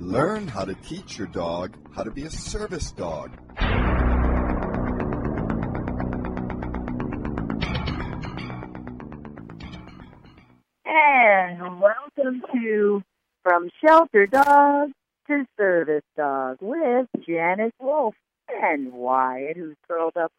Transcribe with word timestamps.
Learn 0.00 0.48
how 0.48 0.64
to 0.64 0.74
teach 0.74 1.18
your 1.18 1.26
dog 1.26 1.76
how 1.94 2.02
to 2.02 2.10
be 2.10 2.22
a 2.22 2.30
service 2.30 2.90
dog. 2.92 3.36
And 10.86 11.82
welcome 11.82 12.42
to 12.50 13.02
From 13.42 13.68
Shelter 13.84 14.26
Dog 14.26 14.88
to 15.26 15.44
Service 15.58 16.04
Dog 16.16 16.56
with 16.62 17.06
Janice 17.28 17.72
Wolf 17.78 18.14
and 18.48 18.94
Wyatt, 18.94 19.58
who's 19.58 19.76
curled 19.86 20.16
up 20.16 20.32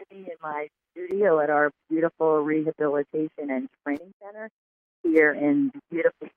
to 0.00 0.14
me 0.14 0.24
in 0.24 0.36
my 0.42 0.68
studio 0.92 1.40
at 1.40 1.48
our 1.48 1.70
beautiful 1.88 2.40
rehabilitation 2.40 3.48
and 3.48 3.70
training 3.82 4.12
center 4.22 4.50
here 5.02 5.32
in 5.32 5.72
beautiful. 5.90 6.28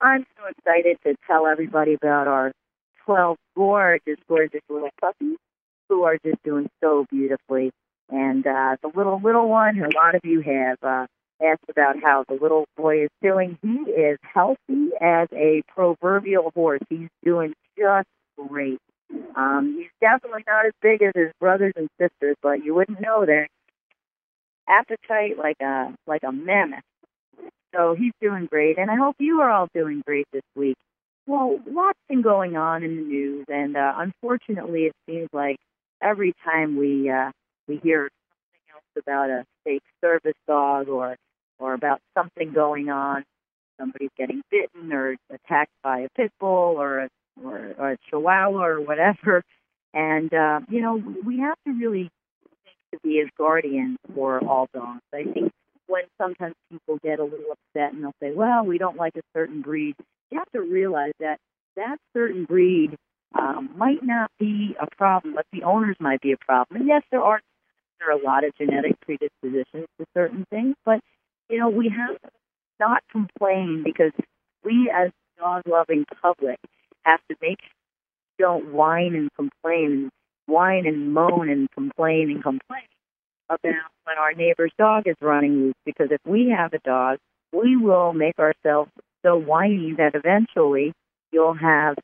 I'm 0.00 0.24
so 0.36 0.46
excited 0.46 0.96
to 1.04 1.14
tell 1.26 1.46
everybody 1.46 1.94
about 1.94 2.26
our 2.26 2.52
12 3.04 3.36
gorgeous, 3.54 4.16
gorgeous 4.28 4.62
little 4.68 4.90
puppies 5.00 5.36
who 5.88 6.04
are 6.04 6.16
just 6.24 6.42
doing 6.42 6.70
so 6.82 7.04
beautifully. 7.10 7.70
And 8.08 8.46
uh, 8.46 8.76
the 8.82 8.90
little 8.94 9.20
little 9.22 9.48
one, 9.48 9.76
who 9.76 9.84
a 9.84 9.94
lot 9.94 10.14
of 10.14 10.22
you 10.24 10.40
have 10.40 10.78
uh, 10.82 11.06
asked 11.42 11.68
about 11.68 12.02
how 12.02 12.24
the 12.28 12.34
little 12.40 12.64
boy 12.76 13.04
is 13.04 13.10
doing. 13.22 13.58
He 13.62 13.90
is 13.90 14.18
healthy 14.22 14.90
as 15.00 15.28
a 15.32 15.62
proverbial 15.68 16.50
horse. 16.54 16.80
He's 16.88 17.08
doing 17.24 17.52
just 17.78 18.08
great. 18.36 18.78
Um, 19.36 19.76
he's 19.78 19.90
definitely 20.00 20.44
not 20.46 20.66
as 20.66 20.72
big 20.80 21.02
as 21.02 21.12
his 21.14 21.30
brothers 21.40 21.72
and 21.76 21.88
sisters, 22.00 22.36
but 22.42 22.64
you 22.64 22.74
wouldn't 22.74 23.00
know 23.00 23.26
that. 23.26 23.48
Appetite 24.68 25.36
like 25.36 25.60
a 25.60 25.94
like 26.06 26.22
a 26.22 26.32
mammoth. 26.32 26.84
So 27.74 27.94
he's 27.94 28.12
doing 28.20 28.46
great, 28.46 28.78
and 28.78 28.90
I 28.90 28.96
hope 28.96 29.16
you 29.18 29.40
are 29.40 29.50
all 29.50 29.68
doing 29.74 30.02
great 30.04 30.26
this 30.32 30.42
week. 30.56 30.76
Well, 31.26 31.60
lots 31.70 31.98
been 32.08 32.22
going 32.22 32.56
on 32.56 32.82
in 32.82 32.96
the 32.96 33.02
news, 33.02 33.46
and 33.48 33.76
uh, 33.76 33.94
unfortunately, 33.96 34.86
it 34.86 34.92
seems 35.08 35.28
like 35.32 35.56
every 36.02 36.32
time 36.44 36.76
we 36.76 37.08
uh, 37.10 37.30
we 37.68 37.76
hear 37.76 38.08
something 38.08 38.74
else 38.74 39.04
about 39.04 39.30
a 39.30 39.44
fake 39.64 39.84
service 40.00 40.34
dog 40.48 40.88
or 40.88 41.16
or 41.60 41.74
about 41.74 42.00
something 42.16 42.52
going 42.52 42.88
on, 42.90 43.24
somebody's 43.78 44.10
getting 44.16 44.42
bitten 44.50 44.92
or 44.92 45.16
attacked 45.30 45.72
by 45.82 46.00
a 46.00 46.08
pit 46.16 46.32
bull 46.40 46.76
or 46.78 47.00
a, 47.00 47.08
or, 47.42 47.74
or 47.78 47.90
a 47.92 47.96
chihuahua 48.08 48.64
or 48.64 48.80
whatever. 48.80 49.42
And, 49.92 50.32
uh, 50.32 50.60
you 50.68 50.80
know, 50.80 51.02
we 51.24 51.40
have 51.40 51.56
to 51.66 51.72
really 51.72 52.10
think 52.64 52.76
to 52.92 52.98
be 53.02 53.20
as 53.20 53.28
guardians 53.36 53.98
for 54.14 54.38
all 54.44 54.68
dogs. 54.72 55.02
I 55.12 55.24
think 55.24 55.52
when 55.90 56.04
sometimes 56.18 56.54
people 56.70 56.98
get 57.02 57.18
a 57.18 57.24
little 57.24 57.52
upset 57.52 57.92
and 57.92 58.04
they'll 58.04 58.14
say, 58.22 58.32
well, 58.32 58.64
we 58.64 58.78
don't 58.78 58.96
like 58.96 59.16
a 59.16 59.22
certain 59.34 59.60
breed, 59.60 59.96
you 60.30 60.38
have 60.38 60.50
to 60.52 60.60
realize 60.60 61.12
that 61.18 61.38
that 61.76 61.96
certain 62.14 62.44
breed 62.44 62.96
um, 63.38 63.70
might 63.76 64.02
not 64.02 64.30
be 64.38 64.76
a 64.80 64.86
problem, 64.96 65.34
but 65.34 65.46
the 65.52 65.64
owners 65.64 65.96
might 65.98 66.20
be 66.20 66.32
a 66.32 66.36
problem. 66.36 66.80
And 66.80 66.88
yes, 66.88 67.02
there 67.10 67.22
are 67.22 67.40
there 67.98 68.08
are 68.08 68.18
a 68.18 68.24
lot 68.24 68.44
of 68.44 68.54
genetic 68.56 68.98
predispositions 69.00 69.86
to 69.98 70.06
certain 70.14 70.46
things, 70.50 70.74
but 70.84 71.00
you 71.48 71.58
know, 71.58 71.68
we 71.68 71.88
have 71.88 72.20
to 72.22 72.30
not 72.78 73.02
complain 73.10 73.82
because 73.84 74.12
we 74.64 74.90
as 74.94 75.10
dog 75.38 75.62
loving 75.66 76.06
public 76.22 76.58
have 77.02 77.20
to 77.28 77.36
make 77.42 77.58
don't 78.38 78.72
whine 78.72 79.14
and 79.14 79.28
complain, 79.36 79.90
and 79.92 80.10
whine 80.46 80.86
and 80.86 81.12
moan 81.12 81.50
and 81.50 81.70
complain 81.72 82.30
and 82.30 82.42
complain 82.42 82.82
about 83.50 83.90
when 84.04 84.18
our 84.18 84.32
neighbor's 84.32 84.72
dog 84.78 85.04
is 85.06 85.16
running 85.20 85.60
loose. 85.60 85.74
Because 85.84 86.08
if 86.10 86.20
we 86.24 86.54
have 86.56 86.72
a 86.72 86.78
dog, 86.78 87.18
we 87.52 87.76
will 87.76 88.12
make 88.12 88.38
ourselves 88.38 88.90
so 89.24 89.36
whiny 89.36 89.94
that 89.98 90.14
eventually 90.14 90.92
you'll 91.32 91.54
have 91.54 91.96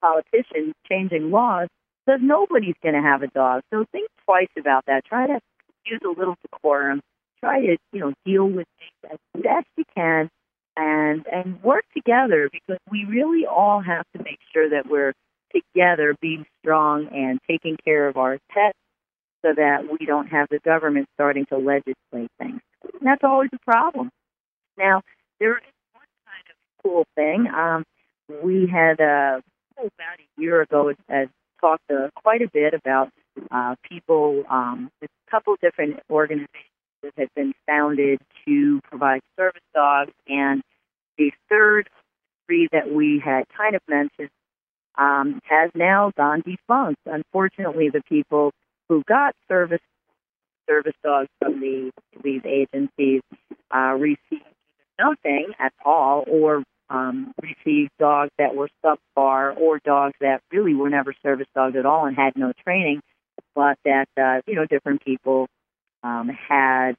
politicians 0.00 0.74
changing 0.88 1.30
laws 1.30 1.68
because 2.06 2.20
nobody's 2.22 2.74
going 2.82 2.94
to 2.94 3.02
have 3.02 3.22
a 3.22 3.28
dog. 3.28 3.62
So 3.72 3.84
think 3.92 4.08
twice 4.24 4.48
about 4.58 4.84
that. 4.86 5.04
Try 5.04 5.26
to 5.26 5.40
use 5.84 6.00
a 6.04 6.08
little 6.08 6.36
decorum 6.42 7.00
try 7.42 7.60
to 7.60 7.76
you 7.92 8.00
know 8.00 8.12
deal 8.24 8.44
with 8.44 8.66
things 8.78 9.12
as 9.12 9.42
best 9.42 9.66
you 9.76 9.84
can 9.94 10.28
and 10.76 11.26
and 11.30 11.62
work 11.62 11.84
together 11.94 12.48
because 12.50 12.78
we 12.90 13.04
really 13.04 13.46
all 13.46 13.80
have 13.80 14.04
to 14.16 14.22
make 14.22 14.38
sure 14.52 14.70
that 14.70 14.88
we're 14.88 15.12
together 15.52 16.14
being 16.20 16.46
strong 16.60 17.08
and 17.12 17.38
taking 17.48 17.76
care 17.84 18.08
of 18.08 18.16
our 18.16 18.38
pets 18.50 18.78
so 19.42 19.52
that 19.56 19.84
we 19.90 20.06
don't 20.06 20.28
have 20.28 20.48
the 20.50 20.58
government 20.60 21.08
starting 21.14 21.46
to 21.46 21.58
legislate 21.58 22.30
things. 22.38 22.60
And 22.82 23.02
that's 23.02 23.24
always 23.24 23.50
a 23.52 23.58
problem. 23.58 24.10
Now, 24.78 25.02
there 25.40 25.56
is 25.56 25.64
one 25.92 26.04
kind 26.26 26.44
of 26.48 26.82
cool 26.82 27.04
thing. 27.14 27.48
Um, 27.52 27.84
we 28.42 28.66
had 28.66 29.00
uh, 29.00 29.40
about 29.76 30.18
a 30.18 30.40
year 30.40 30.62
ago 30.62 30.92
uh, 31.12 31.26
talked 31.60 31.90
uh, 31.90 32.08
quite 32.22 32.42
a 32.42 32.48
bit 32.52 32.74
about 32.74 33.10
uh, 33.50 33.74
people, 33.88 34.44
um, 34.50 34.90
a 35.02 35.06
couple 35.30 35.54
different 35.60 36.00
organizations 36.10 36.48
that 37.02 37.12
have 37.18 37.34
been 37.34 37.52
founded 37.66 38.20
to 38.46 38.80
provide 38.84 39.20
service 39.36 39.62
dogs. 39.74 40.12
And 40.28 40.62
the 41.18 41.32
third 41.48 41.88
breed 42.46 42.68
that 42.72 42.92
we 42.92 43.20
had 43.24 43.44
kind 43.56 43.74
of 43.74 43.82
mentioned 43.88 44.30
um, 44.96 45.40
has 45.44 45.70
now 45.74 46.12
gone 46.16 46.42
defunct. 46.44 47.00
Unfortunately, 47.06 47.88
the 47.88 48.02
people 48.08 48.52
who 48.92 49.02
got 49.08 49.34
service 49.48 49.80
service 50.68 50.94
dogs 51.02 51.28
from 51.38 51.60
the, 51.60 51.90
these 52.22 52.42
agencies 52.44 53.22
uh, 53.74 53.94
received 53.98 54.44
nothing 54.98 55.52
at 55.58 55.72
all, 55.82 56.24
or 56.30 56.62
um, 56.90 57.32
received 57.40 57.90
dogs 57.98 58.30
that 58.38 58.54
were 58.54 58.68
subpar, 58.84 59.56
or 59.56 59.80
dogs 59.82 60.14
that 60.20 60.42
really 60.52 60.74
were 60.74 60.90
never 60.90 61.14
service 61.22 61.46
dogs 61.54 61.74
at 61.74 61.86
all 61.86 62.04
and 62.04 62.16
had 62.16 62.34
no 62.36 62.52
training, 62.64 63.00
but 63.54 63.78
that 63.86 64.08
uh, 64.20 64.42
you 64.46 64.54
know 64.54 64.66
different 64.66 65.02
people 65.02 65.46
um, 66.02 66.28
had 66.28 66.92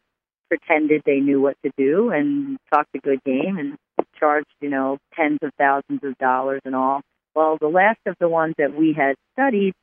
pretended 0.49 1.03
they 1.05 1.19
knew 1.19 1.39
what 1.39 1.57
to 1.63 1.71
do 1.77 2.09
and 2.09 2.57
talked 2.73 2.89
a 2.95 2.99
good 2.99 3.23
game 3.23 3.59
and 3.59 3.77
charged, 4.19 4.47
you 4.61 4.69
know, 4.69 4.97
tens 5.15 5.39
of 5.43 5.51
thousands 5.59 6.03
of 6.03 6.17
dollars 6.17 6.61
and 6.65 6.75
all. 6.75 7.01
Well, 7.35 7.57
the 7.61 7.67
last 7.67 7.99
of 8.07 8.15
the 8.19 8.29
ones 8.29 8.55
that 8.57 8.75
we 8.75 8.93
had 8.93 9.15
studied 9.33 9.73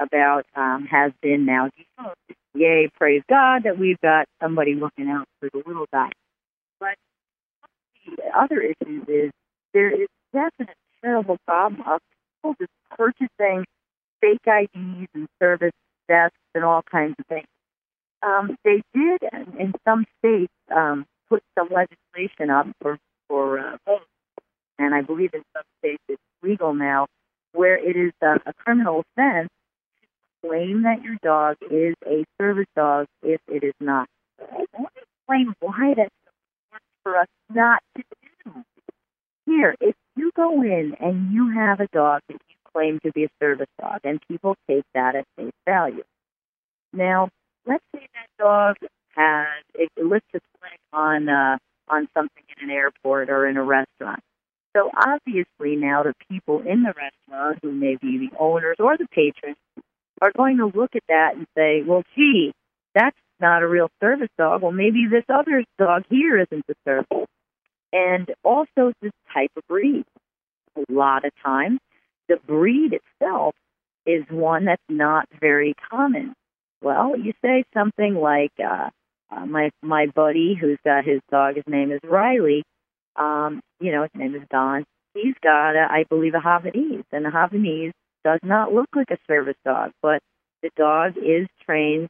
about 0.00 0.46
um, 0.56 0.86
has 0.90 1.12
been 1.22 1.44
now 1.44 1.70
defunct. 1.76 2.16
Yay, 2.54 2.88
praise 2.96 3.22
God 3.28 3.62
that 3.64 3.78
we've 3.78 4.00
got 4.00 4.26
somebody 4.42 4.74
looking 4.74 5.08
out 5.08 5.26
for 5.38 5.48
the 5.52 5.62
little 5.66 5.86
guy. 5.92 6.10
But 6.80 6.96
the 8.06 8.36
other 8.36 8.60
issues 8.60 9.04
is 9.08 9.30
there 9.72 9.90
is 9.90 10.08
definite 10.32 10.76
terrible 11.02 11.36
problem 11.46 11.82
of 11.86 12.00
people 12.42 12.56
just 12.58 12.72
purchasing 12.96 13.64
fake 14.20 14.40
IDs 14.46 15.08
and 15.14 15.28
service 15.40 15.72
desks 16.08 16.36
and 16.54 16.64
all 16.64 16.82
kinds 16.90 17.14
of 17.18 17.26
things 17.26 17.46
um, 18.22 18.56
they 18.64 18.82
did, 18.94 19.22
in 19.58 19.72
some 19.86 20.04
states, 20.18 20.52
um, 20.74 21.06
put 21.28 21.42
some 21.58 21.68
legislation 21.70 22.50
up 22.50 22.66
for 22.80 22.98
for 23.28 23.58
uh, 23.58 23.76
and 24.78 24.94
I 24.94 25.02
believe 25.02 25.30
in 25.34 25.42
some 25.54 25.62
states 25.78 26.02
it's 26.08 26.22
legal 26.42 26.74
now, 26.74 27.06
where 27.52 27.76
it 27.76 27.96
is 27.96 28.12
a, 28.22 28.40
a 28.46 28.52
criminal 28.54 29.04
offense 29.16 29.48
claim 30.44 30.82
that 30.82 31.02
your 31.02 31.16
dog 31.22 31.56
is 31.70 31.94
a 32.06 32.24
service 32.40 32.66
dog 32.76 33.06
if 33.22 33.40
it 33.48 33.64
is 33.64 33.74
not. 33.80 34.08
I 34.40 34.64
want 34.78 34.94
to 34.94 35.02
explain 35.02 35.54
why 35.60 35.94
that's 35.96 36.10
for 37.02 37.16
us 37.16 37.28
not 37.52 37.82
to 37.96 38.02
do. 38.44 38.64
Here, 39.46 39.74
if 39.80 39.94
you 40.16 40.30
go 40.36 40.62
in 40.62 40.94
and 41.00 41.32
you 41.32 41.50
have 41.50 41.80
a 41.80 41.88
dog 41.92 42.20
that 42.28 42.34
you 42.48 42.56
claim 42.72 43.00
to 43.04 43.12
be 43.12 43.24
a 43.24 43.28
service 43.40 43.68
dog, 43.80 44.00
and 44.04 44.20
people 44.28 44.56
take 44.68 44.84
that 44.94 45.16
at 45.16 45.24
face 45.36 45.52
value. 45.66 46.04
Now, 46.92 47.28
let's 47.66 47.84
say 47.94 48.06
that 48.14 48.42
dog 48.42 48.76
has 49.16 49.46
it 49.74 49.90
its 49.96 50.44
leg 50.62 50.78
on 50.92 51.28
uh, 51.28 51.58
on 51.88 52.08
something 52.14 52.42
in 52.56 52.70
an 52.70 52.74
airport 52.74 53.30
or 53.30 53.46
in 53.46 53.56
a 53.56 53.62
restaurant. 53.62 54.20
So 54.76 54.90
obviously 54.94 55.76
now 55.76 56.04
the 56.04 56.14
people 56.30 56.60
in 56.60 56.82
the 56.82 56.94
restaurant, 56.94 57.58
who 57.62 57.72
may 57.72 57.96
be 58.00 58.18
the 58.18 58.36
owners 58.38 58.76
or 58.78 58.96
the 58.96 59.08
patrons, 59.10 59.56
are 60.20 60.32
going 60.36 60.58
to 60.58 60.66
look 60.66 60.94
at 60.94 61.02
that 61.08 61.36
and 61.36 61.46
say, 61.56 61.82
"Well, 61.82 62.02
gee, 62.14 62.52
that's 62.94 63.16
not 63.40 63.62
a 63.62 63.68
real 63.68 63.90
service 64.00 64.28
dog. 64.38 64.62
Well, 64.62 64.72
maybe 64.72 65.06
this 65.10 65.24
other 65.28 65.64
dog 65.78 66.04
here 66.10 66.38
isn't 66.38 66.66
the 66.66 66.74
service." 66.84 67.26
And 67.92 68.30
also 68.44 68.92
this 69.02 69.12
type 69.32 69.50
of 69.56 69.66
breed. 69.68 70.04
A 70.76 70.92
lot 70.92 71.24
of 71.24 71.32
times, 71.44 71.80
the 72.28 72.36
breed 72.46 72.92
itself 72.92 73.54
is 74.06 74.24
one 74.30 74.66
that's 74.66 74.82
not 74.88 75.26
very 75.40 75.74
common. 75.90 76.34
Well, 76.82 77.18
you 77.18 77.32
say 77.42 77.64
something 77.74 78.14
like, 78.14 78.52
uh, 78.58 78.90
uh, 79.30 79.46
my 79.46 79.70
my 79.82 80.06
buddy 80.06 80.54
who's 80.58 80.78
got 80.84 81.04
his 81.04 81.20
dog, 81.30 81.56
his 81.56 81.64
name 81.66 81.92
is 81.92 82.00
Riley. 82.04 82.62
Um, 83.16 83.60
you 83.80 83.92
know, 83.92 84.02
his 84.02 84.10
name 84.14 84.34
is 84.34 84.42
Don. 84.50 84.84
He's 85.14 85.34
got, 85.42 85.74
a, 85.74 85.86
I 85.90 86.04
believe, 86.08 86.34
a 86.34 86.38
Havanese, 86.38 87.04
and 87.12 87.24
the 87.24 87.30
Havanese 87.30 87.92
does 88.24 88.40
not 88.42 88.72
look 88.72 88.88
like 88.94 89.10
a 89.10 89.18
service 89.26 89.56
dog, 89.64 89.92
but 90.02 90.20
the 90.62 90.70
dog 90.76 91.16
is 91.16 91.46
trained 91.64 92.08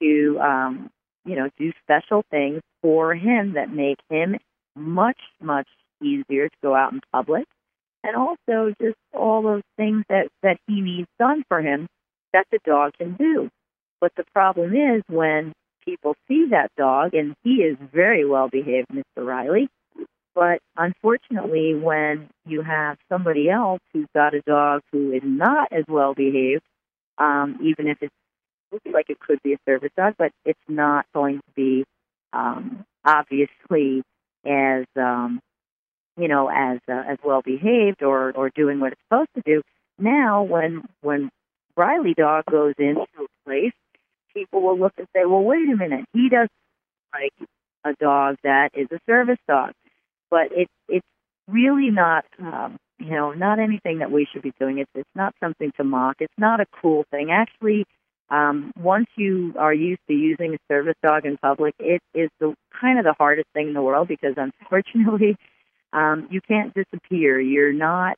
to, 0.00 0.38
um, 0.40 0.90
you 1.24 1.36
know, 1.36 1.48
do 1.58 1.72
special 1.82 2.24
things 2.30 2.60
for 2.82 3.14
him 3.14 3.54
that 3.54 3.70
make 3.70 3.98
him 4.10 4.36
much 4.76 5.18
much 5.40 5.68
easier 6.02 6.48
to 6.48 6.56
go 6.62 6.74
out 6.74 6.92
in 6.92 7.00
public 7.12 7.46
and 8.04 8.16
also 8.16 8.74
just 8.80 8.96
all 9.12 9.42
those 9.42 9.62
things 9.76 10.04
that 10.08 10.28
that 10.42 10.58
he 10.66 10.80
needs 10.80 11.08
done 11.18 11.42
for 11.48 11.60
him 11.60 11.86
that 12.32 12.46
the 12.52 12.58
dog 12.64 12.92
can 12.98 13.14
do. 13.14 13.48
But 14.00 14.12
the 14.16 14.24
problem 14.34 14.74
is 14.74 15.02
when 15.08 15.52
people 15.84 16.14
see 16.28 16.48
that 16.50 16.70
dog, 16.76 17.14
and 17.14 17.34
he 17.42 17.62
is 17.62 17.76
very 17.92 18.24
well 18.24 18.48
behaved, 18.48 18.88
Mr. 18.88 19.24
Riley. 19.24 19.68
But 20.34 20.60
unfortunately, 20.76 21.74
when 21.74 22.28
you 22.44 22.62
have 22.62 22.98
somebody 23.08 23.48
else 23.48 23.80
who's 23.92 24.08
got 24.14 24.34
a 24.34 24.40
dog 24.42 24.82
who 24.90 25.12
is 25.12 25.22
not 25.24 25.72
as 25.72 25.84
well 25.88 26.14
behaved, 26.14 26.62
um, 27.18 27.58
even 27.62 27.86
if 27.86 28.02
it 28.02 28.10
looks 28.72 28.86
like 28.92 29.10
it 29.10 29.20
could 29.20 29.40
be 29.44 29.52
a 29.52 29.58
service 29.64 29.92
dog, 29.96 30.14
but 30.18 30.32
it's 30.44 30.58
not 30.68 31.06
going 31.14 31.36
to 31.36 31.52
be 31.54 31.84
um, 32.32 32.84
obviously 33.04 34.02
as 34.44 34.86
um, 34.96 35.40
you 36.16 36.28
know 36.28 36.48
as 36.48 36.80
uh, 36.88 37.02
as 37.08 37.18
well 37.24 37.42
behaved 37.42 38.02
or 38.02 38.32
or 38.32 38.50
doing 38.50 38.80
what 38.80 38.92
it's 38.92 39.00
supposed 39.08 39.30
to 39.36 39.42
do. 39.46 39.62
Now, 39.98 40.42
when 40.42 40.82
when 41.02 41.30
Riley 41.76 42.14
dog 42.14 42.44
goes 42.50 42.74
into 42.78 43.02
a 43.02 43.26
place, 43.46 43.72
people 44.34 44.62
will 44.62 44.78
look 44.78 44.94
and 44.98 45.06
say, 45.14 45.24
"Well, 45.24 45.42
wait 45.44 45.68
a 45.68 45.76
minute, 45.76 46.06
he 46.12 46.28
doesn't 46.28 46.50
like 47.12 47.48
a 47.84 47.94
dog 48.00 48.36
that 48.42 48.70
is 48.74 48.88
a 48.90 48.98
service 49.06 49.38
dog." 49.48 49.72
But 50.34 50.48
it's 50.50 50.72
it's 50.88 51.06
really 51.46 51.90
not 51.92 52.24
um, 52.40 52.76
you 52.98 53.10
know 53.10 53.30
not 53.30 53.60
anything 53.60 54.00
that 54.00 54.10
we 54.10 54.26
should 54.32 54.42
be 54.42 54.52
doing. 54.58 54.78
It's 54.78 54.90
it's 54.96 55.14
not 55.14 55.32
something 55.38 55.70
to 55.76 55.84
mock. 55.84 56.16
It's 56.18 56.34
not 56.36 56.58
a 56.58 56.66
cool 56.82 57.04
thing. 57.12 57.30
Actually, 57.30 57.84
um, 58.30 58.72
once 58.76 59.06
you 59.14 59.54
are 59.56 59.72
used 59.72 60.00
to 60.08 60.12
using 60.12 60.54
a 60.54 60.58
service 60.66 60.96
dog 61.04 61.24
in 61.24 61.36
public, 61.36 61.76
it 61.78 62.02
is 62.14 62.30
the 62.40 62.52
kind 62.80 62.98
of 62.98 63.04
the 63.04 63.14
hardest 63.16 63.46
thing 63.54 63.68
in 63.68 63.74
the 63.74 63.82
world 63.82 64.08
because 64.08 64.34
unfortunately, 64.36 65.36
um, 65.92 66.26
you 66.32 66.40
can't 66.40 66.74
disappear. 66.74 67.40
You're 67.40 67.72
not 67.72 68.16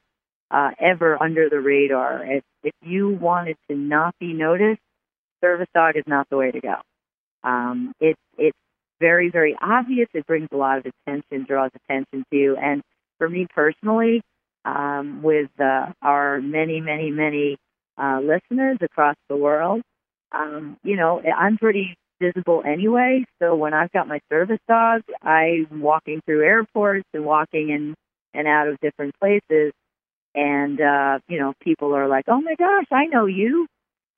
uh, 0.51 0.71
ever 0.81 1.23
under 1.23 1.51
the 1.51 1.61
radar. 1.61 2.25
If 2.25 2.45
if 2.65 2.75
you 2.81 3.11
wanted 3.11 3.59
to 3.69 3.77
not 3.77 4.15
be 4.19 4.33
noticed, 4.33 4.81
service 5.43 5.69
dog 5.75 5.97
is 5.99 6.05
not 6.07 6.31
the 6.31 6.39
way 6.39 6.51
to 6.51 6.61
go. 6.63 6.77
Um, 7.45 7.93
it's 8.01 8.19
it's 8.39 8.57
very 9.01 9.31
very 9.31 9.57
obvious. 9.61 10.09
It 10.15 10.27
brings 10.27 10.49
a 10.53 10.57
lot 10.57 10.79
of 10.79 10.87
attention, 10.87 11.45
draws 11.47 11.71
attention 11.75 12.25
to 12.31 12.37
you. 12.37 12.57
And 12.57 12.83
for 13.19 13.29
me 13.29 13.47
personally, 13.55 14.23
um, 14.65 15.23
with 15.23 15.51
uh, 15.61 15.93
our 16.03 16.41
many 16.41 16.81
many 16.81 17.11
many 17.11 17.57
uh, 17.99 18.21
listeners 18.21 18.79
across 18.83 19.17
the 19.29 19.37
world, 19.37 19.83
um, 20.33 20.77
you 20.83 20.97
know, 20.97 21.23
I'm 21.23 21.59
pretty 21.59 21.97
visible 22.21 22.63
anyway. 22.67 23.25
So 23.41 23.55
when 23.55 23.75
I've 23.75 23.93
got 23.93 24.09
my 24.09 24.21
service 24.31 24.61
dog, 24.69 25.03
I'm 25.23 25.81
walking 25.81 26.21
through 26.25 26.43
airports 26.45 27.07
and 27.13 27.25
walking 27.25 27.71
in 27.71 27.95
and 28.35 28.47
out 28.47 28.69
of 28.69 28.79
different 28.81 29.15
places. 29.19 29.73
And, 30.35 30.81
uh, 30.81 31.19
you 31.29 31.39
know, 31.39 31.55
people 31.63 31.95
are 31.95 32.09
like, 32.09 32.25
oh 32.29 32.41
my 32.41 32.55
gosh, 32.59 32.87
I 32.93 33.07
know 33.07 33.27
you. 33.27 33.67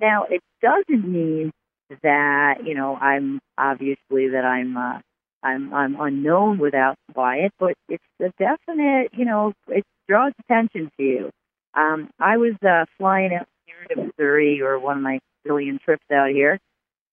Now, 0.01 0.25
it 0.29 0.41
doesn't 0.61 1.07
mean 1.09 1.53
that, 2.03 2.65
you 2.65 2.75
know, 2.75 2.97
I'm 2.97 3.41
obviously 3.57 4.29
that 4.29 4.45
I'm, 4.45 4.77
uh, 4.77 4.99
I'm, 5.43 5.73
I'm 5.73 6.01
unknown 6.01 6.59
without 6.59 6.97
Wyatt, 7.15 7.53
but 7.59 7.75
it's 7.89 8.03
a 8.21 8.31
definite, 8.39 9.11
you 9.13 9.25
know, 9.25 9.53
it 9.69 9.85
draws 10.09 10.33
attention 10.41 10.91
to 10.97 11.03
you. 11.03 11.31
Um, 11.75 12.11
I 12.19 12.37
was, 12.39 12.55
uh, 12.67 12.87
flying 12.99 13.35
out 13.35 13.47
here 13.67 13.97
to 13.97 14.05
Missouri 14.05 14.61
or 14.63 14.79
one 14.79 14.97
of 14.97 15.03
my 15.03 15.21
billion 15.45 15.79
trips 15.85 16.05
out 16.13 16.31
here. 16.31 16.59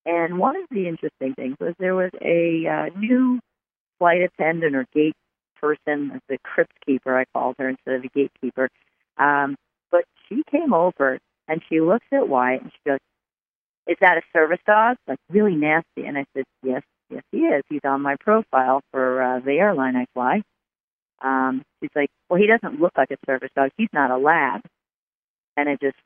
And 0.06 0.38
one 0.38 0.56
of 0.56 0.64
the 0.70 0.88
interesting 0.88 1.34
things 1.34 1.56
was 1.60 1.74
there 1.80 1.96
was 1.96 2.12
a 2.22 2.68
uh, 2.68 3.00
new 3.00 3.40
flight 3.98 4.22
attendant 4.22 4.76
or 4.76 4.86
gate 4.94 5.16
person, 5.60 6.22
the 6.30 6.38
crypt 6.44 6.74
keeper, 6.86 7.18
I 7.18 7.26
called 7.34 7.56
her 7.60 7.70
instead 7.70 7.96
of 7.96 8.04
a 8.04 8.08
gatekeeper. 8.08 8.70
Um, 9.18 9.56
but 9.92 10.06
she 10.28 10.44
came 10.52 10.74
over 10.74 11.20
and 11.48 11.62
she 11.70 11.82
looks 11.82 12.06
at 12.12 12.28
Wyatt 12.28 12.62
and 12.62 12.72
she 12.72 12.90
goes, 12.90 13.00
Is 13.88 13.98
that 14.02 14.18
a 14.18 14.22
service 14.34 14.60
dog? 14.66 14.98
Like 15.08 15.20
really 15.30 15.56
nasty. 15.56 16.06
And 16.06 16.18
I 16.18 16.26
said, 16.36 16.46
Yes, 16.64 16.82
yes, 17.10 17.24
he 17.32 17.40
is. 17.40 17.64
He's 17.70 17.82
on 17.84 18.02
my 18.02 18.16
profile 18.20 18.82
for 18.92 19.22
uh, 19.22 19.40
the 19.40 19.54
airline 19.54 19.96
I 19.96 20.06
fly. 20.14 20.42
Um, 21.24 21.64
she's 21.80 21.92
like, 21.96 22.10
Well, 22.30 22.40
he 22.40 22.48
doesn't 22.48 22.80
look 22.80 22.94
like 22.98 23.12
a 23.12 23.18
service 23.26 23.52
dog. 23.56 23.72
He's 23.78 23.90
not 23.94 24.12
a 24.12 24.18
lab. 24.18 24.62
And 25.58 25.70
I 25.70 25.78
just 25.82 25.98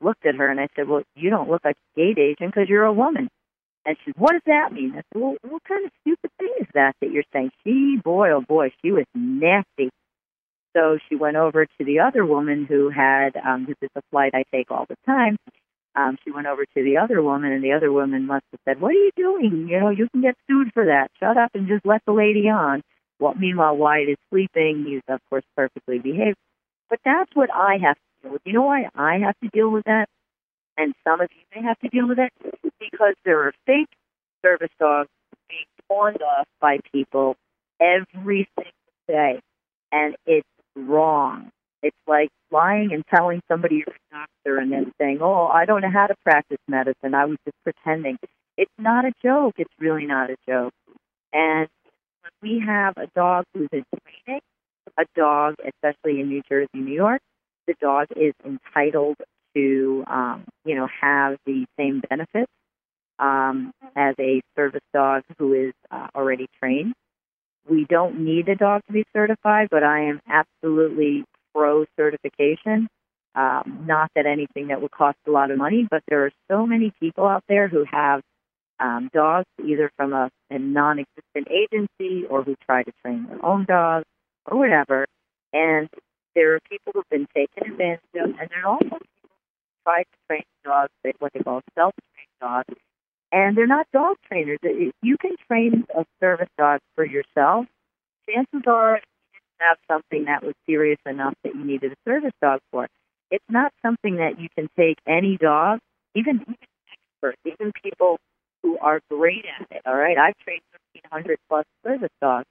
looked 0.00 0.24
at 0.26 0.36
her 0.36 0.48
and 0.48 0.60
I 0.60 0.68
said, 0.76 0.88
Well, 0.88 1.02
you 1.16 1.30
don't 1.30 1.50
look 1.50 1.64
like 1.64 1.76
a 1.76 2.00
gate 2.00 2.18
agent 2.18 2.54
because 2.54 2.68
you're 2.68 2.84
a 2.84 2.92
woman. 2.92 3.28
And 3.84 3.96
she 4.04 4.12
said, 4.12 4.20
What 4.20 4.32
does 4.32 4.42
that 4.46 4.72
mean? 4.72 4.92
I 4.92 4.96
said, 5.12 5.20
Well, 5.20 5.36
what 5.42 5.64
kind 5.64 5.84
of 5.84 5.92
stupid 6.02 6.30
thing 6.38 6.54
is 6.60 6.66
that 6.74 6.94
that 7.00 7.10
you're 7.10 7.24
saying? 7.32 7.50
She, 7.64 7.98
boy, 8.02 8.30
oh 8.30 8.42
boy, 8.42 8.70
she 8.82 8.92
was 8.92 9.06
nasty. 9.14 9.90
So 10.76 10.98
she 11.08 11.16
went 11.16 11.36
over 11.36 11.66
to 11.66 11.84
the 11.84 12.00
other 12.00 12.24
woman 12.24 12.64
who 12.64 12.90
had, 12.90 13.36
um, 13.36 13.66
this 13.66 13.76
is 13.82 13.90
a 13.96 14.02
flight 14.12 14.32
I 14.34 14.44
take 14.54 14.70
all 14.70 14.86
the 14.88 14.96
time. 15.04 15.36
Um, 15.96 16.16
she 16.24 16.30
went 16.30 16.46
over 16.46 16.64
to 16.64 16.82
the 16.84 16.98
other 16.98 17.20
woman, 17.22 17.52
and 17.52 17.64
the 17.64 17.72
other 17.72 17.90
woman 17.90 18.26
must 18.26 18.44
have 18.52 18.60
said, 18.64 18.80
"What 18.80 18.90
are 18.90 18.94
you 18.94 19.10
doing? 19.16 19.68
You 19.68 19.80
know, 19.80 19.90
you 19.90 20.08
can 20.08 20.20
get 20.20 20.36
sued 20.46 20.72
for 20.72 20.86
that. 20.86 21.10
Shut 21.18 21.36
up 21.36 21.50
and 21.54 21.66
just 21.66 21.84
let 21.84 22.04
the 22.06 22.12
lady 22.12 22.48
on." 22.48 22.82
Well, 23.18 23.34
meanwhile, 23.34 23.76
Wyatt 23.76 24.08
is 24.08 24.16
sleeping. 24.30 24.84
He's 24.86 25.02
of 25.08 25.20
course 25.28 25.44
perfectly 25.56 25.98
behaved. 25.98 26.38
But 26.88 27.00
that's 27.04 27.30
what 27.34 27.50
I 27.52 27.78
have 27.82 27.96
to 27.96 28.22
deal 28.22 28.32
with. 28.32 28.42
You 28.44 28.52
know 28.54 28.62
why 28.62 28.88
I 28.94 29.18
have 29.18 29.38
to 29.42 29.48
deal 29.48 29.70
with 29.70 29.84
that? 29.84 30.08
And 30.76 30.94
some 31.04 31.20
of 31.20 31.28
you 31.32 31.60
may 31.60 31.66
have 31.66 31.78
to 31.80 31.88
deal 31.88 32.08
with 32.08 32.18
it 32.18 32.32
because 32.78 33.14
there 33.24 33.42
are 33.46 33.52
fake 33.66 33.90
service 34.42 34.70
dogs 34.78 35.10
being 35.48 35.66
pawned 35.88 36.22
off 36.22 36.46
by 36.60 36.78
people 36.92 37.36
every 37.80 38.48
single 38.56 38.72
day, 39.06 39.40
and 39.92 40.16
it's 40.26 40.48
wrong. 40.76 41.50
It's 41.82 41.96
like 42.06 42.28
lying 42.50 42.92
and 42.92 43.04
telling 43.06 43.40
somebody 43.48 43.76
you're 43.76 43.94
a 43.94 44.14
doctor 44.14 44.58
and 44.58 44.72
then 44.72 44.92
saying, 45.00 45.18
"Oh, 45.20 45.46
I 45.46 45.64
don't 45.64 45.80
know 45.82 45.90
how 45.90 46.06
to 46.06 46.14
practice 46.24 46.58
medicine. 46.68 47.14
I 47.14 47.24
was 47.26 47.38
just 47.44 47.56
pretending." 47.64 48.18
It's 48.56 48.70
not 48.78 49.04
a 49.04 49.12
joke. 49.22 49.54
It's 49.58 49.72
really 49.78 50.06
not 50.06 50.30
a 50.30 50.36
joke. 50.46 50.72
And 51.32 51.68
when 52.22 52.32
we 52.42 52.62
have 52.66 52.94
a 52.96 53.06
dog 53.14 53.44
who's 53.54 53.68
in 53.72 53.84
training, 54.26 54.42
a 54.98 55.04
dog, 55.16 55.54
especially 55.64 56.20
in 56.20 56.28
New 56.28 56.42
Jersey, 56.48 56.68
New 56.74 56.92
York, 56.92 57.20
the 57.66 57.74
dog 57.80 58.08
is 58.16 58.34
entitled 58.44 59.16
to, 59.54 60.04
um, 60.06 60.44
you 60.64 60.74
know, 60.74 60.88
have 61.00 61.38
the 61.46 61.66
same 61.78 62.02
benefits 62.08 62.50
um, 63.18 63.72
as 63.96 64.14
a 64.18 64.40
service 64.56 64.82
dog 64.92 65.22
who 65.38 65.52
is 65.54 65.72
uh, 65.90 66.08
already 66.14 66.46
trained. 66.60 66.94
We 67.68 67.84
don't 67.88 68.20
need 68.24 68.48
a 68.48 68.56
dog 68.56 68.82
to 68.86 68.92
be 68.92 69.04
certified, 69.14 69.68
but 69.70 69.82
I 69.82 70.08
am 70.08 70.20
absolutely 70.28 71.24
pro 71.54 71.84
certification. 71.96 72.88
Um, 73.34 73.84
not 73.86 74.10
that 74.16 74.26
anything 74.26 74.68
that 74.68 74.82
would 74.82 74.90
cost 74.90 75.18
a 75.26 75.30
lot 75.30 75.50
of 75.50 75.58
money, 75.58 75.86
but 75.88 76.02
there 76.08 76.26
are 76.26 76.32
so 76.50 76.66
many 76.66 76.92
people 76.98 77.26
out 77.26 77.44
there 77.48 77.68
who 77.68 77.84
have 77.84 78.22
um, 78.80 79.10
dogs 79.12 79.46
either 79.64 79.90
from 79.96 80.12
a, 80.12 80.30
a 80.50 80.58
non 80.58 80.98
existent 80.98 81.48
agency 81.48 82.26
or 82.26 82.42
who 82.42 82.56
try 82.66 82.82
to 82.82 82.92
train 83.04 83.26
their 83.28 83.44
own 83.44 83.66
dogs 83.66 84.06
or 84.46 84.58
whatever. 84.58 85.06
And 85.52 85.88
there 86.34 86.54
are 86.54 86.60
people 86.68 86.92
who've 86.94 87.08
been 87.10 87.26
taken 87.34 87.72
advantage 87.72 88.00
of, 88.16 88.30
and 88.30 88.48
there 88.50 88.64
are 88.64 88.68
also 88.68 88.84
people 88.84 88.98
who 89.22 89.84
try 89.84 90.02
to 90.02 90.18
train 90.28 90.42
dogs, 90.64 90.90
what 91.18 91.32
they 91.32 91.40
call 91.40 91.60
self 91.76 91.94
trained 92.14 92.40
dogs, 92.40 92.80
and 93.32 93.56
they're 93.56 93.66
not 93.66 93.86
dog 93.92 94.16
trainers. 94.26 94.58
If 94.62 94.92
you 95.02 95.16
can 95.18 95.36
train 95.46 95.84
a 95.96 96.04
service 96.20 96.48
dog 96.58 96.80
for 96.94 97.04
yourself, 97.04 97.66
chances 98.28 98.62
are 98.66 99.00
have 99.60 99.78
something 99.90 100.24
that 100.24 100.42
was 100.42 100.54
serious 100.66 100.98
enough 101.06 101.34
that 101.44 101.54
you 101.54 101.64
needed 101.64 101.92
a 101.92 101.96
service 102.08 102.32
dog 102.40 102.60
for. 102.70 102.88
It's 103.30 103.44
not 103.48 103.72
something 103.82 104.16
that 104.16 104.40
you 104.40 104.48
can 104.56 104.68
take 104.76 104.98
any 105.06 105.36
dog, 105.36 105.78
even, 106.14 106.40
even 106.42 106.56
experts, 106.92 107.38
even 107.44 107.72
people 107.82 108.18
who 108.62 108.78
are 108.78 109.00
great 109.10 109.44
at 109.60 109.66
it. 109.70 109.82
All 109.86 109.96
right, 109.96 110.18
I've 110.18 110.36
trained 110.44 110.62
1,300 110.94 111.38
plus 111.48 111.64
service 111.84 112.10
dogs 112.20 112.46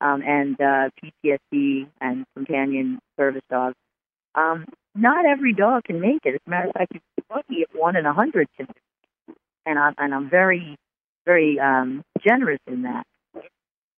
um, 0.00 0.22
and 0.22 0.58
uh, 0.60 0.90
PTSD 1.02 1.88
and 2.00 2.24
companion 2.34 2.98
service 3.18 3.42
dogs. 3.50 3.76
Um, 4.34 4.66
not 4.94 5.26
every 5.26 5.52
dog 5.52 5.84
can 5.84 6.00
make 6.00 6.24
it. 6.24 6.34
As 6.34 6.40
a 6.46 6.50
matter 6.50 6.68
of 6.68 6.74
fact, 6.74 6.92
you're 6.92 7.36
lucky 7.36 7.62
if 7.62 7.68
one 7.74 7.96
in 7.96 8.06
a 8.06 8.12
hundred 8.12 8.48
can 8.56 8.66
and 9.66 9.78
I'm 9.78 9.94
and 9.98 10.14
I'm 10.14 10.30
very 10.30 10.76
very 11.24 11.58
um, 11.58 12.02
generous 12.24 12.60
in 12.66 12.82
that. 12.82 13.06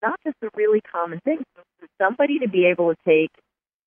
Not 0.02 0.18
just 0.24 0.36
a 0.42 0.48
really 0.54 0.80
common 0.80 1.20
thing. 1.20 1.42
For 1.80 1.86
somebody 2.00 2.38
to 2.40 2.48
be 2.48 2.66
able 2.66 2.94
to 2.94 2.96
take 3.06 3.30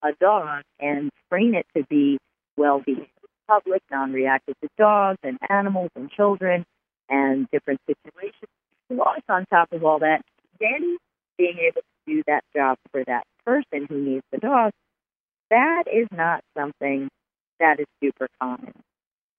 a 0.03 0.09
dog 0.19 0.63
and 0.79 1.09
train 1.29 1.55
it 1.55 1.65
to 1.75 1.83
be 1.89 2.17
well 2.57 2.79
behaved 2.79 3.09
public, 3.49 3.81
non-reactive 3.89 4.55
to 4.61 4.69
dogs 4.77 5.17
and 5.23 5.37
animals 5.49 5.89
and 5.95 6.09
children 6.11 6.63
and 7.09 7.47
different 7.51 7.79
situations. 7.87 8.49
Plus, 8.93 9.21
on 9.27 9.45
top 9.49 9.71
of 9.71 9.83
all 9.83 9.99
that, 9.99 10.21
then 10.59 10.97
being 11.37 11.57
able 11.57 11.81
to 11.81 12.13
do 12.13 12.23
that 12.27 12.43
job 12.55 12.77
for 12.91 13.03
that 13.05 13.23
person 13.45 13.87
who 13.89 13.99
needs 13.99 14.23
the 14.31 14.37
dog, 14.37 14.71
that 15.49 15.85
is 15.91 16.07
not 16.11 16.43
something 16.55 17.09
that 17.59 17.79
is 17.79 17.87
super 18.03 18.27
common. 18.39 18.73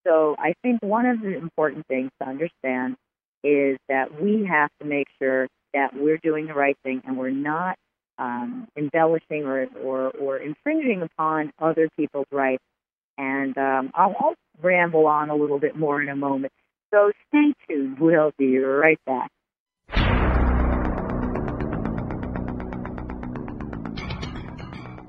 So 0.06 0.34
I 0.38 0.54
think 0.62 0.82
one 0.82 1.06
of 1.06 1.20
the 1.20 1.36
important 1.36 1.86
things 1.86 2.10
to 2.20 2.28
understand 2.28 2.96
is 3.44 3.78
that 3.88 4.20
we 4.20 4.44
have 4.46 4.70
to 4.80 4.86
make 4.86 5.06
sure 5.20 5.46
that 5.74 5.90
we're 5.94 6.18
doing 6.18 6.46
the 6.46 6.54
right 6.54 6.76
thing 6.82 7.02
and 7.06 7.16
we're 7.16 7.30
not 7.30 7.76
um, 8.18 8.68
embellishing 8.76 9.44
or, 9.44 9.66
or, 9.82 10.10
or 10.10 10.36
infringing 10.38 11.02
upon 11.02 11.52
other 11.58 11.88
people's 11.96 12.26
rights. 12.30 12.62
And 13.16 13.56
um, 13.58 13.90
I'll, 13.94 14.14
I'll 14.18 14.34
ramble 14.62 15.06
on 15.06 15.30
a 15.30 15.34
little 15.34 15.58
bit 15.58 15.76
more 15.76 16.00
in 16.02 16.08
a 16.08 16.16
moment. 16.16 16.52
So 16.92 17.12
stay 17.28 17.52
tuned. 17.68 17.98
We'll 17.98 18.32
be 18.38 18.58
right 18.58 18.98
back. 19.06 19.30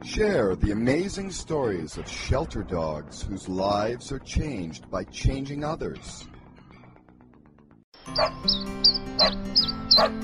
Share 0.03 0.55
the 0.55 0.71
amazing 0.71 1.31
stories 1.31 1.97
of 1.97 2.09
shelter 2.09 2.63
dogs 2.63 3.21
whose 3.21 3.47
lives 3.47 4.11
are 4.11 4.19
changed 4.19 4.89
by 4.91 5.05
changing 5.05 5.63
others. 5.63 6.27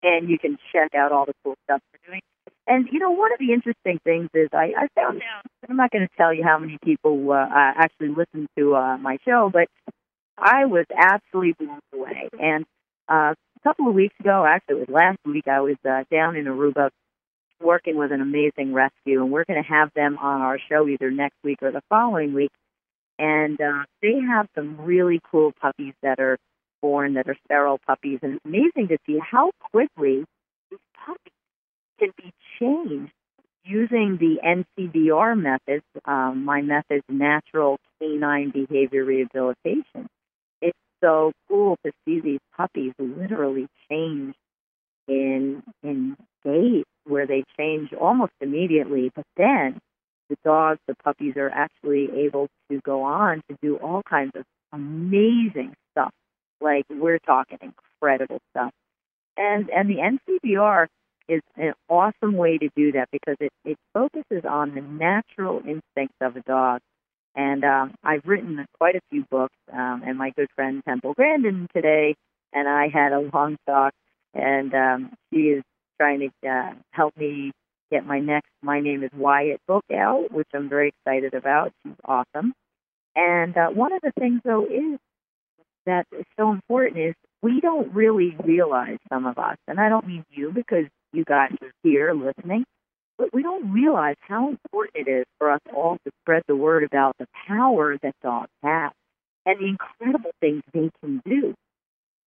And 0.00 0.30
you 0.30 0.38
can 0.38 0.56
check 0.72 0.94
out 0.94 1.10
all 1.10 1.26
the 1.26 1.34
cool 1.42 1.56
stuff 1.64 1.82
we're 1.92 1.98
doing. 2.06 2.20
And, 2.68 2.86
you 2.92 2.98
know, 2.98 3.10
one 3.10 3.32
of 3.32 3.38
the 3.38 3.52
interesting 3.52 3.98
things 4.04 4.28
is 4.34 4.50
I, 4.52 4.74
I 4.76 4.88
found 4.94 5.22
out, 5.22 5.46
I'm 5.68 5.76
not 5.76 5.90
going 5.90 6.06
to 6.06 6.16
tell 6.16 6.34
you 6.34 6.44
how 6.44 6.58
many 6.58 6.78
people 6.84 7.32
uh, 7.32 7.46
actually 7.50 8.10
listen 8.10 8.46
to 8.58 8.76
uh, 8.76 8.98
my 8.98 9.16
show, 9.26 9.50
but 9.52 9.68
I 10.36 10.66
was 10.66 10.84
absolutely 10.96 11.66
blown 11.66 11.80
away. 11.92 12.28
And 12.38 12.64
uh, 13.08 13.34
a 13.34 13.60
couple 13.64 13.88
of 13.88 13.94
weeks 13.94 14.14
ago, 14.20 14.44
actually 14.46 14.82
it 14.82 14.88
was 14.88 14.94
last 14.94 15.18
week, 15.24 15.48
I 15.48 15.62
was 15.62 15.76
uh, 15.88 16.04
down 16.10 16.36
in 16.36 16.44
Aruba 16.44 16.90
working 17.60 17.96
with 17.96 18.12
an 18.12 18.20
amazing 18.20 18.72
rescue, 18.72 19.22
and 19.22 19.30
we're 19.30 19.44
going 19.44 19.62
to 19.62 19.68
have 19.68 19.90
them 19.94 20.18
on 20.18 20.40
our 20.40 20.58
show 20.68 20.88
either 20.88 21.10
next 21.10 21.36
week 21.42 21.58
or 21.62 21.70
the 21.70 21.82
following 21.88 22.34
week. 22.34 22.52
And 23.18 23.60
uh, 23.60 23.84
they 24.00 24.20
have 24.20 24.46
some 24.54 24.80
really 24.80 25.20
cool 25.30 25.52
puppies 25.60 25.94
that 26.02 26.20
are 26.20 26.38
born 26.80 27.14
that 27.14 27.28
are 27.28 27.36
feral 27.48 27.78
puppies, 27.86 28.20
and 28.22 28.34
it's 28.34 28.44
amazing 28.44 28.88
to 28.88 28.98
see 29.06 29.18
how 29.18 29.50
quickly 29.72 30.24
these 30.70 30.78
puppies 31.04 31.32
can 31.98 32.10
be 32.16 32.32
changed 32.60 33.12
using 33.64 34.16
the 34.18 34.38
NCBR 34.78 35.38
methods. 35.38 35.84
um, 36.04 36.44
my 36.44 36.62
method's 36.62 37.04
natural 37.08 37.78
canine 38.00 38.50
behavior 38.50 39.04
rehabilitation. 39.04 40.06
It's 40.62 40.78
so 41.02 41.32
cool 41.48 41.76
to 41.84 41.92
see 42.04 42.20
these 42.20 42.40
puppies 42.56 42.92
literally 42.98 43.66
change 43.90 44.34
in 45.06 45.62
in 45.82 46.16
days 46.44 46.84
where 47.08 47.26
they 47.26 47.44
change 47.58 47.92
almost 47.92 48.32
immediately, 48.40 49.10
but 49.14 49.24
then 49.36 49.78
the 50.28 50.36
dogs, 50.44 50.78
the 50.86 50.94
puppies 51.02 51.36
are 51.36 51.50
actually 51.50 52.08
able 52.24 52.48
to 52.70 52.80
go 52.84 53.02
on 53.02 53.42
to 53.48 53.56
do 53.62 53.76
all 53.76 54.02
kinds 54.02 54.32
of 54.36 54.44
amazing 54.72 55.74
stuff. 55.92 56.12
Like 56.60 56.84
we're 56.90 57.18
talking 57.18 57.58
incredible 57.62 58.40
stuff. 58.50 58.72
And 59.36 59.70
and 59.70 59.88
the 59.88 59.96
NCBR 59.96 60.86
is 61.28 61.42
an 61.56 61.72
awesome 61.88 62.36
way 62.36 62.58
to 62.58 62.68
do 62.76 62.92
that 62.92 63.08
because 63.12 63.36
it, 63.40 63.52
it 63.64 63.76
focuses 63.94 64.44
on 64.48 64.74
the 64.74 64.80
natural 64.80 65.58
instincts 65.58 66.16
of 66.20 66.36
a 66.36 66.40
dog. 66.40 66.80
And 67.34 67.64
um, 67.64 67.94
I've 68.02 68.24
written 68.24 68.64
quite 68.78 68.96
a 68.96 69.00
few 69.10 69.24
books, 69.30 69.54
um, 69.72 70.02
and 70.04 70.18
my 70.18 70.30
good 70.30 70.48
friend 70.56 70.82
Temple 70.84 71.14
Grandin 71.14 71.68
today 71.72 72.16
and 72.52 72.68
I 72.68 72.88
had 72.88 73.12
a 73.12 73.20
long 73.32 73.56
talk, 73.66 73.92
and 74.34 74.74
um, 74.74 75.12
she 75.32 75.40
is 75.40 75.62
trying 75.98 76.20
to 76.20 76.48
uh, 76.48 76.72
help 76.90 77.16
me 77.16 77.52
get 77.90 78.06
my 78.06 78.20
next 78.20 78.50
My 78.62 78.80
Name 78.80 79.02
is 79.02 79.10
Wyatt 79.14 79.60
book 79.66 79.84
out, 79.92 80.30
which 80.30 80.48
I'm 80.54 80.68
very 80.68 80.88
excited 80.88 81.34
about. 81.34 81.72
She's 81.82 81.94
awesome. 82.04 82.52
And 83.16 83.56
uh, 83.56 83.68
one 83.68 83.92
of 83.92 84.00
the 84.02 84.12
things, 84.18 84.40
though, 84.44 84.64
is 84.64 84.98
that 85.86 86.06
is 86.12 86.24
so 86.38 86.52
important 86.52 86.98
is 86.98 87.14
we 87.42 87.60
don't 87.60 87.92
really 87.94 88.36
realize, 88.44 88.98
some 89.08 89.26
of 89.26 89.38
us, 89.38 89.56
and 89.66 89.80
I 89.80 89.88
don't 89.88 90.06
mean 90.06 90.24
you 90.30 90.52
because 90.52 90.84
you 91.12 91.24
guys 91.24 91.52
are 91.62 91.72
here 91.82 92.12
listening, 92.12 92.64
but 93.16 93.32
we 93.32 93.42
don't 93.42 93.72
realize 93.72 94.16
how 94.20 94.48
important 94.48 95.06
it 95.06 95.10
is 95.10 95.24
for 95.38 95.50
us 95.50 95.60
all 95.74 95.96
to 96.04 96.12
spread 96.22 96.42
the 96.46 96.56
word 96.56 96.84
about 96.84 97.16
the 97.18 97.26
power 97.46 97.96
that 98.02 98.14
dogs 98.22 98.50
have 98.62 98.92
and 99.46 99.58
the 99.58 99.66
incredible 99.66 100.30
things 100.40 100.62
they 100.72 100.90
can 101.00 101.22
do. 101.24 101.54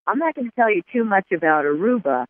I'm 0.07 0.17
not 0.17 0.33
going 0.33 0.49
to 0.49 0.55
tell 0.55 0.73
you 0.73 0.81
too 0.91 1.03
much 1.03 1.31
about 1.31 1.65
Aruba 1.65 2.25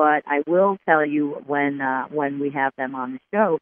but 0.00 0.22
I 0.26 0.42
will 0.46 0.78
tell 0.88 1.04
you 1.04 1.42
when 1.46 1.82
uh, 1.82 2.06
when 2.06 2.40
we 2.40 2.48
have 2.52 2.72
them 2.78 2.94
on 2.94 3.12
the 3.12 3.18
show 3.34 3.58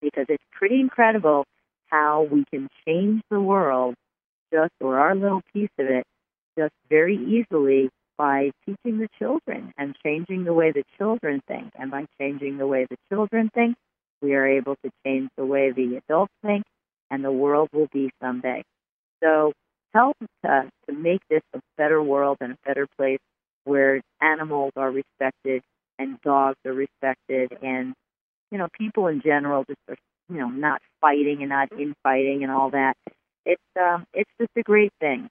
because 0.00 0.24
it's 0.30 0.42
pretty 0.50 0.80
incredible 0.80 1.44
how 1.90 2.26
we 2.32 2.46
can 2.50 2.70
change 2.86 3.20
the 3.30 3.38
world 3.38 3.94
just 4.50 4.72
or 4.80 4.98
our 4.98 5.14
little 5.14 5.42
piece 5.52 5.68
of 5.78 5.84
it 5.84 6.04
just 6.58 6.72
very 6.88 7.18
easily 7.18 7.90
by 8.16 8.52
teaching 8.64 9.00
the 9.00 9.08
children 9.18 9.70
and 9.76 9.94
changing 10.02 10.44
the 10.44 10.54
way 10.54 10.72
the 10.72 10.82
children 10.96 11.42
think. 11.46 11.70
And 11.78 11.90
by 11.90 12.06
changing 12.18 12.56
the 12.56 12.66
way 12.66 12.86
the 12.88 12.96
children 13.12 13.50
think 13.52 13.76
we 14.22 14.34
are 14.34 14.46
able 14.46 14.76
to 14.82 14.90
change 15.04 15.28
the 15.36 15.44
way 15.44 15.72
the 15.72 16.00
adults 16.08 16.32
think 16.40 16.64
and 17.10 17.22
the 17.22 17.30
world 17.30 17.68
will 17.74 17.88
be 17.92 18.08
someday. 18.22 18.62
So 19.22 19.52
help 19.92 20.16
to, 20.42 20.70
to 20.88 20.94
make 20.94 21.20
this 21.28 21.42
a 21.54 21.60
better 21.76 22.02
world 22.02 22.38
and 22.40 22.52
a 22.52 22.58
better 22.64 22.86
place 22.96 23.20
where 23.66 24.00
animals 24.22 24.72
are 24.76 24.90
respected 24.90 25.62
and 25.98 26.20
dogs 26.22 26.58
are 26.66 26.72
respected 26.72 27.56
and 27.62 27.94
you 28.50 28.58
know 28.58 28.68
people 28.78 29.08
in 29.08 29.20
general 29.22 29.64
just 29.68 29.80
are 29.88 29.96
you 30.30 30.38
know 30.38 30.48
not 30.48 30.80
fighting 31.00 31.38
and 31.40 31.50
not 31.50 31.70
infighting 31.72 32.42
and 32.42 32.52
all 32.52 32.70
that. 32.70 32.94
It's 33.44 33.62
um 33.80 34.06
it's 34.14 34.30
just 34.40 34.52
a 34.56 34.62
great 34.62 34.92
thing. 35.00 35.28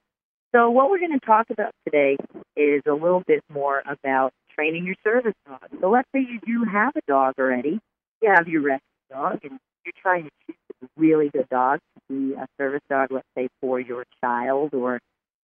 So 0.54 0.70
what 0.70 0.90
we're 0.90 1.00
going 1.00 1.20
to 1.20 1.26
talk 1.26 1.48
about 1.50 1.72
today 1.86 2.18
is 2.56 2.82
a 2.88 2.94
little 2.94 3.24
bit 3.28 3.42
more 3.52 3.84
about 3.86 4.32
training 4.56 4.86
your 4.86 4.96
service 5.04 5.34
dog 5.46 5.68
so 5.82 5.90
let's 5.90 6.08
say 6.16 6.22
you 6.22 6.40
do 6.46 6.64
have 6.64 6.94
a 6.96 7.02
dog 7.08 7.36
already. 7.40 7.80
You 8.22 8.34
have 8.34 8.48
your 8.48 8.62
rescue 8.62 8.86
dog 9.12 9.40
and 9.44 9.60
you're 9.86 9.94
trying 10.02 10.26
to 10.26 10.32
choose 10.48 10.58
a 10.84 10.88
really 10.98 11.30
good 11.30 11.48
dog 11.50 11.80
to 11.80 12.16
be 12.16 12.34
a 12.36 12.48
service 12.58 12.82
dog 12.90 13.12
let's 13.12 13.28
say 13.38 13.50
for 13.62 13.80
your 13.80 14.06
child 14.24 14.74
or 14.74 15.00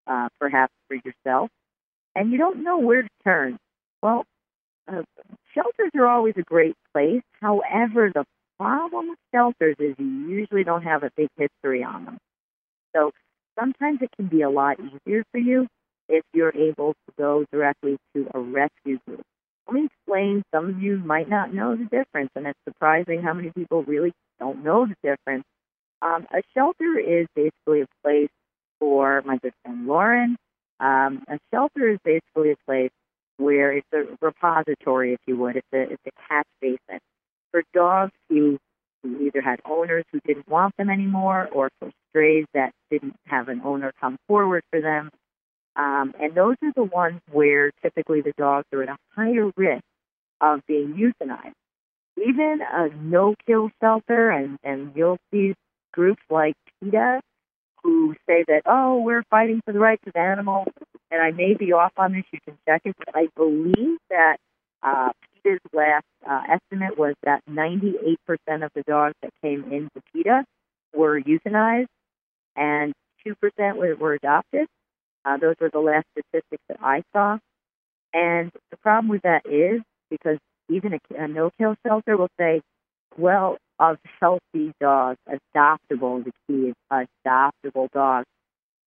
uh, 0.06 0.28
perhaps 0.40 0.72
for 0.88 0.96
yourself 0.96 1.50
and 2.14 2.32
you 2.32 2.38
don't 2.38 2.62
know 2.62 2.78
where 2.78 3.02
to 3.02 3.08
turn. 3.24 3.58
Well, 4.02 4.24
uh, 4.88 5.02
shelters 5.54 5.90
are 5.94 6.06
always 6.06 6.34
a 6.36 6.42
great 6.42 6.74
place. 6.92 7.22
However, 7.40 8.10
the 8.14 8.24
problem 8.58 9.10
with 9.10 9.18
shelters 9.34 9.76
is 9.78 9.94
you 9.98 10.06
usually 10.06 10.64
don't 10.64 10.82
have 10.82 11.02
a 11.02 11.10
big 11.16 11.28
history 11.36 11.82
on 11.82 12.04
them. 12.04 12.18
So 12.94 13.12
sometimes 13.58 14.00
it 14.02 14.10
can 14.16 14.28
be 14.28 14.42
a 14.42 14.50
lot 14.50 14.78
easier 14.80 15.24
for 15.32 15.38
you 15.38 15.66
if 16.08 16.24
you're 16.34 16.54
able 16.54 16.92
to 16.92 17.12
go 17.18 17.44
directly 17.52 17.96
to 18.14 18.28
a 18.34 18.40
rescue 18.40 18.98
group. 19.06 19.22
Let 19.66 19.74
me 19.74 19.86
explain. 19.86 20.42
Some 20.52 20.68
of 20.68 20.82
you 20.82 20.98
might 20.98 21.28
not 21.28 21.54
know 21.54 21.76
the 21.76 21.84
difference, 21.84 22.30
and 22.34 22.46
it's 22.46 22.58
surprising 22.68 23.22
how 23.22 23.32
many 23.32 23.50
people 23.50 23.84
really 23.84 24.12
don't 24.40 24.64
know 24.64 24.86
the 24.86 24.96
difference. 25.02 25.44
Um, 26.02 26.26
a 26.32 26.42
shelter 26.54 26.98
is 26.98 27.26
basically 27.36 27.82
a 27.82 27.86
place 28.02 28.30
for 28.80 29.22
my 29.24 29.38
good 29.38 29.52
friend 29.62 29.86
Lauren. 29.86 30.36
Um, 30.80 31.22
a 31.28 31.38
shelter 31.52 31.90
is 31.90 31.98
basically 32.04 32.52
a 32.52 32.56
place 32.66 32.90
where 33.36 33.72
it's 33.72 33.86
a 33.92 34.04
repository, 34.20 35.12
if 35.14 35.20
you 35.26 35.36
would. 35.36 35.56
It's 35.56 35.66
a 35.72 35.82
it's 35.82 36.02
a 36.06 36.10
catch 36.28 36.46
basin 36.60 37.00
for 37.50 37.62
dogs 37.74 38.12
who 38.28 38.58
who 39.02 39.26
either 39.26 39.40
had 39.40 39.60
owners 39.64 40.04
who 40.12 40.20
didn't 40.26 40.48
want 40.48 40.76
them 40.76 40.90
anymore, 40.90 41.48
or 41.52 41.70
for 41.78 41.90
strays 42.10 42.46
that 42.54 42.72
didn't 42.90 43.16
have 43.26 43.48
an 43.48 43.62
owner 43.64 43.92
come 44.00 44.18
forward 44.26 44.62
for 44.70 44.80
them. 44.80 45.10
Um, 45.76 46.14
and 46.20 46.34
those 46.34 46.56
are 46.62 46.72
the 46.74 46.84
ones 46.84 47.20
where 47.30 47.70
typically 47.82 48.20
the 48.20 48.32
dogs 48.36 48.66
are 48.72 48.82
at 48.82 48.88
a 48.88 48.96
higher 49.14 49.50
risk 49.56 49.84
of 50.40 50.60
being 50.66 50.94
euthanized. 50.94 51.52
Even 52.18 52.60
a 52.60 52.88
no-kill 52.88 53.70
shelter, 53.80 54.30
and, 54.30 54.58
and 54.62 54.92
you'll 54.94 55.18
see 55.30 55.54
groups 55.92 56.22
like 56.28 56.54
PETA 56.82 57.20
who 57.82 58.14
say 58.26 58.44
that, 58.46 58.62
oh, 58.66 59.00
we're 59.00 59.24
fighting 59.30 59.60
for 59.64 59.72
the 59.72 59.78
rights 59.78 60.02
of 60.06 60.16
animals. 60.16 60.68
And 61.10 61.20
I 61.20 61.30
may 61.32 61.54
be 61.54 61.72
off 61.72 61.92
on 61.96 62.12
this, 62.12 62.24
you 62.32 62.38
can 62.44 62.56
check 62.66 62.82
it, 62.84 62.94
but 62.98 63.16
I 63.16 63.28
believe 63.36 63.98
that 64.10 64.36
uh, 64.82 65.10
PETA's 65.42 65.60
last 65.72 66.04
uh, 66.28 66.42
estimate 66.48 66.98
was 66.98 67.14
that 67.24 67.42
98% 67.50 68.16
of 68.64 68.70
the 68.74 68.82
dogs 68.86 69.14
that 69.22 69.30
came 69.42 69.64
into 69.72 70.00
PETA 70.12 70.44
were 70.94 71.20
euthanized 71.20 71.86
and 72.56 72.92
2% 73.26 73.76
were, 73.76 73.94
were 73.96 74.14
adopted. 74.14 74.66
Uh, 75.24 75.36
those 75.36 75.56
were 75.60 75.70
the 75.70 75.80
last 75.80 76.06
statistics 76.12 76.62
that 76.68 76.78
I 76.82 77.02
saw. 77.12 77.38
And 78.12 78.50
the 78.70 78.76
problem 78.78 79.08
with 79.08 79.22
that 79.22 79.42
is 79.46 79.82
because 80.10 80.38
even 80.68 80.94
a, 80.94 80.98
a 81.16 81.28
no-kill 81.28 81.76
shelter 81.86 82.16
will 82.16 82.30
say, 82.38 82.60
well, 83.16 83.56
of 83.80 83.96
healthy 84.20 84.72
dogs, 84.78 85.18
adoptable, 85.26 86.22
the 86.22 86.32
key 86.46 86.68
is 86.68 86.74
adoptable 86.92 87.90
dogs. 87.92 88.26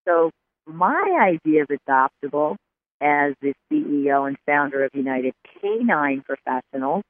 So 0.06 0.30
my 0.66 1.30
idea 1.34 1.62
of 1.62 1.68
adoptable 1.68 2.56
as 3.00 3.34
the 3.42 3.54
CEO 3.70 4.26
and 4.26 4.36
founder 4.46 4.84
of 4.84 4.90
United 4.94 5.34
Canine 5.60 6.22
Professionals 6.22 7.02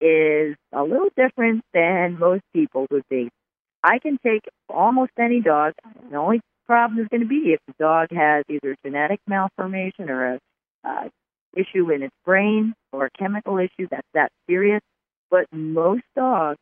is 0.00 0.56
a 0.72 0.82
little 0.82 1.08
different 1.16 1.62
than 1.72 2.18
most 2.18 2.42
people 2.52 2.86
would 2.90 3.04
be. 3.08 3.30
I 3.82 3.98
can 4.00 4.18
take 4.24 4.42
almost 4.68 5.12
any 5.18 5.40
dog. 5.40 5.74
The 6.10 6.16
only 6.16 6.40
problem 6.66 7.00
is 7.00 7.08
going 7.08 7.22
to 7.22 7.28
be 7.28 7.52
if 7.52 7.60
the 7.66 7.74
dog 7.78 8.08
has 8.10 8.44
either 8.48 8.74
genetic 8.84 9.20
malformation 9.26 10.10
or 10.10 10.34
a 10.34 10.38
uh, 10.84 11.08
issue 11.56 11.90
in 11.90 12.02
its 12.02 12.14
brain 12.24 12.74
or 12.92 13.06
a 13.06 13.10
chemical 13.18 13.58
issue 13.58 13.86
that's 13.90 14.06
that 14.14 14.30
serious. 14.48 14.80
But 15.30 15.46
most 15.52 16.02
dogs 16.16 16.58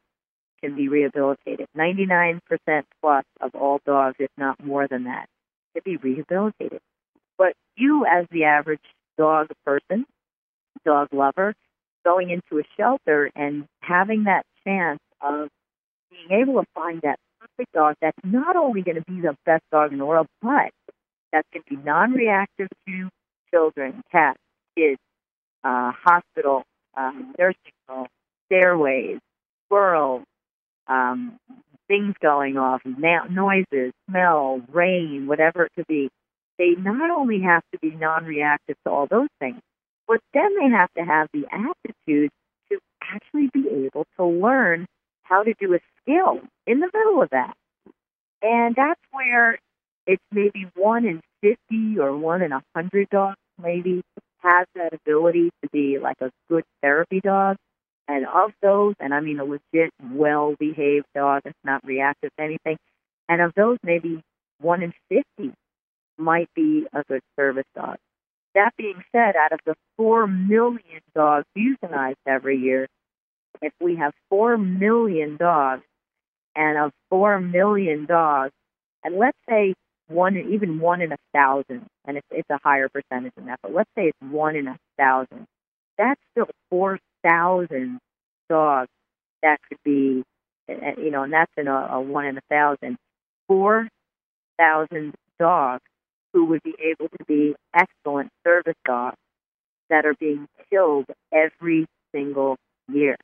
can 0.62 0.76
be 0.76 0.88
rehabilitated. 0.88 1.66
99% 1.76 2.40
plus 3.00 3.24
of 3.40 3.54
all 3.54 3.80
dogs, 3.86 4.16
if 4.18 4.30
not 4.36 4.62
more 4.64 4.86
than 4.88 5.04
that, 5.04 5.26
can 5.74 5.82
be 5.84 5.96
rehabilitated. 5.96 6.80
But 7.36 7.54
you, 7.76 8.04
as 8.06 8.26
the 8.30 8.44
average 8.44 8.80
dog 9.16 9.48
person, 9.64 10.04
dog 10.84 11.08
lover, 11.12 11.54
going 12.04 12.30
into 12.30 12.60
a 12.60 12.64
shelter 12.76 13.30
and 13.34 13.66
having 13.80 14.24
that 14.24 14.44
chance 14.64 15.00
of 15.20 15.48
being 16.10 16.40
able 16.42 16.60
to 16.60 16.66
find 16.74 17.00
that 17.02 17.18
perfect 17.40 17.72
dog 17.72 17.94
that's 18.00 18.18
not 18.24 18.56
only 18.56 18.82
going 18.82 18.96
to 18.96 19.02
be 19.02 19.20
the 19.20 19.36
best 19.44 19.62
dog 19.70 19.92
in 19.92 19.98
the 19.98 20.06
world, 20.06 20.26
but 20.42 20.70
that's 21.32 21.46
going 21.52 21.62
to 21.68 21.76
be 21.76 21.82
non-reactive 21.82 22.68
to 22.86 23.08
children, 23.52 24.02
cats, 24.10 24.38
kids, 24.76 24.98
uh, 25.64 25.92
hospital, 26.04 26.62
um, 26.96 27.34
nursing 27.38 27.72
home, 27.88 28.06
stairways, 28.46 29.18
squirrels, 29.66 30.24
um, 30.88 31.38
things 31.88 32.14
going 32.20 32.56
off, 32.56 32.82
na- 32.84 33.26
noises, 33.30 33.92
smell, 34.08 34.60
rain, 34.72 35.26
whatever 35.26 35.64
it 35.64 35.72
could 35.76 35.86
be. 35.86 36.10
They 36.58 36.74
not 36.76 37.10
only 37.10 37.40
have 37.42 37.62
to 37.72 37.78
be 37.80 37.90
non-reactive 37.90 38.76
to 38.84 38.90
all 38.90 39.06
those 39.06 39.28
things, 39.38 39.60
but 40.06 40.20
then 40.34 40.50
they 40.60 40.70
have 40.70 40.92
to 40.94 41.04
have 41.04 41.28
the 41.32 41.44
aptitude 41.52 42.30
to 42.70 42.78
actually 43.02 43.50
be 43.52 43.68
able 43.86 44.06
to 44.16 44.24
learn 44.26 44.86
how 45.22 45.42
to 45.42 45.54
do 45.60 45.74
a 45.74 45.78
skill 46.02 46.40
in 46.66 46.80
the 46.80 46.90
middle 46.92 47.22
of 47.22 47.30
that. 47.30 47.54
And 48.42 48.74
that's 48.74 49.00
where 49.12 49.58
it's 50.06 50.22
maybe 50.32 50.66
one 50.74 51.04
in 51.04 51.20
50 51.42 51.98
or 52.00 52.16
one 52.16 52.42
in 52.42 52.52
a 52.52 52.62
100 52.72 53.08
dogs 53.10 53.36
maybe 53.62 54.02
has 54.38 54.66
that 54.74 54.94
ability 54.94 55.50
to 55.62 55.68
be 55.72 55.98
like 55.98 56.20
a 56.20 56.30
good 56.48 56.64
therapy 56.82 57.20
dog. 57.20 57.56
And 58.08 58.26
of 58.26 58.52
those, 58.62 58.94
and 58.98 59.12
I 59.12 59.20
mean 59.20 59.38
a 59.38 59.44
legit, 59.44 59.92
well 60.02 60.54
behaved 60.58 61.06
dog 61.14 61.42
that's 61.44 61.58
not 61.62 61.84
reactive 61.84 62.30
to 62.38 62.42
anything, 62.42 62.78
and 63.28 63.42
of 63.42 63.52
those, 63.54 63.76
maybe 63.82 64.22
one 64.60 64.82
in 64.82 64.94
50 65.10 65.52
might 66.16 66.48
be 66.54 66.86
a 66.92 67.04
good 67.06 67.20
service 67.36 67.66
dog. 67.76 67.98
That 68.54 68.72
being 68.76 69.02
said, 69.12 69.36
out 69.36 69.52
of 69.52 69.60
the 69.66 69.74
4 69.98 70.26
million 70.26 71.00
dogs 71.14 71.44
euthanized 71.56 72.16
every 72.26 72.56
year, 72.56 72.88
if 73.60 73.72
we 73.80 73.96
have 73.96 74.14
4 74.30 74.56
million 74.56 75.36
dogs, 75.36 75.82
and 76.56 76.78
of 76.78 76.92
4 77.10 77.40
million 77.40 78.06
dogs, 78.06 78.52
and 79.04 79.16
let's 79.16 79.38
say 79.48 79.74
one, 80.08 80.36
even 80.36 80.80
one 80.80 81.02
in 81.02 81.12
a 81.12 81.18
thousand, 81.32 81.86
and 82.06 82.16
it's, 82.16 82.26
it's 82.30 82.50
a 82.50 82.58
higher 82.64 82.88
percentage 82.88 83.34
than 83.36 83.46
that, 83.46 83.60
but 83.62 83.74
let's 83.74 83.90
say 83.94 84.06
it's 84.08 84.32
one 84.32 84.56
in 84.56 84.66
a 84.66 84.78
thousand, 84.96 85.46
that's 85.98 86.20
still 86.32 86.48
4,000 87.22 87.98
dogs 88.48 88.90
that 89.42 89.58
could 89.68 89.78
be, 89.84 90.22
you 90.68 91.10
know, 91.10 91.22
and 91.22 91.32
that's 91.32 91.52
in 91.56 91.68
a, 91.68 91.88
a 91.92 92.00
one 92.00 92.26
in 92.26 92.38
a 92.38 92.42
thousand. 92.50 92.96
4,000 93.46 95.14
dogs 95.38 95.82
who 96.32 96.46
would 96.46 96.62
be 96.62 96.74
able 96.80 97.08
to 97.08 97.24
be 97.26 97.54
excellent 97.74 98.30
service 98.44 98.76
dogs 98.84 99.16
that 99.90 100.04
are 100.04 100.14
being 100.18 100.46
killed 100.70 101.06
every 101.32 101.86
single 102.12 102.56
year. 102.92 103.16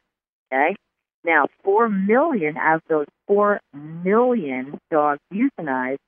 Okay? 0.53 0.77
Now, 1.25 1.47
4 1.63 1.89
million 1.89 2.57
out 2.57 2.77
of 2.77 2.83
those 2.89 3.07
4 3.27 3.61
million 3.73 4.79
dogs 4.91 5.21
euthanized, 5.33 5.99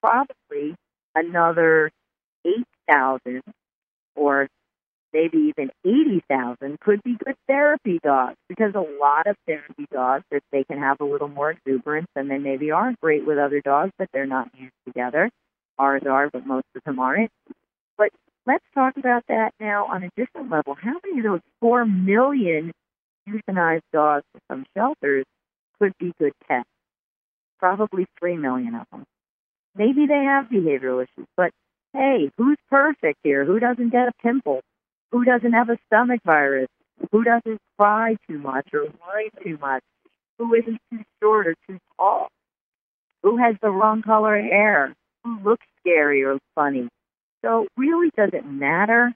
probably 0.00 0.74
another 1.14 1.90
8,000 2.44 3.42
or 4.16 4.48
maybe 5.12 5.52
even 5.56 5.70
80,000 5.84 6.80
could 6.80 7.02
be 7.02 7.16
good 7.24 7.36
therapy 7.46 7.98
dogs 8.02 8.36
because 8.48 8.74
a 8.74 8.80
lot 9.00 9.26
of 9.26 9.36
therapy 9.46 9.86
dogs, 9.92 10.24
if 10.30 10.42
they 10.52 10.64
can 10.64 10.78
have 10.78 11.00
a 11.00 11.04
little 11.04 11.28
more 11.28 11.50
exuberance 11.50 12.08
and 12.16 12.30
they 12.30 12.38
maybe 12.38 12.70
aren't 12.70 13.00
great 13.00 13.26
with 13.26 13.38
other 13.38 13.60
dogs, 13.60 13.92
but 13.98 14.08
they're 14.12 14.26
not 14.26 14.50
used 14.58 14.72
together. 14.86 15.30
Ours 15.78 16.02
are, 16.08 16.30
but 16.30 16.46
most 16.46 16.66
of 16.74 16.82
them 16.84 16.98
aren't. 16.98 17.30
But 17.96 18.10
let's 18.46 18.64
talk 18.74 18.96
about 18.96 19.24
that 19.28 19.52
now 19.60 19.86
on 19.86 20.02
a 20.02 20.10
different 20.16 20.50
level. 20.50 20.74
How 20.74 20.94
many 21.04 21.18
of 21.18 21.24
those 21.24 21.40
4 21.60 21.84
million 21.84 22.72
euthanized 23.28 23.82
dogs 23.92 24.24
some 24.50 24.64
shelters 24.76 25.24
could 25.78 25.92
be 25.98 26.12
good 26.18 26.32
pets? 26.48 26.68
Probably 27.58 28.06
3 28.18 28.36
million 28.36 28.74
of 28.74 28.86
them. 28.90 29.04
Maybe 29.74 30.06
they 30.06 30.24
have 30.24 30.46
behavioral 30.46 31.02
issues, 31.02 31.26
but 31.36 31.50
hey, 31.94 32.30
who's 32.36 32.58
perfect 32.70 33.18
here? 33.22 33.44
Who 33.44 33.58
doesn't 33.58 33.90
get 33.90 34.08
a 34.08 34.12
pimple? 34.22 34.60
Who 35.12 35.24
doesn't 35.24 35.52
have 35.52 35.68
a 35.68 35.78
stomach 35.86 36.20
virus? 36.24 36.68
Who 37.12 37.22
doesn't 37.22 37.58
cry 37.78 38.16
too 38.28 38.38
much 38.38 38.68
or 38.72 38.84
worry 38.84 39.30
too 39.44 39.58
much? 39.60 39.82
Who 40.38 40.54
isn't 40.54 40.78
too 40.90 41.02
short 41.22 41.46
or 41.48 41.54
too 41.68 41.78
tall? 41.96 42.28
Who 43.22 43.36
has 43.36 43.56
the 43.62 43.70
wrong 43.70 44.02
color 44.02 44.40
hair? 44.40 44.94
Who 45.24 45.38
looks 45.44 45.66
scary 45.80 46.24
or 46.24 46.38
funny? 46.54 46.88
So 47.44 47.66
really 47.76 48.10
doesn't 48.16 48.46
matter 48.46 49.12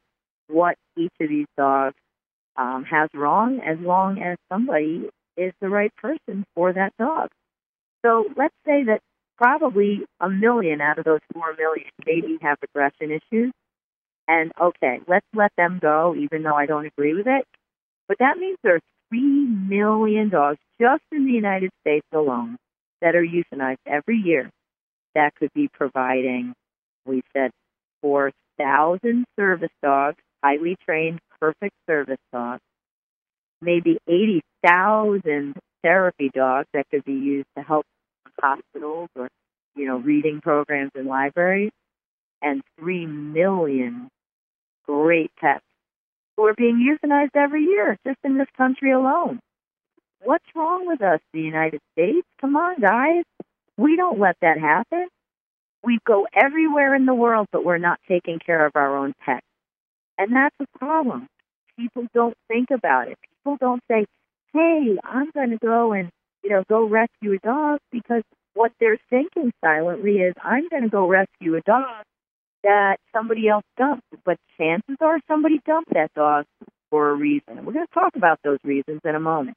what 0.49 0.77
each 0.97 1.13
of 1.21 1.29
these 1.29 1.47
dogs 1.57 1.97
um, 2.57 2.85
has 2.85 3.09
wrong 3.15 3.61
as 3.61 3.79
long 3.81 4.21
as 4.21 4.37
somebody 4.51 5.09
is 5.37 5.53
the 5.61 5.69
right 5.69 5.95
person 5.97 6.45
for 6.55 6.73
that 6.73 6.93
dog. 6.99 7.31
So 8.05 8.27
let's 8.37 8.55
say 8.65 8.85
that 8.85 9.01
probably 9.37 10.03
a 10.21 10.29
million 10.29 10.81
out 10.81 10.99
of 10.99 11.05
those 11.05 11.21
four 11.33 11.55
million 11.59 11.89
maybe 12.07 12.39
have 12.43 12.59
aggression 12.63 13.11
issues. 13.11 13.53
And 14.29 14.53
okay, 14.61 15.01
let's 15.07 15.27
let 15.35 15.53
them 15.57 15.79
go, 15.81 16.15
even 16.17 16.43
though 16.43 16.55
I 16.55 16.67
don't 16.67 16.87
agree 16.87 17.15
with 17.15 17.27
it. 17.27 17.45
But 18.09 18.19
that 18.19 18.39
means 18.39 18.59
there 18.63 18.77
are 18.77 18.81
three 19.09 19.23
million 19.23 20.29
dogs 20.31 20.59
just 20.81 21.03
in 21.13 21.27
the 21.27 21.33
United 21.33 21.71
States 21.81 22.07
alone 22.13 22.57
that 23.01 23.15
are 23.15 23.25
euthanized 23.25 23.77
every 23.87 24.19
year 24.19 24.51
that 25.15 25.35
could 25.37 25.51
be 25.55 25.69
providing, 25.73 26.55
we 27.07 27.23
said, 27.33 27.51
4,000 28.03 29.25
service 29.39 29.71
dogs, 29.83 30.17
highly 30.43 30.77
trained, 30.85 31.21
perfect 31.41 31.75
service 31.89 32.19
dogs, 32.33 32.61
maybe 33.63 33.99
80,000 34.09 35.55
therapy 35.83 36.31
dogs 36.35 36.69
that 36.75 36.87
could 36.91 37.05
be 37.05 37.13
used 37.13 37.49
to 37.57 37.63
help 37.63 37.87
hospitals 38.41 39.09
or 39.17 39.29
you 39.77 39.87
know, 39.87 39.99
reading 39.99 40.41
programs 40.41 40.91
in 40.95 41.07
libraries, 41.07 41.71
and 42.43 42.63
3 42.81 43.07
million 43.07 44.09
great 44.87 45.31
pets 45.39 45.65
who 46.37 46.45
are 46.45 46.55
being 46.55 46.77
euthanized 46.77 47.35
every 47.35 47.65
year 47.65 47.97
just 48.07 48.19
in 48.25 48.39
this 48.39 48.49
country 48.57 48.93
alone. 48.93 49.41
What's 50.23 50.45
wrong 50.55 50.87
with 50.87 51.03
us, 51.03 51.21
the 51.33 51.41
United 51.41 51.81
States? 51.93 52.27
Come 52.41 52.57
on, 52.57 52.81
guys. 52.81 53.25
We 53.77 53.97
don't 53.97 54.19
let 54.19 54.37
that 54.43 54.59
happen. 54.59 55.09
We 55.85 55.99
go 56.07 56.27
everywhere 56.35 56.95
in 56.95 57.07
the 57.07 57.15
world, 57.15 57.47
but 57.53 57.65
we're 57.65 57.79
not 57.79 58.01
taking 58.09 58.39
care 58.39 58.67
of 58.67 58.73
our 58.75 58.97
own 58.97 59.15
pets. 59.25 59.47
And 60.19 60.35
that's 60.35 60.57
a 60.61 60.79
problem. 60.79 61.29
People 61.79 62.07
don't 62.15 62.37
think 62.49 62.71
about 62.71 63.09
it. 63.09 63.19
People 63.39 63.59
don't 63.61 63.83
say, 63.89 64.07
hey, 64.53 64.97
I'm 65.05 65.31
going 65.33 65.51
to 65.51 65.59
go 65.59 65.93
and, 65.93 66.11
you 66.43 66.51
know, 66.51 66.65
go 66.69 66.89
rescue 66.89 67.35
a 67.35 67.39
dog 67.39 67.81
because 67.93 68.23
what 68.55 68.73
they're 68.81 68.99
thinking 69.11 69.53
silently 69.63 70.19
is, 70.19 70.35
I'm 70.43 70.69
going 70.69 70.83
to 70.85 70.89
go 70.89 71.07
rescue 71.07 71.57
a 71.57 71.61
dog 71.61 72.05
that 72.67 72.99
somebody 73.15 73.49
else 73.49 73.65
dumped. 73.79 74.05
But 74.25 74.39
chances 74.59 74.97
are 75.01 75.19
somebody 75.29 75.61
dumped 75.65 75.95
that 75.95 76.13
dog 76.15 76.45
for 76.91 77.11
a 77.11 77.15
reason. 77.15 77.65
We're 77.65 77.73
going 77.73 77.87
to 77.87 77.95
talk 77.95 78.17
about 78.17 78.41
those 78.45 78.59
reasons 78.65 79.01
in 79.05 79.15
a 79.15 79.21
moment. 79.21 79.57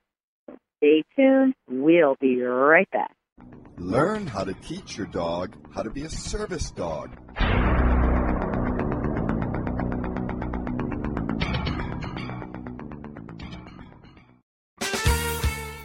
Stay 0.77 1.03
tuned. 1.15 1.55
We'll 1.67 2.15
be 2.21 2.41
right 2.41 2.89
back. 2.91 3.11
Learn 3.77 4.27
how 4.27 4.43
to 4.43 4.53
teach 4.53 4.97
your 4.97 5.07
dog 5.07 5.55
how 5.73 5.81
to 5.83 5.89
be 5.89 6.03
a 6.03 6.09
service 6.09 6.71
dog. 6.71 7.09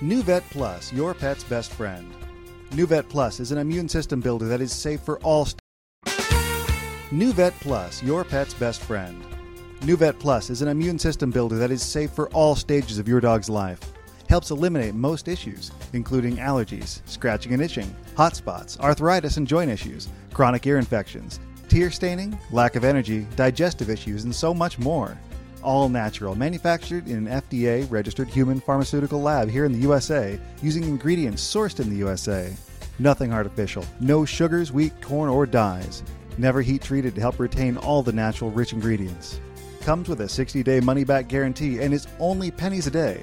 NuVet 0.02 0.42
Plus, 0.50 0.92
your 0.92 1.14
pet's 1.14 1.44
best 1.44 1.72
friend. 1.72 2.12
NuVet 2.72 3.08
Plus 3.08 3.40
is 3.40 3.52
an 3.52 3.58
immune 3.58 3.88
system 3.88 4.20
builder 4.20 4.46
that 4.48 4.60
is 4.60 4.72
safe 4.72 5.00
for 5.00 5.18
all. 5.20 5.48
St- 7.14 7.37
NuVet 7.37 7.53
Plus, 7.61 8.03
your 8.03 8.24
pet's 8.24 8.55
best 8.55 8.81
friend. 8.81 9.22
NuVet 9.83 10.18
Plus 10.18 10.50
is 10.50 10.62
an 10.62 10.68
immune 10.68 10.98
system 10.98 11.31
builder 11.31 11.57
that 11.59 11.70
is 11.70 11.81
safe 11.81 12.11
for 12.11 12.29
all 12.31 12.57
stages 12.57 12.98
of 12.98 13.07
your 13.07 13.20
dog's 13.20 13.48
life. 13.48 13.79
Helps 14.29 14.50
eliminate 14.50 14.94
most 14.94 15.29
issues, 15.29 15.70
including 15.92 16.38
allergies, 16.38 17.03
scratching 17.07 17.53
and 17.53 17.62
itching, 17.62 17.94
hot 18.16 18.35
spots, 18.35 18.81
arthritis 18.81 19.37
and 19.37 19.46
joint 19.46 19.70
issues, 19.70 20.09
chronic 20.33 20.66
ear 20.66 20.77
infections, 20.77 21.38
tear 21.68 21.90
staining, 21.92 22.37
lack 22.50 22.74
of 22.74 22.85
energy, 22.85 23.27
digestive 23.37 23.90
issues, 23.90 24.24
and 24.24 24.35
so 24.35 24.53
much 24.53 24.81
more. 24.81 25.16
All 25.62 25.88
natural, 25.88 26.35
manufactured 26.35 27.07
in 27.07 27.29
an 27.29 27.42
FDA 27.42 27.88
registered 27.90 28.29
human 28.29 28.61
pharmaceutical 28.61 29.22
lab 29.22 29.48
here 29.48 29.66
in 29.66 29.72
the 29.72 29.87
USA 29.87 30.37
using 30.62 30.83
ingredients 30.83 31.44
sourced 31.44 31.79
in 31.79 31.90
the 31.90 31.96
USA. 31.96 32.53
Nothing 32.98 33.33
artificial, 33.33 33.85
no 34.00 34.24
sugars, 34.24 34.72
wheat, 34.72 35.00
corn, 35.00 35.29
or 35.29 35.46
dyes. 35.46 36.03
Never 36.38 36.62
heat 36.62 36.82
treated 36.82 37.14
to 37.14 37.20
help 37.20 37.38
retain 37.38 37.76
all 37.76 38.02
the 38.02 38.12
natural 38.12 38.50
rich 38.50 38.72
ingredients. 38.72 39.40
Comes 39.82 40.08
with 40.08 40.20
a 40.20 40.28
60 40.28 40.62
day 40.62 40.80
money 40.80 41.04
back 41.04 41.28
guarantee 41.28 41.80
and 41.80 41.92
is 41.92 42.06
only 42.18 42.50
pennies 42.50 42.86
a 42.86 42.90
day. 42.90 43.22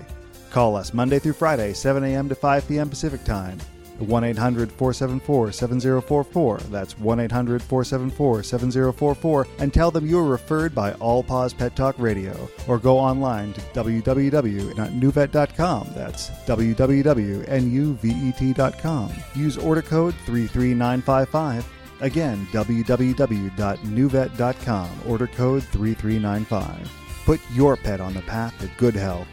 Call 0.52 0.76
us 0.76 0.94
Monday 0.94 1.20
through 1.20 1.34
Friday, 1.34 1.74
7 1.74 2.04
a.m. 2.04 2.30
to 2.30 2.36
5 2.36 2.68
p.m. 2.68 2.90
Pacific 2.90 3.24
Time. 3.24 3.58
1 4.02 4.24
800 4.24 4.72
474 4.72 5.52
7044. 5.52 6.58
That's 6.70 6.98
1 7.00 7.20
800 7.20 7.62
474 7.62 8.44
7044. 8.44 9.48
And 9.60 9.74
tell 9.74 9.92
them 9.92 10.08
you 10.08 10.16
were 10.18 10.26
referred 10.26 10.76
by 10.76 10.94
All 10.94 11.22
Paws 11.24 11.54
Pet 11.54 11.76
Talk 11.76 11.96
Radio. 11.98 12.50
Or 12.68 12.80
go 12.80 12.98
online 12.98 13.54
to 13.54 13.62
www.nuvet.com. 13.62 15.88
That's 15.96 16.30
www.nuvet.com. 16.30 19.12
Use 19.36 19.58
order 19.58 19.82
code 19.82 20.14
33955. 20.26 21.81
Again, 22.02 22.46
www.nuvet.com. 22.52 24.90
Order 25.08 25.28
code 25.28 25.64
3395. 25.64 26.92
Put 27.26 27.40
your 27.52 27.78
pet 27.78 28.02
on 28.02 28.16
the 28.16 28.24
path 28.24 28.58
to 28.60 28.68
good 28.78 28.96
health. 28.96 29.28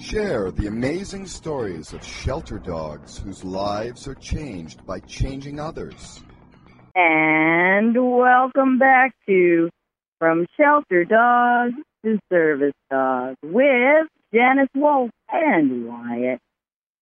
Share 0.00 0.50
the 0.52 0.68
amazing 0.68 1.26
stories 1.26 1.92
of 1.92 2.02
shelter 2.04 2.58
dogs 2.58 3.18
whose 3.18 3.44
lives 3.44 4.06
are 4.06 4.14
changed 4.14 4.86
by 4.86 5.00
changing 5.00 5.58
others. 5.60 6.22
And 6.94 7.94
welcome 7.96 8.78
back 8.78 9.12
to 9.26 9.68
From 10.24 10.46
Shelter 10.58 11.04
Dogs 11.04 11.74
to 12.02 12.18
Service 12.32 12.72
Dogs 12.90 13.36
with 13.42 14.06
Janice 14.32 14.70
Wolf 14.74 15.10
and 15.28 15.86
Wyatt. 15.86 16.40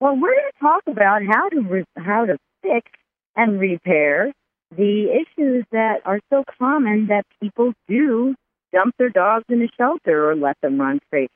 Well, 0.00 0.16
we're 0.16 0.34
going 0.34 0.50
to 0.52 0.60
talk 0.60 0.82
about 0.88 1.22
how 1.22 1.48
to 1.50 1.60
re- 1.60 1.84
how 1.96 2.26
to 2.26 2.36
fix 2.62 2.90
and 3.36 3.60
repair 3.60 4.32
the 4.76 5.22
issues 5.22 5.64
that 5.70 6.00
are 6.04 6.18
so 6.30 6.42
common 6.58 7.06
that 7.10 7.22
people 7.40 7.74
do 7.86 8.34
dump 8.72 8.96
their 8.98 9.10
dogs 9.10 9.44
in 9.48 9.62
a 9.62 9.68
shelter 9.78 10.28
or 10.28 10.34
let 10.34 10.56
them 10.60 10.80
run 10.80 10.98
free. 11.08 11.28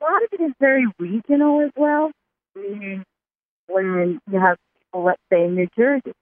A 0.00 0.04
lot 0.04 0.22
of 0.22 0.28
it 0.30 0.40
is 0.40 0.52
very 0.60 0.86
regional 1.00 1.62
as 1.62 1.72
well. 1.76 2.12
Meaning, 2.54 3.02
when 3.66 4.20
you 4.30 4.38
have 4.38 4.56
let's 4.94 5.20
say 5.32 5.46
in 5.46 5.56
New 5.56 5.66
Jersey, 5.76 6.12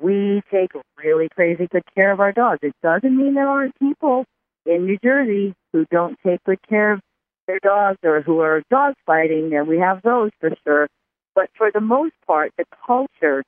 we 0.00 0.42
take 0.50 0.70
really 0.96 1.28
crazy 1.28 1.68
good 1.70 1.84
care 1.94 2.12
of 2.12 2.20
our 2.20 2.32
dogs. 2.32 2.60
It 2.62 2.74
doesn't 2.82 3.16
mean 3.16 3.34
there 3.34 3.48
aren't 3.48 3.78
people 3.78 4.24
in 4.66 4.86
New 4.86 4.98
Jersey 5.02 5.54
who 5.72 5.86
don't 5.90 6.18
take 6.24 6.42
good 6.44 6.60
care 6.68 6.92
of 6.92 7.00
their 7.46 7.58
dogs 7.60 7.98
or 8.04 8.20
who 8.22 8.40
are 8.40 8.62
dog 8.70 8.94
fighting, 9.06 9.54
and 9.54 9.66
we 9.66 9.78
have 9.78 10.02
those 10.02 10.30
for 10.40 10.50
sure. 10.64 10.88
But 11.34 11.50
for 11.56 11.70
the 11.72 11.80
most 11.80 12.14
part, 12.26 12.52
the 12.56 12.64
culture 12.86 13.42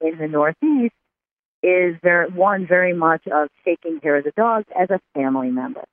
in 0.00 0.18
the 0.18 0.28
Northeast 0.28 0.94
is 1.62 1.96
very, 2.02 2.30
one 2.30 2.66
very 2.66 2.94
much 2.94 3.26
of 3.26 3.48
taking 3.64 4.00
care 4.00 4.16
of 4.16 4.24
the 4.24 4.32
dogs 4.36 4.66
as 4.78 4.88
a 4.90 5.00
family 5.14 5.50
member. 5.50 5.84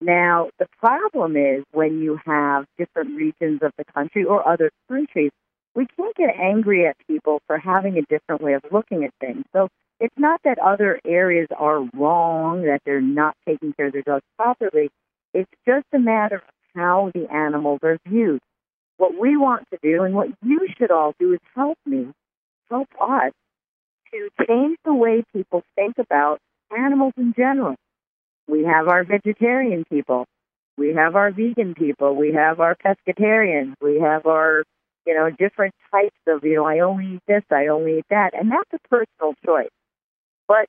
Now, 0.00 0.50
the 0.58 0.66
problem 0.78 1.36
is 1.36 1.64
when 1.72 2.00
you 2.00 2.18
have 2.24 2.66
different 2.78 3.16
regions 3.16 3.60
of 3.62 3.72
the 3.78 3.84
country 3.84 4.24
or 4.24 4.46
other 4.46 4.70
countries, 4.88 5.30
we 5.74 5.86
can't 5.96 6.14
get 6.16 6.30
angry 6.38 6.86
at 6.86 6.96
people 7.06 7.40
for 7.46 7.58
having 7.58 7.96
a 7.98 8.02
different 8.02 8.42
way 8.42 8.54
of 8.54 8.62
looking 8.70 9.04
at 9.04 9.10
things. 9.20 9.44
So 9.52 9.68
it's 10.00 10.14
not 10.18 10.40
that 10.44 10.58
other 10.58 11.00
areas 11.06 11.48
are 11.56 11.88
wrong, 11.94 12.62
that 12.62 12.80
they're 12.84 13.00
not 13.00 13.36
taking 13.46 13.72
care 13.72 13.86
of 13.86 13.92
their 13.92 14.02
dogs 14.02 14.24
properly. 14.36 14.90
It's 15.32 15.50
just 15.66 15.86
a 15.94 15.98
matter 15.98 16.36
of 16.36 16.42
how 16.74 17.10
the 17.14 17.32
animals 17.32 17.80
are 17.82 17.98
viewed. 18.06 18.40
What 18.96 19.18
we 19.18 19.36
want 19.36 19.66
to 19.70 19.78
do 19.82 20.02
and 20.02 20.14
what 20.14 20.28
you 20.42 20.68
should 20.78 20.90
all 20.90 21.14
do 21.18 21.32
is 21.32 21.40
help 21.54 21.78
me, 21.86 22.08
help 22.70 22.88
us 23.00 23.32
to 24.12 24.28
change 24.46 24.78
the 24.84 24.94
way 24.94 25.24
people 25.32 25.62
think 25.74 25.96
about 25.98 26.38
animals 26.76 27.14
in 27.16 27.32
general. 27.36 27.76
We 28.48 28.64
have 28.64 28.88
our 28.88 29.04
vegetarian 29.04 29.84
people. 29.90 30.26
We 30.76 30.94
have 30.94 31.16
our 31.16 31.30
vegan 31.30 31.74
people. 31.74 32.16
We 32.16 32.32
have 32.32 32.60
our 32.60 32.74
pescatarians. 32.74 33.74
We 33.80 34.00
have 34.00 34.26
our, 34.26 34.64
you 35.06 35.14
know, 35.14 35.30
different 35.30 35.74
types 35.90 36.18
of, 36.26 36.44
you 36.44 36.56
know, 36.56 36.64
I 36.64 36.80
only 36.80 37.14
eat 37.14 37.22
this, 37.26 37.42
I 37.50 37.68
only 37.68 37.98
eat 37.98 38.06
that. 38.10 38.30
And 38.34 38.50
that's 38.50 38.70
a 38.72 38.88
personal 38.88 39.34
choice. 39.44 39.70
But 40.48 40.66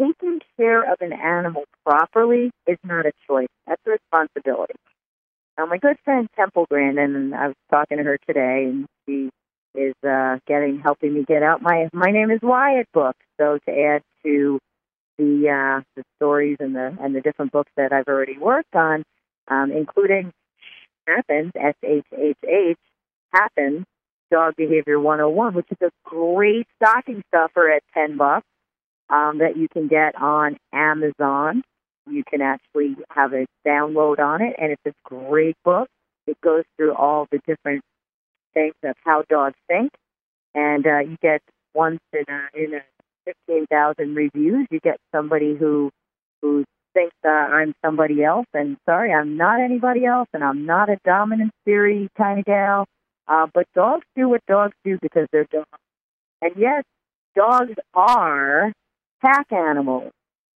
taking 0.00 0.40
care 0.56 0.90
of 0.90 1.00
an 1.00 1.12
animal 1.12 1.64
properly 1.84 2.50
is 2.66 2.78
not 2.84 3.06
a 3.06 3.12
choice. 3.28 3.48
That's 3.66 3.82
a 3.86 3.90
responsibility. 3.90 4.74
Now, 5.56 5.66
my 5.66 5.78
good 5.78 5.96
friend 6.04 6.28
Temple 6.34 6.66
Grandin, 6.68 7.14
and 7.14 7.34
I 7.34 7.48
was 7.48 7.56
talking 7.70 7.98
to 7.98 8.04
her 8.04 8.18
today, 8.26 8.64
and 8.64 8.86
she 9.06 9.30
is 9.74 9.94
uh, 10.06 10.38
getting 10.46 10.80
helping 10.80 11.14
me 11.14 11.24
get 11.26 11.42
out 11.42 11.60
my 11.60 11.88
my 11.92 12.10
name 12.10 12.30
is 12.30 12.40
Wyatt 12.42 12.88
book. 12.92 13.16
So 13.40 13.58
to 13.66 13.72
add 13.72 14.02
to 14.24 14.58
the 15.18 15.48
uh, 15.48 15.82
the 15.96 16.04
stories 16.16 16.56
and 16.60 16.74
the 16.74 16.96
and 17.00 17.14
the 17.14 17.20
different 17.20 17.52
books 17.52 17.70
that 17.76 17.92
I've 17.92 18.08
already 18.08 18.38
worked 18.38 18.74
on, 18.74 19.04
um, 19.48 19.70
including 19.70 20.32
Happens 21.06 21.52
S 21.54 21.74
H 21.82 22.06
H 22.16 22.36
H 22.44 22.78
Happens 23.34 23.84
Dog 24.30 24.54
Behavior 24.56 25.00
101, 25.00 25.54
which 25.54 25.66
is 25.70 25.78
a 25.82 25.90
great 26.08 26.66
stocking 26.76 27.22
stuffer 27.28 27.68
at 27.68 27.82
ten 27.92 28.16
bucks 28.16 28.46
um, 29.10 29.38
that 29.38 29.56
you 29.56 29.68
can 29.68 29.88
get 29.88 30.14
on 30.20 30.56
Amazon. 30.72 31.62
You 32.08 32.22
can 32.22 32.40
actually 32.40 32.96
have 33.10 33.32
a 33.32 33.46
download 33.66 34.20
on 34.20 34.40
it, 34.40 34.54
and 34.58 34.70
it's 34.70 34.82
a 34.86 34.92
great 35.04 35.56
book. 35.64 35.88
It 36.28 36.40
goes 36.42 36.62
through 36.76 36.94
all 36.94 37.26
the 37.32 37.40
different 37.46 37.82
things 38.54 38.74
of 38.84 38.94
how 39.04 39.24
dogs 39.28 39.56
think, 39.68 39.90
and 40.54 40.86
uh, 40.86 41.00
you 41.00 41.16
get 41.20 41.42
once 41.74 42.00
in 42.12 42.24
a, 42.28 42.48
in 42.54 42.74
a 42.74 42.80
15,000 43.48 44.14
reviews, 44.14 44.68
you 44.70 44.80
get 44.80 44.98
somebody 45.12 45.56
who 45.56 45.90
who 46.40 46.64
thinks 46.92 47.16
uh, 47.24 47.28
I'm 47.30 47.74
somebody 47.84 48.22
else. 48.22 48.46
And 48.54 48.76
sorry, 48.86 49.12
I'm 49.12 49.36
not 49.36 49.60
anybody 49.60 50.04
else, 50.04 50.28
and 50.32 50.44
I'm 50.44 50.66
not 50.66 50.88
a 50.88 50.98
dominant 51.04 51.50
theory 51.64 52.08
kind 52.16 52.38
of 52.38 52.44
gal. 52.44 52.86
Uh, 53.26 53.46
but 53.52 53.66
dogs 53.74 54.04
do 54.16 54.28
what 54.28 54.44
dogs 54.46 54.74
do 54.84 54.98
because 55.00 55.26
they're 55.32 55.46
dogs. 55.50 55.68
And 56.42 56.52
yes, 56.56 56.84
dogs 57.34 57.74
are 57.94 58.72
pack 59.22 59.50
animals. 59.52 60.12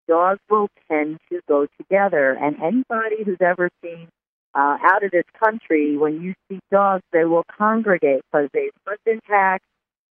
dogs 0.08 0.39
will 0.49 0.69
tend 0.89 1.17
to 1.30 1.41
go 1.47 1.67
together. 1.80 2.34
And 2.34 2.58
anybody 2.62 3.23
who's 3.23 3.41
ever 3.41 3.69
seen 3.84 4.08
uh, 4.53 4.77
out 4.82 5.03
of 5.03 5.12
this 5.12 5.25
country, 5.43 5.97
when 5.97 6.21
you 6.21 6.34
see 6.49 6.60
dogs, 6.71 7.03
they 7.12 7.25
will 7.25 7.43
congregate 7.58 8.21
because 8.32 8.49
they 8.53 8.69
hunt 8.86 8.99
in 9.06 9.19
packs, 9.27 9.65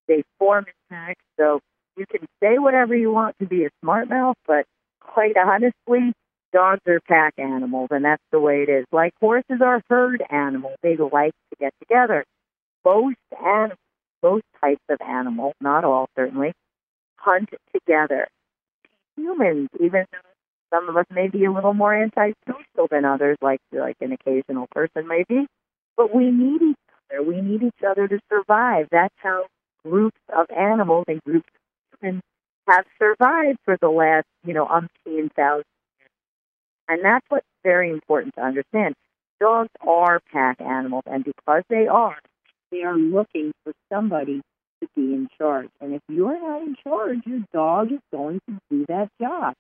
they 0.08 0.24
form 0.40 0.66
in 0.68 0.96
packs. 0.96 1.22
So 1.38 1.60
you 1.98 2.06
can 2.06 2.28
say 2.42 2.58
whatever 2.58 2.96
you 2.96 3.12
want 3.12 3.36
to 3.40 3.46
be 3.46 3.66
a 3.66 3.70
smart 3.82 4.10
mouth, 4.10 4.38
but 4.46 4.66
quite 5.00 5.36
honestly, 5.38 6.14
dogs 6.54 6.82
are 6.88 7.00
pack 7.02 7.34
animals, 7.38 7.90
and 7.92 8.06
that's 8.06 8.24
the 8.32 8.40
way 8.40 8.64
it 8.64 8.70
is. 8.70 8.86
Like 8.92 9.14
horses 9.20 9.62
are 9.62 9.82
herd 9.90 10.24
animals; 10.30 10.76
they 10.82 10.96
like 10.96 11.34
to 11.52 11.56
get 11.60 11.74
together. 11.80 12.24
Most 12.86 13.18
animals, 13.44 13.80
most 14.24 14.44
types 14.62 14.84
of 14.90 15.00
animals, 15.02 15.54
not 15.62 15.84
all 15.84 16.08
certainly, 16.16 16.54
hunt 17.18 17.50
together. 17.74 18.28
Humans, 19.18 19.70
even 19.82 20.06
though 20.12 20.20
some 20.74 20.90
of 20.90 20.98
us 20.98 21.06
may 21.12 21.28
be 21.28 21.46
a 21.46 21.52
little 21.52 21.74
more 21.74 21.94
antisocial 21.96 22.88
than 22.92 23.06
others, 23.06 23.38
like 23.42 23.60
like 23.72 23.98
an 24.02 24.12
occasional 24.14 24.68
person 24.72 25.08
may 25.08 25.24
be, 25.28 25.48
but 25.98 26.14
we 26.16 26.32
need 26.32 26.62
each 26.62 26.78
other. 27.12 27.24
We 27.24 27.42
need 27.42 27.64
each 27.64 27.84
other 27.88 28.08
to 28.08 28.20
survive. 28.30 28.88
That's 28.92 29.16
how 29.18 29.46
groups 29.84 30.20
of 30.36 30.48
animals 30.52 31.06
and 31.08 31.22
groups 31.24 31.50
of 31.94 32.00
humans 32.02 32.24
have 32.68 32.86
survived 33.00 33.60
for 33.66 33.78
the 33.82 33.90
last, 33.90 34.26
you 34.46 34.54
know, 34.54 34.66
umpteen 34.66 35.32
thousand 35.34 35.66
years. 36.00 36.10
and 36.90 37.04
that's 37.04 37.26
what's 37.30 37.48
very 37.64 37.90
important 37.92 38.36
to 38.36 38.42
understand. 38.42 38.96
Dogs 39.40 39.70
are 39.82 40.20
pack 40.32 40.62
animals, 40.62 41.04
and 41.08 41.24
because 41.24 41.64
they 41.70 41.88
are, 41.88 42.18
they 42.76 42.84
are 42.84 42.98
looking 42.98 43.52
for 43.64 43.74
somebody 43.92 44.42
to 44.82 44.88
be 44.96 45.14
in 45.14 45.28
charge. 45.38 45.70
And 45.80 45.94
if 45.94 46.02
you're 46.10 46.40
not 46.40 46.62
in 46.62 46.76
charge, 46.84 47.20
your 47.26 47.42
dog 47.54 47.92
is 47.92 48.00
going 48.12 48.40
to 48.50 48.58
do 48.70 48.86
that 48.90 49.10
job. 49.22 49.54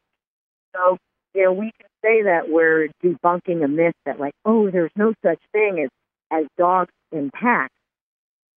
So, 0.75 0.97
you 1.33 1.43
know, 1.43 1.53
we 1.53 1.71
can 1.79 1.87
say 2.03 2.23
that 2.23 2.49
we're 2.49 2.89
debunking 3.03 3.63
a 3.63 3.67
myth 3.67 3.93
that, 4.05 4.19
like, 4.19 4.33
oh, 4.43 4.69
there's 4.69 4.91
no 4.95 5.13
such 5.25 5.39
thing 5.51 5.79
as, 5.83 5.89
as 6.31 6.45
dogs 6.57 6.91
in 7.11 7.31
packs. 7.31 7.73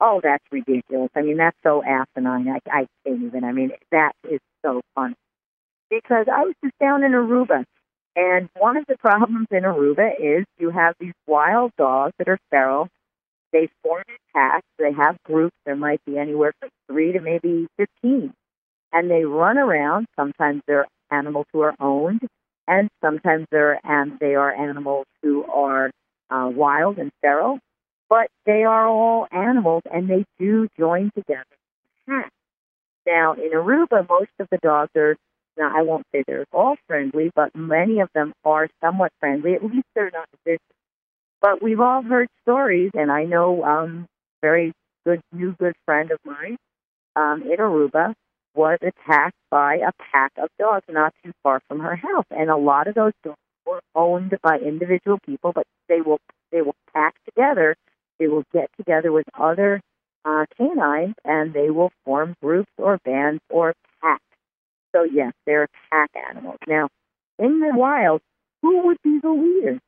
Oh, 0.01 0.21
that's 0.23 0.45
ridiculous. 0.51 1.11
I 1.15 1.23
mean, 1.23 1.39
that's 1.39 1.57
so 1.63 1.83
asinine. 1.83 2.49
I, 2.49 2.61
I 2.71 2.87
can't 3.05 3.23
even. 3.23 3.45
I 3.45 3.53
mean, 3.53 3.73
that 3.91 4.13
is 4.29 4.41
so 4.65 4.81
funny. 4.95 5.15
Because 5.91 6.27
I 6.33 6.45
was 6.45 6.55
just 6.63 6.79
down 6.79 7.03
in 7.03 7.13
Aruba 7.13 7.65
and 8.19 8.49
one 8.59 8.77
of 8.77 8.85
the 8.89 8.97
problems 8.99 9.47
in 9.53 9.63
Aruba 9.63 10.11
is 10.19 10.45
you 10.59 10.71
have 10.71 10.95
these 10.99 11.15
wild 11.29 11.71
dogs 11.79 12.13
that 12.19 12.29
are 12.29 12.39
feral. 12.51 12.89
They 13.53 13.69
form 13.83 14.05
in 14.09 14.17
packs. 14.35 14.67
They 14.79 14.93
have 14.93 15.17
groups. 15.25 15.57
There 15.65 15.77
might 15.77 16.05
be 16.05 16.19
anywhere 16.19 16.53
from 16.61 16.71
three 16.87 17.13
to 17.13 17.21
maybe 17.21 17.67
15. 17.77 18.33
And 18.93 19.11
they 19.11 19.25
run 19.25 19.59
around. 19.59 20.07
Sometimes 20.17 20.63
they're 20.67 20.87
animals 21.11 21.47
who 21.53 21.61
are 21.63 21.75
owned, 21.81 22.21
and 22.67 22.89
sometimes 23.03 23.47
they're, 23.51 23.81
and 23.85 24.19
they 24.21 24.35
are 24.35 24.53
animals 24.53 25.07
who 25.23 25.45
are 25.45 25.91
uh, 26.31 26.51
wild 26.53 26.99
and 26.99 27.11
feral. 27.21 27.59
But 28.11 28.29
they 28.47 28.65
are 28.65 28.87
all 28.87 29.27
animals, 29.31 29.83
and 29.93 30.09
they 30.09 30.25
do 30.39 30.69
join 30.79 31.11
together. 31.15 31.45
Now, 33.07 33.35
in 33.35 33.51
Aruba, 33.53 34.09
most 34.09 34.31
of 34.39 34.49
the 34.51 34.59
dogs 34.59 34.91
are 34.97 35.17
now, 35.59 35.73
I 35.77 35.83
won't 35.83 36.07
say 36.13 36.23
they're 36.27 36.47
all 36.53 36.77
friendly, 36.87 37.31
but 37.35 37.55
many 37.55 38.01
of 38.01 38.09
them 38.15 38.33
are 38.45 38.69
somewhat 38.81 39.13
friendly. 39.19 39.55
At 39.55 39.65
least 39.65 39.87
they're 39.95 40.11
not 40.13 40.29
vicious. 40.45 40.61
But 41.41 41.63
we've 41.63 41.81
all 41.81 42.03
heard 42.03 42.29
stories, 42.43 42.91
and 42.95 43.11
I 43.11 43.25
know 43.25 43.63
um, 43.65 44.07
very 44.43 44.73
good, 45.07 45.21
new 45.33 45.55
good 45.59 45.75
friend 45.87 46.11
of 46.11 46.19
mine 46.25 46.57
um, 47.17 47.43
in 47.43 47.59
Aruba 47.59 48.15
was 48.55 48.79
attacked 48.83 49.37
by 49.51 49.77
a 49.77 49.93
pack 50.13 50.33
of 50.37 50.49
dogs 50.59 50.85
not 50.89 51.15
too 51.25 51.33
far 51.43 51.61
from 51.69 51.81
her 51.81 51.95
house, 51.95 52.27
and 52.31 52.51
a 52.51 52.57
lot 52.57 52.89
of 52.89 52.95
those 52.95 53.13
dogs 53.23 53.39
were 53.67 53.81
owned 53.95 54.37
by 54.43 54.59
individual 54.59 55.19
people, 55.25 55.53
but 55.53 55.65
they 55.89 56.01
will 56.01 56.19
they 56.51 56.63
will 56.63 56.77
pack 56.93 57.15
together. 57.25 57.77
They 58.19 58.27
will 58.27 58.45
get 58.53 58.69
together 58.77 59.13
with 59.13 59.27
other 59.39 59.81
uh, 60.25 60.47
canines, 60.57 61.15
and 61.25 61.55
they 61.55 61.71
will 61.71 61.93
form 62.05 62.35
groups 62.43 62.73
or 62.79 62.99
bands 63.05 63.41
or 63.49 63.75
packs 64.03 64.23
so, 64.95 65.05
yes, 65.05 65.33
they're 65.47 65.69
pack 65.91 66.11
animals. 66.31 66.57
Now, 66.67 66.89
in 67.39 67.61
the 67.61 67.73
wild, 67.75 68.21
who 68.63 68.87
would 68.87 68.99
be 69.03 69.19
the 69.23 69.31
leader? 69.31 69.79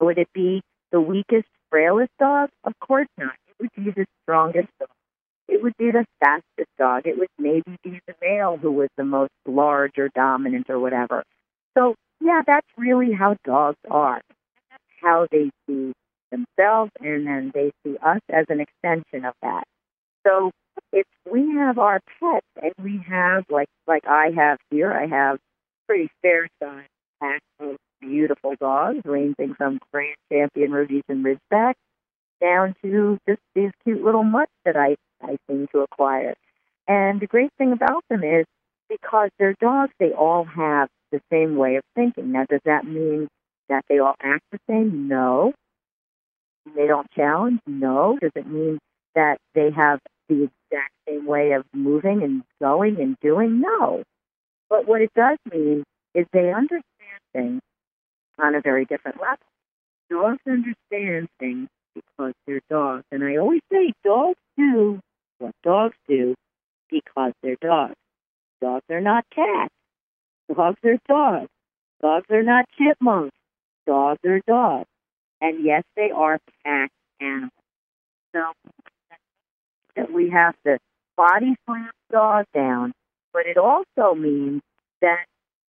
Would 0.00 0.18
it 0.18 0.28
be 0.34 0.62
the 0.92 1.00
weakest, 1.00 1.48
frailest 1.70 2.12
dog? 2.18 2.50
Of 2.64 2.72
course 2.80 3.08
not. 3.18 3.34
It 3.48 3.54
would 3.60 3.84
be 3.84 3.90
the 3.90 4.06
strongest 4.22 4.68
dog. 4.78 4.88
It 5.48 5.62
would 5.62 5.76
be 5.78 5.90
the 5.90 6.04
fastest 6.20 6.70
dog. 6.78 7.06
It 7.06 7.18
would 7.18 7.28
maybe 7.38 7.76
be 7.82 8.00
the 8.06 8.14
male 8.20 8.56
who 8.56 8.72
was 8.72 8.88
the 8.96 9.04
most 9.04 9.30
large 9.46 9.98
or 9.98 10.10
dominant 10.14 10.68
or 10.68 10.78
whatever. 10.78 11.22
So, 11.76 11.94
yeah, 12.20 12.42
that's 12.46 12.66
really 12.76 13.12
how 13.12 13.36
dogs 13.44 13.78
are. 13.90 14.20
That's 14.70 14.82
how 15.00 15.26
they 15.30 15.50
see 15.66 15.92
themselves, 16.30 16.90
and 17.00 17.26
then 17.26 17.52
they 17.54 17.70
see 17.84 17.96
us 17.98 18.20
as 18.30 18.46
an 18.48 18.60
extension 18.60 19.24
of 19.24 19.34
that. 19.42 19.64
So, 20.26 20.50
if 20.92 21.06
we 21.30 21.54
have 21.54 21.78
our 21.78 22.00
pets 22.20 22.46
and 22.60 22.72
we 22.82 23.04
have 23.08 23.44
like 23.50 23.68
like 23.86 24.06
I 24.06 24.30
have 24.36 24.58
here, 24.70 24.92
I 24.92 25.06
have 25.06 25.38
pretty 25.86 26.10
fair 26.22 26.48
sized 26.60 26.88
pack 27.20 27.40
of 27.60 27.76
beautiful 28.06 28.54
dogs, 28.60 29.00
ranging 29.04 29.54
from 29.54 29.78
Grand 29.92 30.16
Champion 30.32 30.72
Rhodesian 30.72 31.24
Ridgeback 31.24 31.74
down 32.40 32.74
to 32.82 33.18
just 33.28 33.40
these 33.54 33.70
cute 33.84 34.02
little 34.02 34.24
mutts 34.24 34.52
that 34.64 34.76
I 34.76 34.96
I 35.22 35.36
seem 35.48 35.66
to 35.72 35.80
acquire. 35.80 36.34
And 36.86 37.20
the 37.20 37.26
great 37.26 37.50
thing 37.58 37.72
about 37.72 38.04
them 38.08 38.22
is 38.22 38.44
because 38.88 39.30
they're 39.38 39.56
dogs, 39.60 39.92
they 39.98 40.12
all 40.12 40.44
have 40.44 40.88
the 41.10 41.20
same 41.32 41.56
way 41.56 41.76
of 41.76 41.82
thinking. 41.94 42.32
Now, 42.32 42.44
does 42.48 42.60
that 42.64 42.84
mean 42.84 43.28
that 43.68 43.84
they 43.88 43.98
all 43.98 44.14
act 44.22 44.44
the 44.52 44.58
same? 44.68 45.08
No. 45.08 45.52
They 46.74 46.86
don't 46.86 47.10
challenge? 47.12 47.60
No. 47.66 48.18
Does 48.20 48.32
it 48.34 48.46
mean 48.46 48.78
that 49.14 49.38
they 49.54 49.70
have 49.70 50.00
the 50.28 50.44
exact 50.44 50.92
same 51.08 51.26
way 51.26 51.52
of 51.52 51.64
moving 51.72 52.22
and 52.22 52.42
going 52.60 53.00
and 53.00 53.16
doing? 53.20 53.60
No. 53.60 54.02
But 54.68 54.86
what 54.86 55.00
it 55.00 55.10
does 55.14 55.38
mean 55.52 55.84
is 56.14 56.26
they 56.32 56.52
understand 56.52 56.82
things 57.32 57.60
on 58.38 58.54
a 58.54 58.60
very 58.60 58.84
different 58.84 59.20
level. 59.20 59.38
Dogs 60.10 60.40
understand 60.46 61.28
things 61.38 61.68
because 61.94 62.32
they're 62.46 62.60
dogs. 62.70 63.04
And 63.10 63.24
I 63.24 63.36
always 63.36 63.62
say 63.72 63.92
dogs 64.04 64.38
do 64.56 65.00
what 65.38 65.54
dogs 65.62 65.96
do 66.08 66.34
because 66.90 67.32
they're 67.42 67.56
dogs. 67.60 67.94
Dogs 68.60 68.84
are 68.90 69.00
not 69.00 69.24
cats. 69.34 69.74
Dogs 70.54 70.78
are 70.84 70.98
dogs. 71.08 71.48
Dogs 72.00 72.26
are 72.30 72.42
not 72.42 72.66
chipmunks. 72.78 73.36
Dogs 73.86 74.20
are 74.24 74.40
dogs. 74.46 74.88
And 75.40 75.64
yes, 75.64 75.82
they 75.96 76.10
are 76.14 76.38
pack 76.64 76.90
animals. 77.20 77.50
So 78.34 78.42
that 79.96 80.12
we 80.12 80.30
have 80.30 80.54
to 80.64 80.78
body 81.16 81.56
slam 81.66 81.90
dogs 82.12 82.46
down, 82.54 82.92
but 83.32 83.46
it 83.46 83.56
also 83.56 84.14
means 84.14 84.62
that 85.00 85.24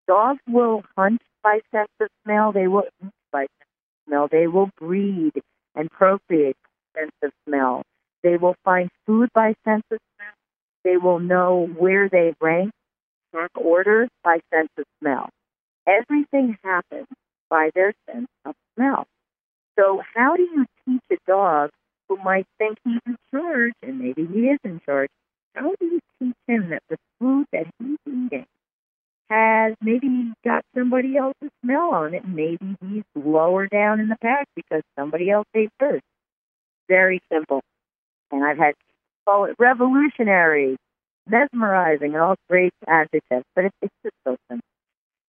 dogs 0.08 0.39
will 0.47 0.84
hunt 0.97 1.21
by 1.47 1.62
sense 1.71 1.91
of 2.01 2.10
smell. 2.25 2.51
They 2.51 2.67
will 2.67 2.83
eat 3.01 3.12
by 3.31 3.41
sense 3.41 3.49
of 3.62 4.10
smell. 4.10 4.27
They 4.29 4.47
will 4.47 4.69
breed 4.77 5.31
and 5.75 5.89
procreate 5.89 6.57
by 6.93 7.01
sense 7.01 7.13
of 7.23 7.31
smell. 7.47 7.83
They 8.21 8.36
will 8.36 8.55
find 8.65 8.89
food 9.05 9.29
by 9.33 9.53
sense 9.63 9.83
of 9.91 9.99
smell. 10.15 10.33
They 10.83 10.97
will 10.97 11.19
know 11.19 11.69
where 11.77 12.10
they 12.10 12.33
rank, 12.41 12.71
pack 13.33 13.51
order 13.55 14.10
by 14.25 14.39
sense 14.53 14.69
of 14.77 14.83
smell. 14.99 15.29
Everything 15.88 16.57
happens 16.63 17.07
by 17.49 17.69
their 17.73 17.93
sense 18.12 18.27
of 18.43 18.53
smell. 18.75 19.05
So 19.79 20.01
how 20.15 20.36
do 20.36 20.43
you 20.43 20.65
teach 20.86 21.03
a 21.12 21.31
dog 21.31 21.69
who 22.10 22.17
might 22.17 22.45
think 22.57 22.77
he's 22.83 22.99
in 23.05 23.15
charge, 23.31 23.73
and 23.83 23.99
maybe 23.99 24.25
he 24.25 24.47
is 24.47 24.60
in 24.65 24.81
charge, 24.86 25.10
how 25.55 25.73
do 25.79 25.86
you 25.86 25.99
teach 26.19 26.36
him 26.47 26.69
that 26.71 26.83
the 26.89 26.97
food 27.19 27.45
that 27.53 27.67
he's 27.79 27.97
eating 28.05 28.45
has 29.29 29.73
maybe 29.81 30.31
got 30.43 30.63
somebody 30.75 31.17
else's 31.17 31.49
smell 31.63 31.91
on 31.93 32.13
it? 32.13 32.27
Maybe 32.27 32.75
he's 32.81 33.03
lower 33.15 33.67
down 33.67 33.99
in 33.99 34.09
the 34.09 34.17
pack 34.21 34.47
because 34.55 34.81
somebody 34.97 35.29
else 35.29 35.47
ate 35.53 35.69
first. 35.79 36.03
Very 36.87 37.21
simple. 37.31 37.61
And 38.31 38.43
I've 38.43 38.57
had 38.57 38.73
call 39.25 39.45
it 39.45 39.55
revolutionary, 39.59 40.77
mesmerizing, 41.27 42.13
and 42.13 42.21
all 42.21 42.35
great 42.49 42.73
adjectives, 42.87 43.43
but 43.55 43.65
it's, 43.65 43.93
just 44.03 44.15
so 44.25 44.37
simple. 44.49 44.63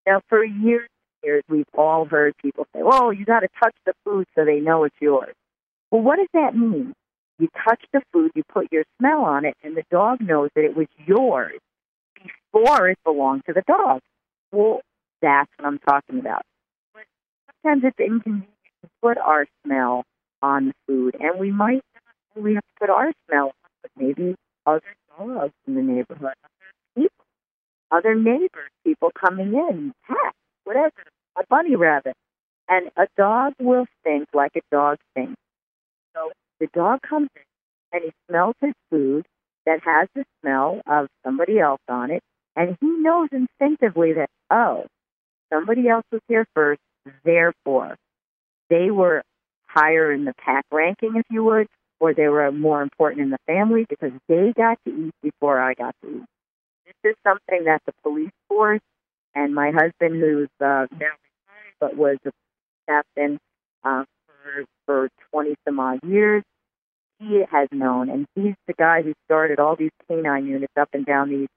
Now, 0.06 0.20
for 0.28 0.44
years 0.44 0.88
and 1.22 1.28
years, 1.28 1.42
we've 1.48 1.66
all 1.76 2.04
heard 2.04 2.34
people 2.40 2.66
say, 2.74 2.80
"Oh, 2.82 3.10
you 3.10 3.24
got 3.24 3.40
to 3.40 3.48
touch 3.62 3.74
the 3.84 3.92
food 4.04 4.26
so 4.34 4.44
they 4.44 4.60
know 4.60 4.84
it's 4.84 4.96
yours." 5.00 5.34
Well, 5.90 6.02
what 6.02 6.16
does 6.16 6.28
that 6.34 6.56
mean? 6.56 6.92
You 7.38 7.48
touch 7.64 7.84
the 7.92 8.02
food, 8.12 8.32
you 8.34 8.42
put 8.52 8.70
your 8.72 8.84
smell 8.98 9.24
on 9.24 9.44
it, 9.44 9.56
and 9.62 9.76
the 9.76 9.84
dog 9.90 10.20
knows 10.20 10.50
that 10.54 10.64
it 10.64 10.76
was 10.76 10.88
yours 11.06 11.58
before 12.52 12.88
it 12.88 12.98
belonged 13.04 13.42
to 13.46 13.52
the 13.52 13.62
dog. 13.66 14.00
Well, 14.52 14.80
that's 15.20 15.50
what 15.56 15.66
I'm 15.66 15.78
talking 15.78 16.18
about. 16.18 16.42
Sometimes 17.62 17.84
it's 17.84 17.98
inconvenient 17.98 18.48
to 18.82 18.88
put 19.02 19.18
our 19.18 19.46
smell 19.64 20.04
on 20.42 20.66
the 20.68 20.74
food, 20.86 21.16
and 21.20 21.38
we 21.38 21.50
might 21.50 21.82
really 22.34 22.54
have 22.54 22.62
to 22.62 22.80
put 22.80 22.90
our 22.90 23.12
smell 23.28 23.46
on, 23.46 23.70
but 23.82 23.90
maybe 23.96 24.34
other 24.66 24.82
dogs 25.18 25.52
in 25.66 25.74
the 25.74 25.82
neighborhood, 25.82 26.34
other 26.44 26.72
people. 26.94 27.24
other 27.90 28.14
neighbors, 28.14 28.70
people 28.84 29.10
coming 29.18 29.54
in, 29.54 29.92
pets, 30.06 30.36
whatever, 30.64 30.92
a 31.36 31.42
bunny 31.48 31.76
rabbit. 31.76 32.14
And 32.68 32.90
a 32.96 33.06
dog 33.16 33.54
will 33.60 33.86
think 34.04 34.28
like 34.34 34.52
a 34.56 34.60
dog 34.70 34.98
thinks. 35.14 35.34
So 36.14 36.30
the 36.60 36.68
dog 36.74 37.00
comes 37.02 37.28
in 37.34 37.42
and 37.92 38.02
he 38.04 38.12
smells 38.28 38.54
his 38.60 38.74
food 38.90 39.26
that 39.66 39.80
has 39.84 40.08
the 40.14 40.24
smell 40.40 40.80
of 40.86 41.08
somebody 41.24 41.58
else 41.58 41.80
on 41.88 42.10
it, 42.10 42.22
and 42.58 42.76
he 42.80 42.88
knows 42.88 43.28
instinctively 43.30 44.14
that, 44.14 44.28
oh, 44.50 44.84
somebody 45.52 45.88
else 45.88 46.04
was 46.10 46.20
here 46.28 46.44
first, 46.54 46.80
therefore 47.24 47.96
they 48.68 48.90
were 48.90 49.22
higher 49.66 50.12
in 50.12 50.24
the 50.24 50.34
pack 50.34 50.64
ranking, 50.72 51.14
if 51.16 51.24
you 51.30 51.44
would, 51.44 51.68
or 52.00 52.14
they 52.14 52.28
were 52.28 52.50
more 52.50 52.82
important 52.82 53.22
in 53.22 53.30
the 53.30 53.38
family 53.46 53.86
because 53.88 54.12
they 54.28 54.52
got 54.56 54.78
to 54.84 55.06
eat 55.06 55.14
before 55.22 55.60
I 55.60 55.74
got 55.74 55.94
to 56.02 56.08
eat. 56.10 56.24
This 56.86 57.12
is 57.12 57.16
something 57.22 57.64
that 57.64 57.80
the 57.86 57.92
police 58.02 58.32
force 58.48 58.80
and 59.34 59.54
my 59.54 59.70
husband, 59.70 60.20
who's 60.20 60.48
uh, 60.60 60.86
now 60.90 61.14
retired 61.14 61.74
but 61.80 61.96
was 61.96 62.16
a 62.26 62.30
captain 62.88 63.38
uh, 63.84 64.04
for 64.26 64.64
for 64.86 65.08
twenty 65.30 65.54
some 65.64 65.78
odd 65.78 66.00
years, 66.02 66.42
he 67.20 67.44
has 67.50 67.68
known, 67.70 68.08
and 68.08 68.26
he's 68.34 68.54
the 68.66 68.72
guy 68.72 69.02
who 69.02 69.12
started 69.26 69.60
all 69.60 69.76
these 69.76 69.90
canine 70.08 70.46
units 70.46 70.72
up 70.80 70.88
and 70.92 71.04
down 71.06 71.30
these. 71.30 71.48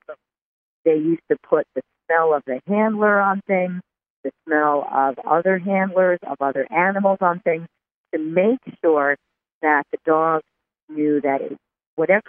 They 0.86 0.96
used 0.96 1.24
to 1.30 1.38
put 1.48 1.65
the 1.76 1.82
smell 2.06 2.34
of 2.34 2.44
the 2.46 2.60
handler 2.67 3.20
on 3.20 3.41
things, 3.48 3.82
the 4.24 4.32
smell 4.46 4.88
of 4.91 5.20
other 5.26 5.60
handlers, 5.60 6.20
of 6.28 6.38
other 6.41 6.67
animals 6.72 7.20
on 7.22 7.39
things, 7.41 7.67
to 8.13 8.20
make 8.20 8.60
sure 8.84 9.15
that 9.62 9.84
the 9.91 9.98
dog 10.06 10.41
knew 10.89 11.22
that 11.22 11.41
it, 11.41 11.58
whatever 11.96 12.24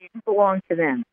didn't 0.00 0.24
belong 0.24 0.60
to 0.70 0.76
them, 0.76 1.04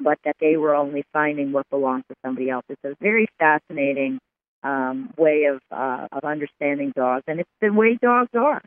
but 0.00 0.18
that 0.24 0.36
they 0.40 0.56
were 0.56 0.74
only 0.74 1.04
finding 1.12 1.52
what 1.52 1.68
belonged 1.70 2.04
to 2.08 2.14
somebody 2.24 2.50
else. 2.50 2.64
It's 2.68 2.84
a 2.84 2.94
very 3.00 3.28
fascinating 3.38 4.18
um, 4.62 5.12
way 5.16 5.44
of 5.44 5.60
uh, 5.70 6.08
of 6.12 6.24
understanding 6.24 6.92
dogs, 6.96 7.24
and 7.26 7.40
it's 7.40 7.50
the 7.60 7.72
way 7.72 7.98
dogs 8.00 8.30
are. 8.34 8.62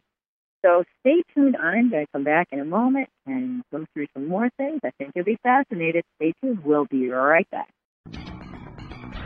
So 0.65 0.83
stay 0.99 1.23
tuned. 1.33 1.55
I'm 1.55 1.89
going 1.89 2.05
to 2.05 2.11
come 2.11 2.23
back 2.23 2.47
in 2.51 2.59
a 2.59 2.65
moment 2.65 3.07
and 3.25 3.63
go 3.71 3.85
through 3.93 4.07
some 4.13 4.27
more 4.27 4.49
things. 4.57 4.81
I 4.83 4.91
think 4.97 5.11
you'll 5.15 5.25
be 5.25 5.37
fascinated. 5.41 6.03
Stay 6.17 6.33
tuned. 6.41 6.63
We'll 6.65 6.85
be 6.85 7.09
right 7.09 7.47
back. 7.49 7.69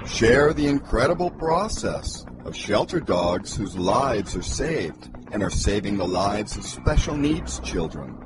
Share 0.06 0.54
the 0.54 0.68
incredible 0.68 1.32
process 1.32 2.26
of 2.46 2.56
shelter 2.56 3.00
dogs 3.00 3.56
whose 3.56 3.78
lives 3.78 4.36
are 4.36 4.44
saved 4.44 5.10
and 5.32 5.42
are 5.42 5.50
saving 5.50 5.98
the 5.98 6.08
lives 6.08 6.58
of 6.58 6.64
special 6.64 7.16
needs 7.16 7.60
children. 7.62 8.18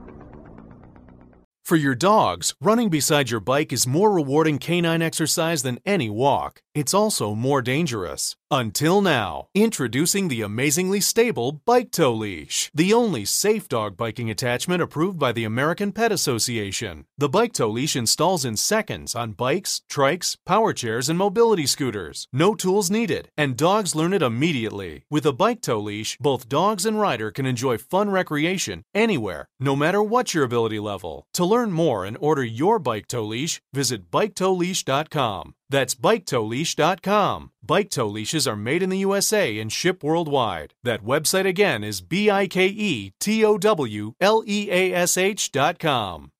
For 1.63 1.75
your 1.75 1.95
dogs, 1.95 2.55
running 2.61 2.89
beside 2.89 3.29
your 3.29 3.41
bike 3.41 3.73
is 3.73 3.85
more 3.85 4.09
rewarding 4.09 4.57
canine 4.57 5.01
exercise 5.01 5.63
than 5.63 5.79
any 5.85 6.09
walk. 6.09 6.61
It's 6.73 6.93
also 6.93 7.35
more 7.35 7.61
dangerous. 7.61 8.37
Until 8.49 9.01
now, 9.01 9.49
introducing 9.53 10.29
the 10.29 10.41
amazingly 10.41 11.01
stable 11.01 11.61
Bike 11.65 11.91
Tow 11.91 12.13
Leash, 12.13 12.71
the 12.73 12.93
only 12.93 13.25
safe 13.25 13.67
dog 13.67 13.97
biking 13.97 14.29
attachment 14.29 14.81
approved 14.81 15.19
by 15.19 15.33
the 15.33 15.43
American 15.43 15.91
Pet 15.91 16.13
Association. 16.13 17.03
The 17.17 17.27
Bike 17.27 17.51
Tow 17.51 17.67
Leash 17.67 17.97
installs 17.97 18.45
in 18.45 18.55
seconds 18.55 19.15
on 19.15 19.33
bikes, 19.33 19.81
trikes, 19.91 20.37
power 20.45 20.71
chairs, 20.71 21.09
and 21.09 21.19
mobility 21.19 21.65
scooters. 21.65 22.29
No 22.31 22.55
tools 22.55 22.89
needed, 22.89 23.29
and 23.37 23.57
dogs 23.57 23.95
learn 23.95 24.13
it 24.13 24.21
immediately. 24.21 25.03
With 25.11 25.25
a 25.25 25.33
Bike 25.33 25.59
Tow 25.59 25.81
Leash, 25.81 26.17
both 26.17 26.47
dogs 26.47 26.85
and 26.85 27.01
rider 27.01 27.31
can 27.31 27.45
enjoy 27.45 27.77
fun 27.77 28.11
recreation 28.11 28.85
anywhere, 28.93 29.49
no 29.59 29.75
matter 29.75 30.01
what 30.01 30.33
your 30.33 30.45
ability 30.45 30.79
level. 30.79 31.25
To 31.33 31.43
learn 31.43 31.73
more 31.73 32.05
and 32.05 32.15
order 32.21 32.45
your 32.45 32.79
Bike 32.79 33.07
Tow 33.07 33.25
Leash, 33.25 33.61
visit 33.73 34.09
BikeTowLeash.com. 34.09 35.55
That's 35.69 35.95
BikeTowLeash.com. 35.95 37.51
Bike 37.61 37.89
tow 37.89 38.07
leashes 38.07 38.47
are 38.47 38.55
made 38.55 38.81
in 38.81 38.89
the 38.89 38.99
USA 38.99 39.59
and 39.59 39.71
ship 39.71 40.01
worldwide. 40.01 40.73
That 40.83 41.03
website 41.03 41.45
again 41.45 41.83
is 41.83 41.99
B 41.99 42.31
I 42.31 42.47
K 42.47 42.67
E 42.67 43.11
T 43.19 43.43
O 43.43 43.57
W 43.57 44.13
L 44.21 44.43
E 44.47 44.69
A 44.71 44.93
S 44.93 45.17
H.com. 45.17 46.31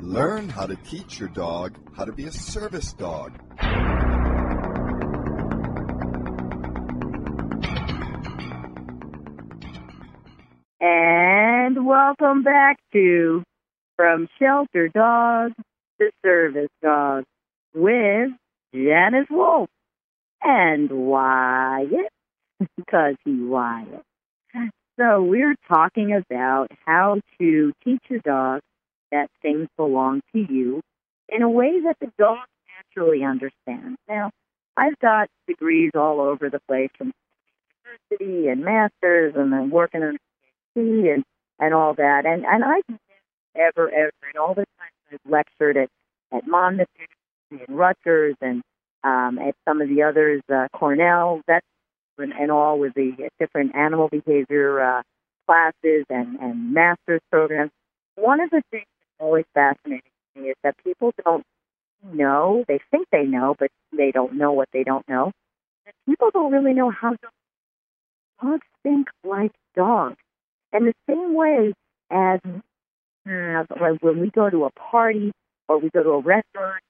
Learn 0.00 0.48
how 0.48 0.66
to 0.66 0.76
teach 0.76 1.20
your 1.20 1.28
dog 1.28 1.76
how 1.94 2.04
to 2.04 2.12
be 2.12 2.24
a 2.24 2.32
service 2.32 2.94
dog. 2.94 3.38
And 10.80 11.86
welcome 11.86 12.42
back 12.42 12.78
to 12.92 13.42
From 13.96 14.28
Shelter 14.38 14.88
Dog 14.88 15.52
to 16.00 16.10
Service 16.22 16.70
Dog 16.82 17.24
with 17.74 18.30
Janice 18.74 19.28
Wolfe 19.30 19.68
and 20.42 20.90
Wyatt, 20.90 22.10
because 22.76 23.14
he 23.24 23.40
Wyatt. 23.40 24.02
So 24.98 25.22
we're 25.22 25.54
talking 25.68 26.12
about 26.12 26.68
how 26.84 27.20
to 27.38 27.72
teach 27.84 28.02
your 28.08 28.20
dog 28.20 28.60
that 29.12 29.28
things 29.42 29.68
belong 29.76 30.22
to 30.32 30.38
you 30.40 30.80
in 31.28 31.42
a 31.42 31.48
way 31.48 31.80
that 31.84 31.96
the 32.00 32.10
dog 32.18 32.38
naturally 32.76 33.24
understands. 33.24 33.98
Now, 34.08 34.30
I've 34.76 34.98
got 34.98 35.28
degrees 35.46 35.92
all 35.94 36.20
over 36.20 36.50
the 36.50 36.60
place 36.68 36.90
from 36.98 37.12
university 37.84 38.48
and 38.48 38.64
masters 38.64 39.34
and 39.36 39.52
then 39.52 39.70
working 39.70 40.02
on 40.02 40.16
PhD 40.76 41.14
and 41.14 41.24
and 41.60 41.74
all 41.74 41.94
that. 41.94 42.26
And 42.26 42.44
and 42.44 42.64
I 42.64 42.80
ever 43.56 43.88
ever 43.88 44.12
and 44.28 44.36
all 44.38 44.54
the 44.54 44.64
times 44.78 45.12
I've 45.12 45.30
lectured 45.30 45.76
at 45.76 45.88
at 46.32 46.46
Monmouth 46.46 46.88
and 47.66 47.76
Rutgers 47.76 48.36
and 48.40 48.62
um, 49.02 49.38
at 49.38 49.54
some 49.68 49.80
of 49.80 49.88
the 49.88 50.02
others, 50.02 50.42
uh, 50.52 50.68
Cornell, 50.72 51.42
that's 51.46 51.66
and, 52.18 52.32
and 52.32 52.50
all 52.50 52.78
with 52.78 52.94
the 52.94 53.28
different 53.38 53.74
animal 53.74 54.08
behavior 54.08 54.80
uh, 54.80 55.02
classes 55.46 56.04
and 56.08 56.38
and 56.40 56.72
master's 56.72 57.20
programs. 57.30 57.70
One 58.16 58.40
of 58.40 58.50
the 58.50 58.62
things 58.70 58.86
that's 59.00 59.20
always 59.20 59.44
fascinating 59.54 60.10
to 60.34 60.40
me 60.40 60.48
is 60.50 60.56
that 60.62 60.76
people 60.84 61.12
don't 61.24 61.44
know. 62.02 62.64
They 62.68 62.80
think 62.90 63.08
they 63.10 63.24
know, 63.24 63.54
but 63.58 63.70
they 63.96 64.10
don't 64.10 64.34
know 64.34 64.52
what 64.52 64.68
they 64.72 64.84
don't 64.84 65.06
know. 65.08 65.32
And 65.86 65.94
people 66.06 66.30
don't 66.32 66.52
really 66.52 66.74
know 66.74 66.90
how 66.90 67.16
dogs 68.42 68.66
think 68.82 69.08
like 69.24 69.52
dogs. 69.76 70.16
And 70.72 70.86
the 70.86 70.94
same 71.08 71.34
way 71.34 71.72
as 72.10 72.40
uh, 73.26 73.64
when 74.00 74.20
we 74.20 74.30
go 74.30 74.50
to 74.50 74.64
a 74.64 74.70
party 74.70 75.32
or 75.68 75.78
we 75.78 75.90
go 75.90 76.02
to 76.02 76.10
a 76.10 76.20
restaurant, 76.20 76.82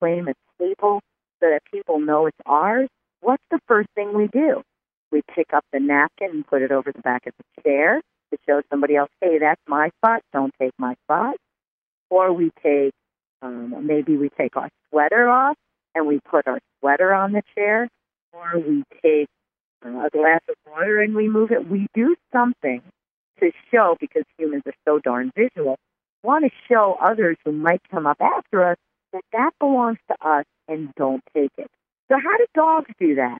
claim 0.00 0.28
a 0.28 0.34
table 0.58 1.00
so 1.40 1.50
that 1.50 1.60
people 1.70 2.00
know 2.00 2.26
it's 2.26 2.36
ours, 2.46 2.88
what's 3.20 3.42
the 3.50 3.60
first 3.66 3.88
thing 3.94 4.14
we 4.14 4.28
do? 4.28 4.62
We 5.10 5.22
pick 5.34 5.52
up 5.52 5.64
the 5.72 5.80
napkin 5.80 6.30
and 6.30 6.46
put 6.46 6.62
it 6.62 6.72
over 6.72 6.92
the 6.92 7.02
back 7.02 7.26
of 7.26 7.34
the 7.38 7.62
chair 7.62 8.00
to 8.30 8.38
show 8.46 8.62
somebody 8.70 8.96
else, 8.96 9.10
hey, 9.20 9.38
that's 9.38 9.60
my 9.68 9.90
spot, 9.98 10.22
don't 10.32 10.52
take 10.60 10.72
my 10.78 10.94
spot. 11.04 11.36
Or 12.10 12.32
we 12.32 12.50
take, 12.62 12.92
um, 13.42 13.86
maybe 13.86 14.16
we 14.16 14.30
take 14.30 14.56
our 14.56 14.68
sweater 14.90 15.28
off 15.28 15.56
and 15.94 16.06
we 16.06 16.20
put 16.20 16.46
our 16.46 16.58
sweater 16.80 17.12
on 17.12 17.32
the 17.32 17.42
chair. 17.54 17.88
Or 18.32 18.58
we 18.58 18.82
take 19.02 19.28
uh, 19.84 20.06
a 20.06 20.10
glass 20.10 20.40
of 20.48 20.56
water 20.70 21.00
and 21.00 21.14
we 21.14 21.28
move 21.28 21.50
it. 21.52 21.68
We 21.68 21.86
do 21.94 22.16
something 22.32 22.82
to 23.40 23.50
show, 23.70 23.96
because 24.00 24.24
humans 24.38 24.62
are 24.66 24.74
so 24.84 24.98
darn 24.98 25.30
visual, 25.36 25.76
want 26.22 26.44
to 26.44 26.50
show 26.68 26.98
others 27.00 27.36
who 27.44 27.52
might 27.52 27.82
come 27.90 28.06
up 28.06 28.20
after 28.20 28.64
us 28.64 28.76
that 29.16 29.24
that 29.32 29.50
belongs 29.58 29.98
to 30.08 30.28
us 30.28 30.44
and 30.68 30.92
don't 30.96 31.22
take 31.34 31.52
it. 31.56 31.70
So 32.08 32.16
how 32.22 32.36
do 32.36 32.46
dogs 32.54 32.90
do 32.98 33.14
that? 33.16 33.38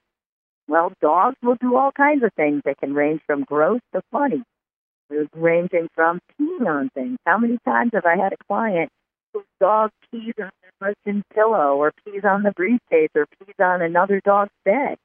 Well, 0.69 0.93
dogs 1.01 1.37
will 1.43 1.57
do 1.61 1.77
all 1.77 1.93
kinds 1.93 2.25
of 2.25 2.33
things. 2.35 2.63
They 2.65 2.75
can 2.75 2.95
range 2.95 3.21
from 3.27 3.45
gross 3.45 3.81
to 3.95 4.03
funny, 4.11 4.43
ranging 5.35 5.89
from 5.95 6.21
peeing 6.33 6.67
on 6.67 6.89
things. 6.91 7.19
How 7.25 7.39
many 7.39 7.59
times 7.65 7.91
have 7.95 8.07
I 8.07 8.17
had 8.17 8.33
a 8.33 8.45
client 8.49 8.91
whose 9.33 9.45
dog 9.61 9.91
pees 10.11 10.35
on 10.41 10.51
their 10.63 10.89
husband's 10.89 11.25
pillow 11.33 11.77
or 11.77 11.93
pees 12.05 12.23
on 12.25 12.43
the 12.43 12.53
briefcase 12.53 13.11
or 13.15 13.27
pees 13.27 13.55
on 13.61 13.83
another 13.83 14.21
dog's 14.25 14.51
bed? 14.65 14.97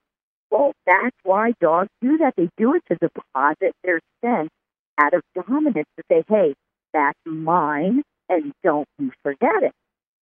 Well, 0.49 0.73
that's 0.85 1.15
why 1.23 1.53
dogs 1.61 1.89
do 2.01 2.17
that. 2.19 2.33
They 2.35 2.49
do 2.57 2.75
it 2.75 2.83
to 2.89 2.95
deposit 2.95 3.73
their 3.83 3.99
scent 4.21 4.49
out 4.97 5.13
of 5.13 5.21
dominance 5.35 5.87
to 5.97 6.03
say, 6.09 6.23
hey, 6.27 6.55
that's 6.93 7.19
mine 7.25 8.03
and 8.29 8.53
don't 8.63 8.87
you 8.97 9.11
forget 9.21 9.61
it. 9.61 9.73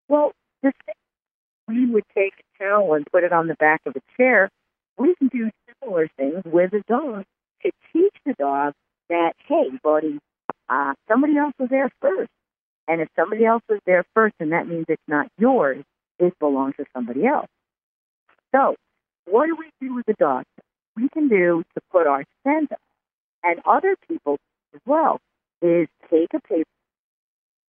Well, 0.09 0.33
the 0.63 0.73
same 0.85 0.95
we 1.67 1.85
would 1.85 2.03
take 2.15 2.33
a 2.33 2.63
towel 2.79 2.93
and 2.93 3.05
put 3.11 3.23
it 3.23 3.31
on 3.31 3.47
the 3.47 3.55
back 3.55 3.81
of 3.85 3.95
a 3.95 4.01
chair, 4.17 4.49
we 4.97 5.15
can 5.15 5.27
do 5.27 5.49
similar 5.81 6.09
things 6.17 6.41
with 6.45 6.73
a 6.73 6.83
dog 6.87 7.25
to 7.63 7.71
teach 7.93 8.15
the 8.25 8.33
dog 8.33 8.73
that, 9.09 9.33
hey, 9.47 9.69
buddy, 9.83 10.19
uh, 10.69 10.93
somebody 11.07 11.37
else 11.37 11.53
was 11.59 11.69
there 11.69 11.89
first. 12.01 12.29
And 12.87 13.01
if 13.01 13.07
somebody 13.15 13.45
else 13.45 13.63
was 13.69 13.79
there 13.85 14.03
first, 14.13 14.35
then 14.39 14.49
that 14.49 14.67
means 14.67 14.85
it's 14.87 15.01
not 15.07 15.27
yours, 15.37 15.83
it 16.17 16.37
belongs 16.39 16.75
to 16.77 16.85
somebody 16.93 17.25
else. 17.25 17.47
So, 18.53 18.75
what 19.25 19.45
do 19.45 19.55
we 19.55 19.69
do 19.79 19.95
with 19.95 20.05
the 20.05 20.15
dog? 20.19 20.43
We 20.95 21.07
can 21.09 21.27
do 21.27 21.63
to 21.75 21.81
put 21.91 22.07
our 22.07 22.23
scent 22.43 22.71
up, 22.71 22.79
and 23.43 23.59
other 23.65 23.95
people 24.07 24.37
as 24.73 24.81
well 24.85 25.19
is 25.61 25.87
take 26.09 26.33
a 26.33 26.39
paper. 26.41 26.63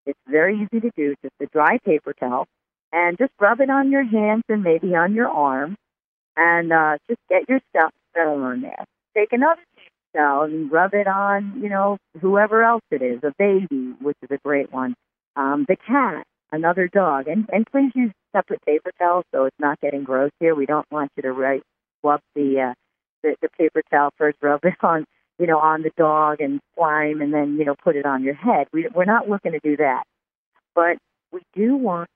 It's 0.06 0.18
very 0.26 0.56
easy 0.56 0.80
to 0.80 0.90
do, 0.96 1.14
just 1.22 1.34
a 1.40 1.46
dry 1.46 1.78
paper 1.84 2.14
towel, 2.14 2.46
and 2.92 3.18
just 3.18 3.32
rub 3.40 3.60
it 3.60 3.70
on 3.70 3.90
your 3.90 4.04
hands 4.04 4.42
and 4.48 4.62
maybe 4.62 4.94
on 4.94 5.14
your 5.14 5.28
arm, 5.28 5.76
and 6.36 6.72
uh, 6.72 6.98
just 7.08 7.20
get 7.28 7.48
your 7.48 7.60
stuff 7.70 7.92
settled 8.14 8.42
on 8.42 8.62
there. 8.62 8.84
Take 9.16 9.32
another 9.32 9.62
towel 10.14 10.44
and 10.44 10.70
rub 10.70 10.94
it 10.94 11.06
on, 11.06 11.60
you 11.62 11.68
know, 11.68 11.98
whoever 12.20 12.62
else 12.62 12.82
it 12.90 13.02
is, 13.02 13.20
a 13.22 13.32
baby, 13.38 13.94
which 14.00 14.16
is 14.22 14.30
a 14.30 14.38
great 14.38 14.72
one, 14.72 14.94
um, 15.36 15.64
the 15.68 15.76
cat, 15.76 16.24
another 16.52 16.88
dog, 16.88 17.28
and 17.28 17.48
and 17.52 17.66
please 17.70 17.92
use 17.94 18.12
separate 18.32 18.62
paper 18.62 18.90
towels 18.98 19.24
so 19.32 19.44
it's 19.44 19.58
not 19.58 19.80
getting 19.80 20.04
gross 20.04 20.30
here. 20.40 20.54
We 20.54 20.66
don't 20.66 20.86
want 20.90 21.10
you 21.16 21.22
to 21.22 21.32
right 21.32 21.62
rub 22.02 22.20
the 22.34 22.70
uh, 22.70 22.74
the, 23.22 23.36
the 23.42 23.48
paper 23.58 23.82
towel 23.90 24.10
first, 24.16 24.38
rub 24.42 24.64
it 24.64 24.74
on 24.82 25.04
you 25.38 25.46
know 25.46 25.58
on 25.58 25.82
the 25.82 25.90
dog 25.96 26.40
and 26.40 26.60
slime, 26.74 27.20
and 27.20 27.32
then 27.32 27.56
you 27.58 27.64
know 27.64 27.74
put 27.82 27.96
it 27.96 28.06
on 28.06 28.22
your 28.24 28.34
head. 28.34 28.66
We 28.72 28.88
we're 28.94 29.04
not 29.04 29.28
looking 29.28 29.52
to 29.52 29.60
do 29.62 29.76
that, 29.76 30.04
but 30.74 30.98
we 31.32 31.40
do 31.54 31.76
want 31.76 32.08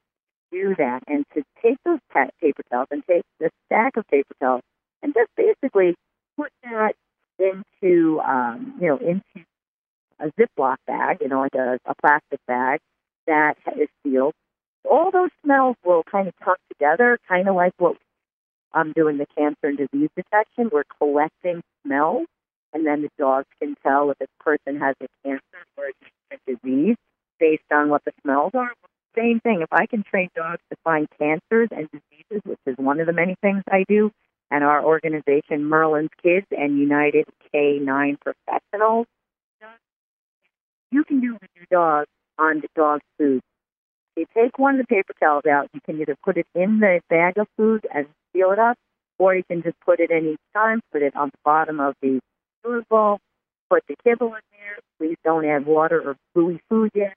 do 0.55 0.75
that 0.79 1.03
and 1.07 1.25
to 1.35 1.43
take 1.63 1.77
those 1.85 1.99
pa- 2.13 2.31
paper 2.41 2.63
towels 2.71 2.89
and 2.91 3.03
take 3.09 3.23
the 3.41 3.51
stack 3.67 3.97
of 3.97 4.07
paper 4.09 4.35
towels 4.41 4.63
and 5.03 5.13
just 5.15 5.31
basically 5.37 5.95
put 6.37 6.51
that 6.63 6.95
into 7.39 8.21
um, 8.21 8.75
you 8.81 8.89
know 8.89 8.99
into 8.99 9.45
a 10.21 10.31
Ziploc 10.41 10.77
bag, 10.87 11.19
you 11.21 11.29
know, 11.29 11.41
like 11.41 11.55
a, 11.55 11.79
a 11.87 11.95
plastic 12.01 12.41
bag 12.47 12.81
that 13.27 13.57
is 13.77 13.89
sealed. 14.03 14.33
All 14.89 15.11
those 15.11 15.31
smells 15.43 15.77
will 15.85 16.05
kind 16.05 16.29
of 16.29 16.35
come 16.43 16.57
together, 16.73 17.19
kind 17.29 17.49
of 17.49 17.57
like 17.57 17.73
what 17.79 17.97
I'm 18.73 18.93
doing 18.93 19.19
the 19.19 19.27
cancer 19.37 19.67
and 19.67 19.79
disease 19.79 20.11
detection. 20.17 20.71
We're 20.73 20.85
collecting 20.99 21.63
smells, 21.85 22.27
and 22.73 22.87
then 22.87 23.03
the 23.03 23.09
dogs 23.19 23.47
can 23.61 23.75
tell 23.83 24.11
if 24.11 24.19
this 24.19 24.29
person 24.41 24.79
has 24.79 24.95
a 25.01 25.07
cancer 25.25 25.43
or 25.77 25.87
a 25.87 26.37
disease 26.47 26.97
based 27.41 27.63
on 27.73 27.89
what 27.89 28.05
the 28.05 28.13
smells 28.23 28.53
are. 28.55 28.73
Same 29.17 29.41
thing. 29.41 29.61
If 29.63 29.73
I 29.73 29.87
can 29.87 30.03
train 30.03 30.29
dogs 30.35 30.61
to 30.71 30.77
find 30.83 31.07
cancers 31.19 31.69
and 31.71 31.89
diseases, 31.91 32.43
which 32.45 32.59
is 32.67 32.77
one 32.79 33.01
of 33.01 33.07
the 33.07 33.13
many 33.13 33.37
things 33.41 33.63
I 33.71 33.85
do, 33.89 34.11
and 34.51 34.65
our 34.65 34.85
organization, 34.85 35.65
Merlin's 35.65 36.11
Kids 36.23 36.47
and 36.51 36.79
United 36.79 37.27
K9 37.53 38.17
Professionals, 38.21 39.07
you 40.91 41.05
can 41.05 41.21
do 41.21 41.33
with 41.33 41.51
your 41.57 41.67
dog 41.71 42.07
on 42.39 42.61
the 42.61 42.69
dog's 42.77 43.05
food. 43.19 43.41
You 44.17 44.27
take 44.33 44.59
one 44.59 44.79
of 44.79 44.87
the 44.87 44.87
paper 44.87 45.13
towels 45.19 45.45
out, 45.45 45.69
you 45.75 45.81
can 45.81 46.01
either 46.01 46.17
put 46.25 46.37
it 46.37 46.47
in 46.55 46.79
the 46.79 47.01
bag 47.11 47.37
of 47.37 47.49
food 47.57 47.87
and 47.93 48.07
seal 48.33 48.53
it 48.53 48.61
up, 48.61 48.77
or 49.19 49.35
you 49.35 49.43
can 49.43 49.63
just 49.63 49.79
put 49.81 49.99
it 49.99 50.11
in 50.11 50.27
each 50.33 50.41
time, 50.55 50.81
put 50.93 51.03
it 51.03 51.17
on 51.17 51.31
the 51.31 51.39
bottom 51.45 51.81
of 51.81 51.95
the 52.01 52.21
food 52.63 52.85
bowl, 52.89 53.19
put 53.69 53.83
the 53.89 53.97
kibble 54.05 54.29
in 54.29 54.41
there. 54.53 54.79
Please 54.99 55.17
don't 55.25 55.45
add 55.45 55.67
water 55.67 56.01
or 56.01 56.17
gooey 56.35 56.61
food 56.69 56.91
yet. 56.95 57.15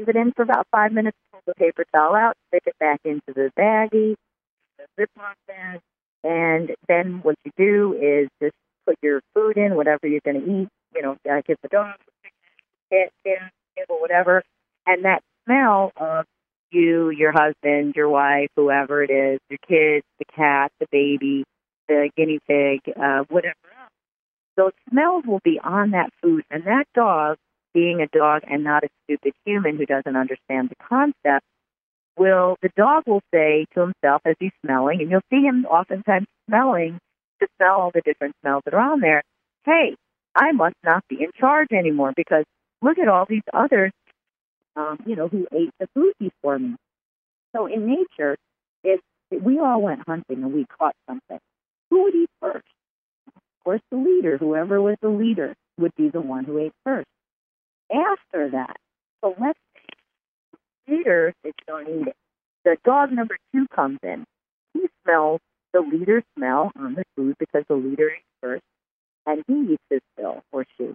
Leave 0.00 0.08
it 0.08 0.16
in 0.16 0.32
for 0.32 0.40
about 0.40 0.66
five 0.72 0.92
minutes, 0.92 1.18
pull 1.30 1.42
the 1.46 1.54
paper 1.56 1.84
towel 1.92 2.14
out, 2.14 2.34
stick 2.48 2.62
it 2.64 2.74
back 2.80 3.00
into 3.04 3.20
the 3.34 3.50
baggie, 3.58 4.14
the 4.78 4.86
Ziploc 4.98 5.34
bag, 5.46 5.80
and 6.24 6.70
then 6.88 7.20
what 7.22 7.34
you 7.44 7.50
do 7.58 7.92
is 8.00 8.30
just 8.42 8.54
put 8.86 8.96
your 9.02 9.20
food 9.34 9.58
in, 9.58 9.74
whatever 9.74 10.06
you're 10.06 10.22
going 10.24 10.40
to 10.40 10.62
eat, 10.62 10.68
you 10.94 11.02
know, 11.02 11.16
uh, 11.30 11.42
give 11.46 11.58
the 11.62 11.68
dog, 11.68 11.96
cat, 12.90 13.10
cat, 13.26 13.52
table, 13.76 14.00
whatever, 14.00 14.42
and 14.86 15.04
that 15.04 15.20
smell 15.44 15.92
of 15.98 16.24
you, 16.70 17.10
your 17.10 17.32
husband, 17.32 17.92
your 17.94 18.08
wife, 18.08 18.48
whoever 18.56 19.02
it 19.02 19.10
is, 19.10 19.38
your 19.50 19.58
kids, 19.68 20.06
the 20.18 20.24
cat, 20.34 20.72
the 20.80 20.86
baby, 20.90 21.44
the 21.88 22.08
guinea 22.16 22.38
pig, 22.48 22.80
uh, 22.96 23.24
whatever 23.28 23.54
else. 23.78 23.92
Those 24.56 24.72
smells 24.88 25.24
will 25.26 25.42
be 25.44 25.60
on 25.62 25.90
that 25.90 26.08
food, 26.22 26.44
and 26.50 26.64
that 26.64 26.86
dog, 26.94 27.36
being 27.74 28.00
a 28.00 28.06
dog 28.06 28.42
and 28.46 28.64
not 28.64 28.84
a 28.84 28.88
stupid 29.04 29.32
human 29.44 29.76
who 29.76 29.86
doesn't 29.86 30.16
understand 30.16 30.70
the 30.70 30.76
concept, 30.88 31.44
will 32.16 32.56
the 32.62 32.70
dog 32.76 33.04
will 33.06 33.22
say 33.32 33.66
to 33.74 33.80
himself 33.80 34.22
as 34.24 34.36
he's 34.38 34.52
smelling, 34.64 35.00
and 35.00 35.10
you'll 35.10 35.20
see 35.30 35.42
him 35.42 35.64
oftentimes 35.66 36.26
smelling 36.48 36.98
to 37.40 37.48
smell 37.56 37.80
all 37.80 37.90
the 37.92 38.02
different 38.02 38.34
smells 38.42 38.62
that 38.64 38.74
are 38.74 38.92
on 38.92 39.00
there. 39.00 39.22
Hey, 39.64 39.96
I 40.34 40.52
must 40.52 40.76
not 40.84 41.04
be 41.08 41.22
in 41.22 41.30
charge 41.38 41.68
anymore 41.72 42.12
because 42.14 42.44
look 42.82 42.98
at 42.98 43.08
all 43.08 43.26
these 43.28 43.42
others, 43.52 43.92
um, 44.76 44.98
you 45.06 45.16
know, 45.16 45.28
who 45.28 45.46
ate 45.52 45.70
the 45.78 45.88
food 45.94 46.12
before 46.18 46.58
me. 46.58 46.76
So 47.54 47.66
in 47.66 47.86
nature, 47.86 48.36
if 48.84 49.00
we 49.30 49.58
all 49.58 49.80
went 49.80 50.02
hunting 50.06 50.42
and 50.42 50.52
we 50.52 50.66
caught 50.78 50.94
something, 51.08 51.38
who 51.90 52.04
would 52.04 52.14
eat 52.14 52.30
first? 52.40 52.64
Of 53.26 53.64
course, 53.64 53.80
the 53.90 53.96
leader, 53.96 54.38
whoever 54.38 54.80
was 54.80 54.96
the 55.02 55.08
leader, 55.08 55.54
would 55.78 55.94
be 55.96 56.08
the 56.08 56.20
one 56.20 56.44
who 56.44 56.58
ate 56.58 56.72
first. 56.84 57.06
After 57.92 58.50
that, 58.50 58.76
so 59.20 59.34
let's 59.40 59.58
say 59.74 60.96
leader 60.96 61.34
is 61.44 61.54
going 61.66 61.86
to 61.86 62.00
eat 62.00 62.06
it. 62.08 62.16
The 62.64 62.76
dog 62.84 63.12
number 63.12 63.36
two 63.52 63.66
comes 63.74 63.98
in. 64.02 64.24
He 64.74 64.86
smells 65.02 65.40
the 65.72 65.80
leader's 65.80 66.24
smell 66.36 66.70
on 66.76 66.94
the 66.94 67.04
food 67.16 67.36
because 67.38 67.64
the 67.68 67.74
leader 67.74 68.10
ate 68.10 68.24
first, 68.40 68.62
and 69.26 69.42
he 69.46 69.72
eats 69.72 69.82
his 69.88 70.00
fill 70.16 70.42
or 70.52 70.64
she. 70.76 70.94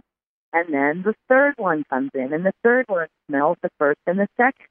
And 0.53 0.73
then 0.73 1.03
the 1.03 1.15
third 1.27 1.55
one 1.57 1.83
comes 1.89 2.11
in, 2.13 2.31
and 2.31 2.45
the 2.45 2.53
third 2.63 2.85
one 2.87 3.07
smells 3.27 3.57
the 3.61 3.69
first 3.77 3.99
and 4.07 4.19
the 4.19 4.27
second. 4.37 4.67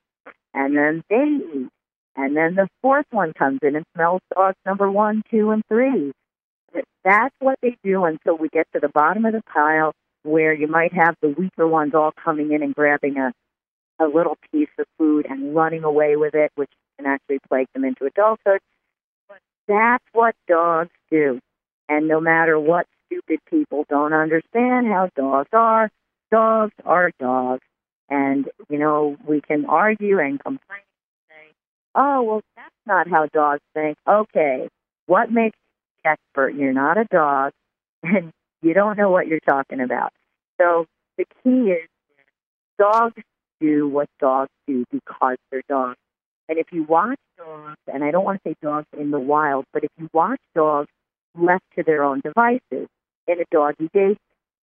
And 0.55 0.77
then 0.77 1.03
they 1.11 1.59
eat. 1.59 1.69
And 2.17 2.37
then 2.37 2.55
the 2.55 2.69
fourth 2.81 3.07
one 3.11 3.33
comes 3.33 3.59
in 3.63 3.77
and 3.77 3.85
smells 3.95 4.21
dogs 4.35 4.57
number 4.65 4.91
one, 4.91 5.23
two, 5.31 5.51
and 5.51 5.63
three. 5.69 6.13
That's 7.05 7.35
what 7.41 7.59
they 7.61 7.77
do 7.85 8.05
until 8.05 8.37
we 8.37 8.49
get 8.49 8.67
to 8.73 8.81
the 8.81 8.89
bottom 8.89 9.25
of 9.25 9.33
the 9.33 9.43
pile 9.43 9.93
where 10.25 10.53
you 10.53 10.67
might 10.67 10.93
have 10.93 11.15
the 11.21 11.29
weaker 11.29 11.69
ones 11.69 11.95
all 11.95 12.13
coming 12.13 12.53
in 12.53 12.63
and 12.63 12.75
grabbing 12.75 13.19
a, 13.19 13.33
a 14.03 14.07
little 14.07 14.37
piece 14.51 14.69
of 14.79 14.87
food 14.99 15.27
and 15.29 15.55
running 15.55 15.85
away 15.85 16.17
with 16.17 16.35
it, 16.35 16.51
which 16.57 16.71
can 16.97 17.07
actually 17.07 17.39
plague 17.49 17.69
them 17.75 17.85
into 17.85 18.07
adulthood. 18.07 18.61
But 19.29 19.39
that's 19.69 20.05
what 20.13 20.35
dogs 20.49 20.91
do. 21.11 21.41
And 21.89 22.09
no 22.09 22.21
matter 22.21 22.59
what 22.59 22.87
stupid 23.07 23.41
people 23.49 23.85
don't 23.89 24.13
understand 24.13 24.87
how 24.87 25.11
dogs 25.15 25.51
are, 25.53 25.91
dogs 26.31 26.75
are 26.85 27.11
dogs. 27.21 27.63
And, 28.09 28.49
you 28.69 28.79
know, 28.79 29.17
we 29.27 29.41
can 29.41 29.67
argue 29.67 30.19
and 30.19 30.41
complain 30.41 30.61
and 30.71 31.29
say, 31.29 31.55
oh, 31.95 32.23
well, 32.23 32.41
that's 32.57 32.75
not 32.87 33.09
how 33.09 33.27
dogs 33.27 33.63
think. 33.75 33.97
Okay, 34.09 34.69
what 35.07 35.31
makes 35.31 35.57
you 36.05 36.11
expert? 36.11 36.55
You're 36.55 36.73
not 36.73 36.99
a 36.99 37.05
dog, 37.05 37.53
and 38.03 38.33
you 38.65 38.75
don't 38.75 38.97
know 38.97 39.11
what 39.11 39.27
you're 39.27 39.41
talking 39.41 39.81
about. 39.81 40.13
So 40.61 40.87
the 41.19 41.25
key 41.43 41.71
is 41.71 41.89
dogs 42.79 43.23
do 43.61 43.87
what 43.89 44.09
dogs 44.19 44.51
do 44.67 44.85
because 44.91 45.37
they're 45.51 45.63
dogs. 45.69 45.99
And 46.49 46.59
if 46.59 46.67
you 46.73 46.85
watch 46.85 47.19
dogs, 47.39 47.79
and 47.93 48.03
I 48.03 48.11
don't 48.11 48.25
want 48.25 48.43
to 48.43 48.51
say 48.51 48.55
dogs 48.63 48.87
in 48.99 49.11
the 49.11 49.21
wild, 49.21 49.65
but 49.73 49.85
if 49.85 49.91
you 49.99 50.09
watch 50.13 50.41
dogs 50.55 50.89
left 51.39 51.65
to 51.77 51.83
their 51.83 52.03
own 52.05 52.21
devices 52.21 52.89
in 53.27 53.41
a 53.41 53.45
doggy 53.51 53.89
day, 53.93 54.17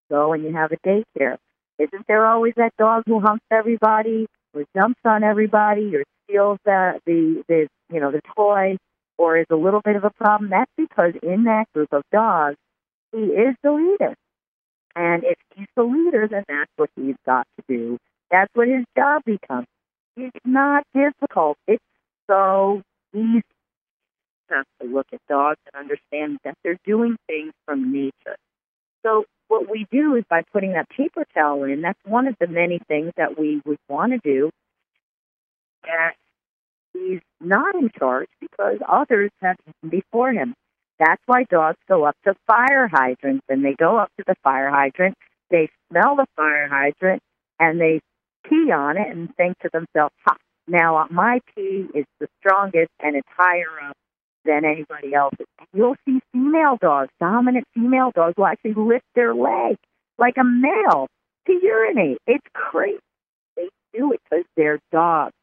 go 0.10 0.34
and 0.34 0.43
you 0.43 0.54
have 0.54 0.72
a 0.72 0.78
daycare. 0.88 1.38
Isn't 1.80 2.06
there 2.08 2.26
always 2.26 2.54
that 2.58 2.74
dog 2.78 3.04
who 3.06 3.20
humps 3.20 3.45
everybody, 3.49 4.28
or 4.54 4.66
jumps 4.76 4.99
on 5.06 5.24
everybody, 5.24 5.95
or 5.95 6.04
steals 6.26 6.60
the 6.66 6.99
the, 7.06 7.43
the 7.47 7.68
you 7.91 7.99
know 7.99 8.12
the 8.12 8.22
toy, 8.36 8.78
or 9.18 9.38
is 9.38 9.47
a 9.49 9.56
little 9.56 9.82
bit 9.82 9.95
of 9.95 10.04
a 10.04 10.12
problem? 10.12 10.52
That's 10.52 10.72
because 10.78 11.14
in 11.24 11.45
that 11.45 11.66
group 11.74 11.91
of 11.91 12.04
dogs, 12.12 12.58
he 13.12 13.20
is 13.20 13.55
the 13.64 13.72
leader. 13.72 14.16
And 14.95 15.24
if 15.24 15.38
he's 15.55 15.68
the 15.76 15.84
leader, 15.84 16.28
then 16.28 16.43
that's 16.47 16.72
what 16.76 16.89
he's 16.95 17.16
got 17.26 17.47
to 17.57 17.64
do. 17.68 17.97
That's 18.30 18.49
what 18.53 18.68
his 18.68 18.86
job 18.97 19.24
becomes. 19.26 19.68
It's 20.18 20.36
not 20.45 20.84
difficult. 20.93 21.57
It's 21.68 21.84
so 22.28 22.82
easy 23.14 23.41
to 24.49 24.66
look 24.86 25.07
at 25.14 25.20
dogs 25.30 25.59
and 25.74 25.80
understand 25.80 26.38
that 26.43 26.55
they're 26.64 26.78
doing 26.86 27.16
things 27.28 27.53
from 27.66 27.93
nature. 27.93 28.36
So 29.03 29.26
what 29.47 29.70
we 29.70 29.86
do 29.91 30.16
is 30.16 30.24
by 30.30 30.43
putting 30.51 30.74
that 30.74 30.89
paper 30.89 31.26
towel 31.34 31.64
in, 31.64 31.82
that's 31.82 31.99
one 32.05 32.28
of 32.28 32.36
the 32.39 32.47
many 32.47 32.80
things 32.88 33.12
that 33.18 33.39
we 33.39 33.62
would 33.66 33.78
want 33.89 34.12
to 34.12 34.20
do. 34.24 34.49
That 35.84 36.14
he's 36.93 37.22
not 37.39 37.76
in 37.76 37.89
charge 37.97 38.30
because 38.39 38.78
others 38.88 39.32
have 39.41 39.57
before 39.88 40.32
him. 40.32 40.53
That's 41.02 41.22
why 41.26 41.45
dogs 41.49 41.80
go 41.89 42.06
up 42.06 42.16
to 42.26 42.36
fire 42.45 42.88
hydrants 42.88 43.43
and 43.49 43.66
they 43.66 43.74
go 43.74 43.97
up 43.97 44.10
to 44.20 44.24
the 44.28 44.36
fire 44.43 44.70
hydrant, 44.70 45.18
they 45.49 45.68
smell 45.89 46.16
the 46.16 46.28
fire 46.36 46.68
hydrant, 46.70 47.24
and 47.60 47.82
they 47.82 48.02
pee 48.47 48.72
on 48.72 48.97
it 48.97 49.08
and 49.08 49.36
think 49.36 49.58
to 49.60 49.70
themselves, 49.74 50.14
ha, 50.24 50.36
now 50.68 51.08
my 51.10 51.39
pee 51.56 51.88
is 51.95 52.06
the 52.20 52.28
strongest 52.39 52.91
and 52.99 53.16
it's 53.16 53.28
higher 53.36 53.89
up 53.89 53.97
than 54.45 54.64
anybody 54.64 55.16
else's. 55.16 55.47
You'll 55.74 55.95
see 56.06 56.20
female 56.34 56.78
dogs, 56.80 57.10
dominant 57.20 57.66
female 57.74 58.12
dogs, 58.14 58.36
will 58.38 58.45
actually 58.45 58.76
lift 58.76 59.06
their 59.16 59.34
leg 59.34 59.78
like 60.20 60.36
a 60.39 60.43
male 60.43 61.08
to 61.47 61.54
urinate. 61.64 62.20
It's 62.28 62.45
crazy. 62.54 62.99
They 63.58 63.70
do 63.91 64.14
it 64.14 64.20
because 64.30 64.45
they're 64.56 64.80
dogs. 64.91 65.34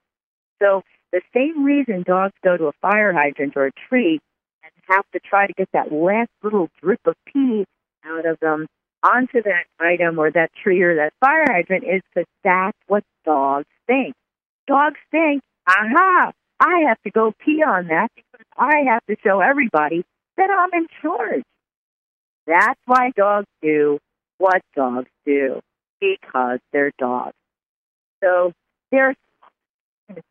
So 0.62 0.82
the 1.12 1.20
same 1.34 1.64
reason 1.64 2.04
dogs 2.06 2.34
go 2.44 2.56
to 2.56 2.66
a 2.66 2.72
fire 2.80 3.12
hydrant 3.12 3.56
or 3.56 3.66
a 3.66 3.72
tree 3.88 4.20
have 4.88 5.04
to 5.12 5.20
try 5.20 5.46
to 5.46 5.52
get 5.52 5.68
that 5.72 5.92
last 5.92 6.30
little 6.42 6.68
drip 6.80 7.00
of 7.06 7.14
pee 7.26 7.64
out 8.04 8.26
of 8.26 8.38
them 8.40 8.66
onto 9.02 9.42
that 9.42 9.64
item 9.78 10.18
or 10.18 10.30
that 10.30 10.50
tree 10.62 10.82
or 10.82 10.96
that 10.96 11.12
fire 11.20 11.44
hydrant 11.48 11.84
is 11.84 12.02
because 12.14 12.28
that's 12.42 12.78
what 12.86 13.04
dogs 13.24 13.66
think. 13.86 14.14
Dogs 14.66 14.98
think, 15.10 15.42
aha, 15.66 16.32
I 16.60 16.84
have 16.88 17.00
to 17.04 17.10
go 17.10 17.32
pee 17.44 17.62
on 17.62 17.88
that 17.88 18.08
because 18.14 18.46
I 18.56 18.84
have 18.90 19.04
to 19.06 19.16
show 19.24 19.40
everybody 19.40 20.04
that 20.36 20.50
I'm 20.50 20.80
in 20.80 20.86
charge. 21.00 21.42
That's 22.46 22.80
why 22.86 23.10
dogs 23.16 23.46
do 23.62 23.98
what 24.38 24.62
dogs 24.74 25.10
do 25.26 25.60
because 26.00 26.58
they're 26.72 26.92
dogs. 26.98 27.34
So 28.22 28.52
there's 28.90 29.16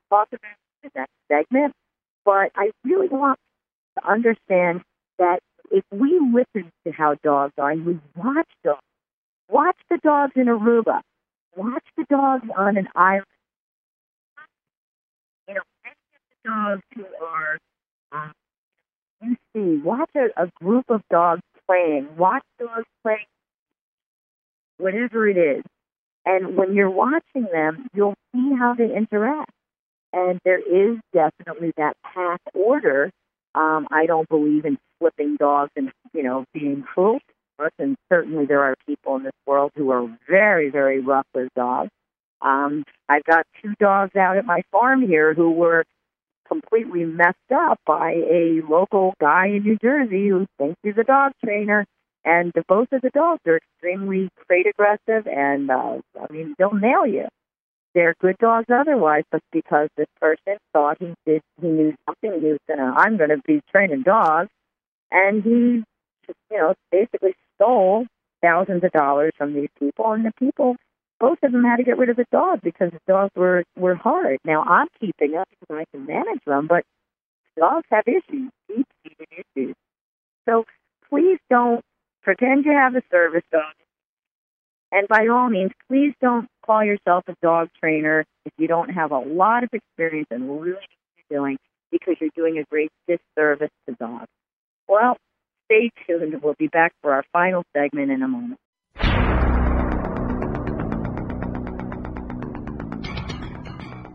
talk 0.09 0.27
about 0.31 0.41
the 0.83 0.89
next 0.95 1.11
segment, 1.27 1.73
but 2.25 2.51
I 2.55 2.71
really 2.83 3.07
want 3.07 3.39
to 3.97 4.09
understand 4.09 4.81
that 5.19 5.39
if 5.71 5.83
we 5.91 6.19
listen 6.19 6.71
to 6.85 6.91
how 6.91 7.15
dogs 7.23 7.53
are 7.57 7.71
and 7.71 7.85
we 7.85 7.99
watch 8.15 8.49
dogs, 8.63 8.81
watch 9.49 9.77
the 9.89 9.97
dogs 10.03 10.33
in 10.35 10.45
Aruba, 10.45 11.01
watch 11.55 11.85
the 11.97 12.05
dogs 12.09 12.45
on 12.55 12.77
an 12.77 12.87
island, 12.95 13.25
you 15.47 15.55
know, 15.55 15.61
the 15.83 16.49
dogs 16.49 16.81
who 16.95 17.05
are, 17.25 17.57
um, 18.11 18.31
you 19.21 19.35
see, 19.53 19.81
watch 19.83 20.09
a, 20.15 20.41
a 20.41 20.49
group 20.61 20.85
of 20.89 21.01
dogs 21.09 21.41
playing, 21.67 22.07
watch 22.17 22.43
dogs 22.59 22.85
playing, 23.03 23.25
whatever 24.77 25.27
it 25.27 25.37
is. 25.37 25.63
And 26.25 26.57
when 26.57 26.73
you're 26.75 26.89
watching 26.89 27.47
them, 27.51 27.87
you'll 27.93 28.15
see 28.33 28.51
how 28.57 28.75
they 28.77 28.93
interact. 28.95 29.51
And 30.13 30.39
there 30.43 30.59
is 30.59 30.97
definitely 31.13 31.73
that 31.77 31.95
path 32.03 32.41
order. 32.53 33.11
Um, 33.57 33.87
I 33.89 34.05
don't 34.05 34.29
believe 34.29 34.65
in 34.65 34.77
flipping 34.99 35.35
dogs 35.35 35.71
and, 35.75 35.91
you 36.13 36.21
know, 36.21 36.45
being 36.53 36.83
cruel. 36.83 37.19
And 37.79 37.95
certainly 38.07 38.45
there 38.45 38.61
are 38.61 38.75
people 38.85 39.15
in 39.15 39.23
this 39.23 39.33
world 39.47 39.71
who 39.75 39.89
are 39.89 40.07
very, 40.29 40.69
very 40.69 40.99
rough 40.99 41.25
with 41.33 41.49
dogs. 41.55 41.89
Um, 42.39 42.83
I've 43.09 43.23
got 43.23 43.47
two 43.63 43.73
dogs 43.79 44.15
out 44.15 44.37
at 44.37 44.45
my 44.45 44.61
farm 44.71 45.01
here 45.01 45.33
who 45.33 45.51
were 45.51 45.83
completely 46.47 47.03
messed 47.03 47.51
up 47.51 47.79
by 47.85 48.11
a 48.11 48.61
local 48.69 49.15
guy 49.19 49.47
in 49.47 49.63
New 49.63 49.77
Jersey 49.81 50.27
who 50.27 50.45
thinks 50.59 50.77
he's 50.83 50.97
a 50.99 51.03
dog 51.03 51.31
trainer. 51.43 51.85
And 52.23 52.51
the, 52.53 52.63
both 52.67 52.89
of 52.91 53.01
the 53.01 53.09
dogs 53.09 53.41
are 53.47 53.57
extremely 53.57 54.29
crate 54.45 54.67
aggressive, 54.67 55.27
and 55.27 55.71
uh, 55.71 55.99
I 56.21 56.31
mean 56.31 56.55
they'll 56.59 56.73
nail 56.73 57.07
you. 57.07 57.25
They're 57.97 58.13
good 58.21 58.37
dogs 58.37 58.67
otherwise, 58.69 59.23
but 59.31 59.41
because 59.51 59.89
this 59.97 60.05
person 60.21 60.57
thought 60.71 60.99
he 60.99 61.15
did, 61.25 61.41
he 61.59 61.67
knew 61.67 61.95
something. 62.05 62.39
He 62.39 62.51
was 62.51 62.59
gonna, 62.67 62.93
I'm 62.95 63.17
gonna 63.17 63.39
be 63.43 63.59
training 63.71 64.03
dogs, 64.03 64.51
and 65.11 65.41
he, 65.43 65.83
you 66.51 66.57
know, 66.59 66.75
basically 66.91 67.33
stole 67.55 68.05
thousands 68.39 68.83
of 68.83 68.91
dollars 68.91 69.31
from 69.35 69.55
these 69.55 69.69
people, 69.79 70.11
and 70.11 70.23
the 70.23 70.31
people 70.37 70.75
both 71.19 71.39
of 71.41 71.51
them 71.51 71.63
had 71.63 71.77
to 71.77 71.83
get 71.83 71.97
rid 71.97 72.09
of 72.09 72.17
the 72.17 72.27
dog 72.31 72.59
because 72.61 72.91
the 72.91 72.99
dogs 73.07 73.31
were 73.35 73.63
were 73.75 73.95
hard. 73.95 74.37
Now 74.45 74.61
I'm 74.61 74.89
keeping 74.99 75.35
up 75.35 75.47
because 75.49 75.75
I 75.81 75.85
can 75.91 76.05
manage 76.05 76.45
them, 76.45 76.67
but 76.67 76.83
dogs 77.57 77.87
have 77.89 78.03
issues, 78.05 78.51
deep 78.67 78.85
seated 79.03 79.27
issues. 79.57 79.75
So 80.47 80.65
please 81.09 81.39
don't 81.49 81.81
pretend 82.21 82.65
you 82.65 82.73
have 82.73 82.95
a 82.95 83.01
service 83.09 83.45
dog. 83.51 83.73
And 84.91 85.07
by 85.07 85.27
all 85.27 85.49
means, 85.49 85.71
please 85.89 86.13
don't 86.21 86.47
call 86.65 86.83
yourself 86.83 87.23
a 87.27 87.35
dog 87.41 87.69
trainer 87.79 88.25
if 88.45 88.53
you 88.57 88.67
don't 88.67 88.89
have 88.89 89.11
a 89.11 89.19
lot 89.19 89.63
of 89.63 89.69
experience 89.73 90.27
and 90.31 90.49
really 90.49 90.69
know 90.69 90.75
what 90.75 90.83
you're 91.29 91.39
doing 91.39 91.57
because 91.91 92.15
you're 92.21 92.29
doing 92.35 92.57
a 92.57 92.63
great 92.69 92.91
disservice 93.07 93.71
to 93.87 93.95
dogs. 93.95 94.27
Well, 94.87 95.17
stay 95.65 95.91
tuned. 96.07 96.41
We'll 96.41 96.55
be 96.57 96.67
back 96.67 96.93
for 97.01 97.13
our 97.13 97.23
final 97.33 97.63
segment 97.75 98.11
in 98.11 98.21
a 98.21 98.27
moment. 98.27 98.59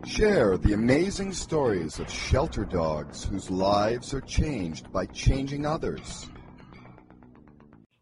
Share 0.05 0.57
the 0.57 0.73
amazing 0.73 1.33
stories 1.33 1.99
of 1.99 2.09
shelter 2.09 2.65
dogs 2.65 3.23
whose 3.23 3.49
lives 3.49 4.13
are 4.13 4.21
changed 4.21 4.91
by 4.91 5.05
changing 5.07 5.65
others. 5.65 6.29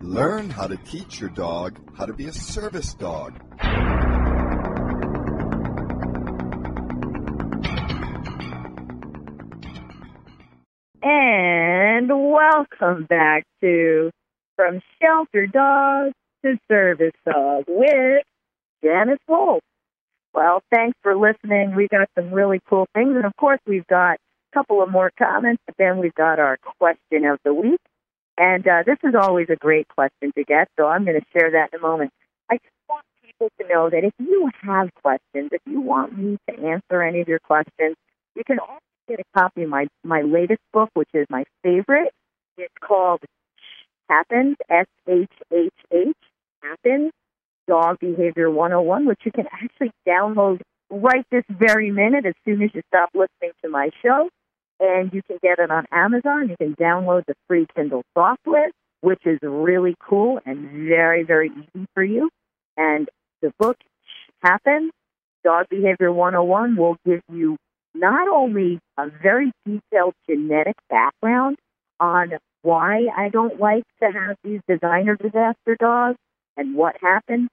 Learn 0.00 0.48
how 0.48 0.68
to 0.68 0.76
teach 0.76 1.20
your 1.20 1.30
dog 1.30 1.78
how 1.96 2.06
to 2.06 2.12
be 2.12 2.26
a 2.26 2.32
service 2.32 2.94
dog. 2.94 3.40
Welcome 12.12 13.04
back 13.04 13.44
to 13.60 14.10
From 14.56 14.80
Shelter 15.00 15.46
Dog 15.46 16.12
to 16.44 16.58
Service 16.66 17.12
Dog 17.24 17.64
with 17.68 18.24
Janice 18.82 19.20
Wolfe. 19.28 19.62
Well, 20.34 20.60
thanks 20.72 20.98
for 21.02 21.14
listening. 21.16 21.76
We 21.76 21.86
got 21.86 22.08
some 22.18 22.32
really 22.32 22.60
cool 22.68 22.88
things. 22.94 23.14
And 23.14 23.24
of 23.24 23.36
course, 23.36 23.60
we've 23.64 23.86
got 23.86 24.14
a 24.14 24.58
couple 24.58 24.82
of 24.82 24.90
more 24.90 25.12
comments, 25.16 25.62
but 25.66 25.76
then 25.78 25.98
we've 25.98 26.14
got 26.14 26.40
our 26.40 26.58
question 26.80 27.26
of 27.26 27.38
the 27.44 27.54
week. 27.54 27.80
And 28.36 28.66
uh, 28.66 28.82
this 28.84 28.98
is 29.04 29.14
always 29.14 29.46
a 29.48 29.56
great 29.56 29.86
question 29.86 30.32
to 30.34 30.42
get, 30.42 30.68
so 30.76 30.86
I'm 30.86 31.04
going 31.04 31.20
to 31.20 31.26
share 31.32 31.52
that 31.52 31.70
in 31.72 31.78
a 31.78 31.82
moment. 31.82 32.10
I 32.50 32.56
just 32.56 32.74
want 32.88 33.04
people 33.22 33.50
to 33.60 33.68
know 33.68 33.88
that 33.88 34.02
if 34.02 34.14
you 34.18 34.50
have 34.62 34.92
questions, 34.94 35.50
if 35.52 35.62
you 35.64 35.80
want 35.80 36.18
me 36.18 36.38
to 36.48 36.66
answer 36.66 37.02
any 37.02 37.20
of 37.20 37.28
your 37.28 37.38
questions, 37.38 37.94
you 38.34 38.42
can 38.44 38.58
also 38.58 38.80
get 39.10 39.20
a 39.20 39.38
copy 39.38 39.64
of 39.64 39.68
my, 39.68 39.86
my 40.04 40.22
latest 40.22 40.60
book, 40.72 40.90
which 40.94 41.08
is 41.12 41.26
my 41.28 41.44
favorite. 41.62 42.12
It's 42.56 42.72
called 42.80 43.20
Happens, 44.08 44.56
S 44.68 44.86
H 45.08 45.30
H 45.52 45.72
H, 45.92 46.16
Happens, 46.62 47.10
Dog 47.66 47.98
Behavior 48.00 48.50
101, 48.50 49.06
which 49.06 49.20
you 49.24 49.32
can 49.32 49.46
actually 49.52 49.90
download 50.06 50.60
right 50.90 51.24
this 51.30 51.44
very 51.48 51.90
minute 51.90 52.26
as 52.26 52.34
soon 52.44 52.62
as 52.62 52.70
you 52.74 52.82
stop 52.88 53.10
listening 53.14 53.52
to 53.62 53.70
my 53.70 53.90
show 54.02 54.28
and 54.80 55.12
you 55.12 55.22
can 55.22 55.38
get 55.42 55.58
it 55.58 55.70
on 55.70 55.86
Amazon. 55.92 56.48
You 56.48 56.56
can 56.56 56.74
download 56.74 57.24
the 57.26 57.34
free 57.46 57.66
Kindle 57.74 58.02
software, 58.14 58.70
which 59.00 59.20
is 59.24 59.38
really 59.42 59.94
cool 60.00 60.40
and 60.44 60.70
very, 60.88 61.22
very 61.22 61.50
easy 61.50 61.86
for 61.94 62.02
you. 62.02 62.30
And 62.76 63.08
the 63.42 63.52
book 63.58 63.76
happens. 64.42 64.92
Dog 65.44 65.66
Behavior 65.70 66.12
101 66.12 66.76
will 66.76 66.96
give 67.06 67.22
you 67.32 67.56
not 67.94 68.28
only 68.28 68.78
a 68.98 69.08
very 69.22 69.52
detailed 69.66 70.14
genetic 70.28 70.76
background 70.88 71.58
on 71.98 72.32
why 72.62 73.06
I 73.16 73.28
don't 73.28 73.58
like 73.58 73.84
to 74.02 74.10
have 74.10 74.36
these 74.44 74.60
designer 74.68 75.16
disaster 75.16 75.76
dogs 75.78 76.18
and 76.56 76.74
what 76.74 76.96
happens, 77.00 77.48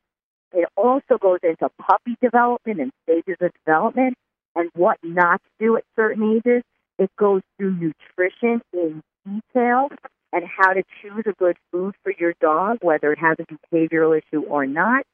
it 0.53 0.67
also 0.75 1.17
goes 1.19 1.39
into 1.43 1.69
puppy 1.79 2.15
development 2.21 2.79
and 2.79 2.91
stages 3.03 3.37
of 3.41 3.51
development 3.65 4.15
and 4.55 4.69
what 4.73 4.97
not 5.03 5.41
to 5.41 5.65
do 5.65 5.77
at 5.77 5.83
certain 5.95 6.37
ages 6.37 6.63
it 6.97 7.11
goes 7.17 7.41
through 7.57 7.73
nutrition 7.73 8.61
in 8.73 9.01
detail 9.25 9.89
and 10.33 10.43
how 10.45 10.73
to 10.73 10.83
choose 11.01 11.23
a 11.25 11.33
good 11.33 11.57
food 11.71 11.95
for 12.03 12.13
your 12.17 12.33
dog, 12.41 12.79
whether 12.81 13.13
it 13.13 13.19
has 13.19 13.37
a 13.39 13.75
behavioral 13.75 14.17
issue 14.17 14.41
or 14.43 14.65
not. 14.65 15.05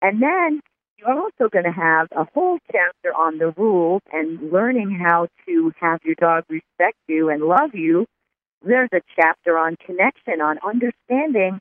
And 0.00 0.20
then 0.20 0.60
you're 1.02 1.20
also 1.20 1.48
going 1.50 1.64
to 1.64 1.72
have 1.72 2.08
a 2.12 2.24
whole 2.32 2.58
chapter 2.70 3.14
on 3.14 3.38
the 3.38 3.50
rules 3.56 4.02
and 4.12 4.52
learning 4.52 4.90
how 4.90 5.28
to 5.46 5.72
have 5.80 6.00
your 6.04 6.14
dog 6.14 6.44
respect 6.48 6.96
you 7.08 7.28
and 7.28 7.42
love 7.42 7.74
you. 7.74 8.06
There's 8.64 8.90
a 8.92 9.00
chapter 9.16 9.58
on 9.58 9.76
connection, 9.84 10.40
on 10.40 10.58
understanding 10.64 11.60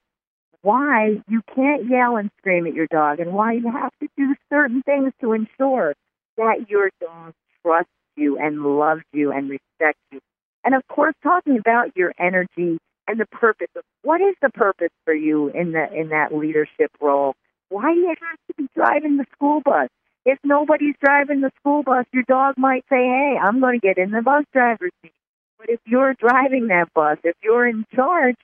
why 0.62 1.22
you 1.28 1.42
can't 1.56 1.90
yell 1.90 2.18
and 2.18 2.30
scream 2.38 2.68
at 2.68 2.74
your 2.74 2.88
dog 2.88 3.20
and 3.20 3.34
why 3.34 3.54
you 3.54 3.72
have 3.72 3.92
to 4.02 4.08
do 4.16 4.36
certain 4.50 4.84
things 4.84 5.12
to 5.22 5.34
ensure 5.34 5.96
that 6.38 6.70
your 6.70 6.92
dog 7.00 7.34
trusts 7.64 7.90
you 8.16 8.38
and 8.38 8.62
loves 8.62 9.02
you 9.12 9.32
and 9.32 9.50
respects 9.50 10.02
you. 10.12 10.20
And 10.64 10.76
of 10.76 10.88
course, 10.88 11.16
talking 11.24 11.58
about 11.58 11.96
your 11.96 12.14
energy 12.20 12.78
and 13.08 13.20
the 13.20 13.26
purpose 13.26 13.70
of 13.76 13.82
what 14.04 14.22
is 14.22 14.36
the 14.42 14.52
purpose 14.52 14.92
for 15.06 15.14
you 15.14 15.50
in 15.50 15.72
the 15.72 15.92
in 15.92 16.10
that 16.10 16.36
leadership 16.36 16.92
role. 17.02 17.34
Why 17.72 17.94
do 17.94 18.00
you 18.02 18.08
have 18.10 18.38
to 18.50 18.54
be 18.58 18.68
driving 18.76 19.16
the 19.16 19.26
school 19.34 19.62
bus? 19.64 19.88
If 20.26 20.38
nobody's 20.44 20.96
driving 21.02 21.40
the 21.40 21.52
school 21.58 21.84
bus, 21.84 22.06
your 22.12 22.24
dog 22.28 22.56
might 22.58 22.84
say, 22.90 22.98
"Hey, 22.98 23.38
I'm 23.42 23.62
going 23.62 23.80
to 23.80 23.88
get 23.88 23.98
in 23.98 24.12
the 24.12 24.22
bus 24.22 24.44
driver's 24.52 24.92
seat." 25.02 25.14
But 25.58 25.70
if 25.70 25.80
you're 25.86 26.14
driving 26.14 26.68
that 26.68 26.94
bus, 26.94 27.18
if 27.24 27.36
you're 27.42 27.66
in 27.66 27.86
charge, 27.96 28.36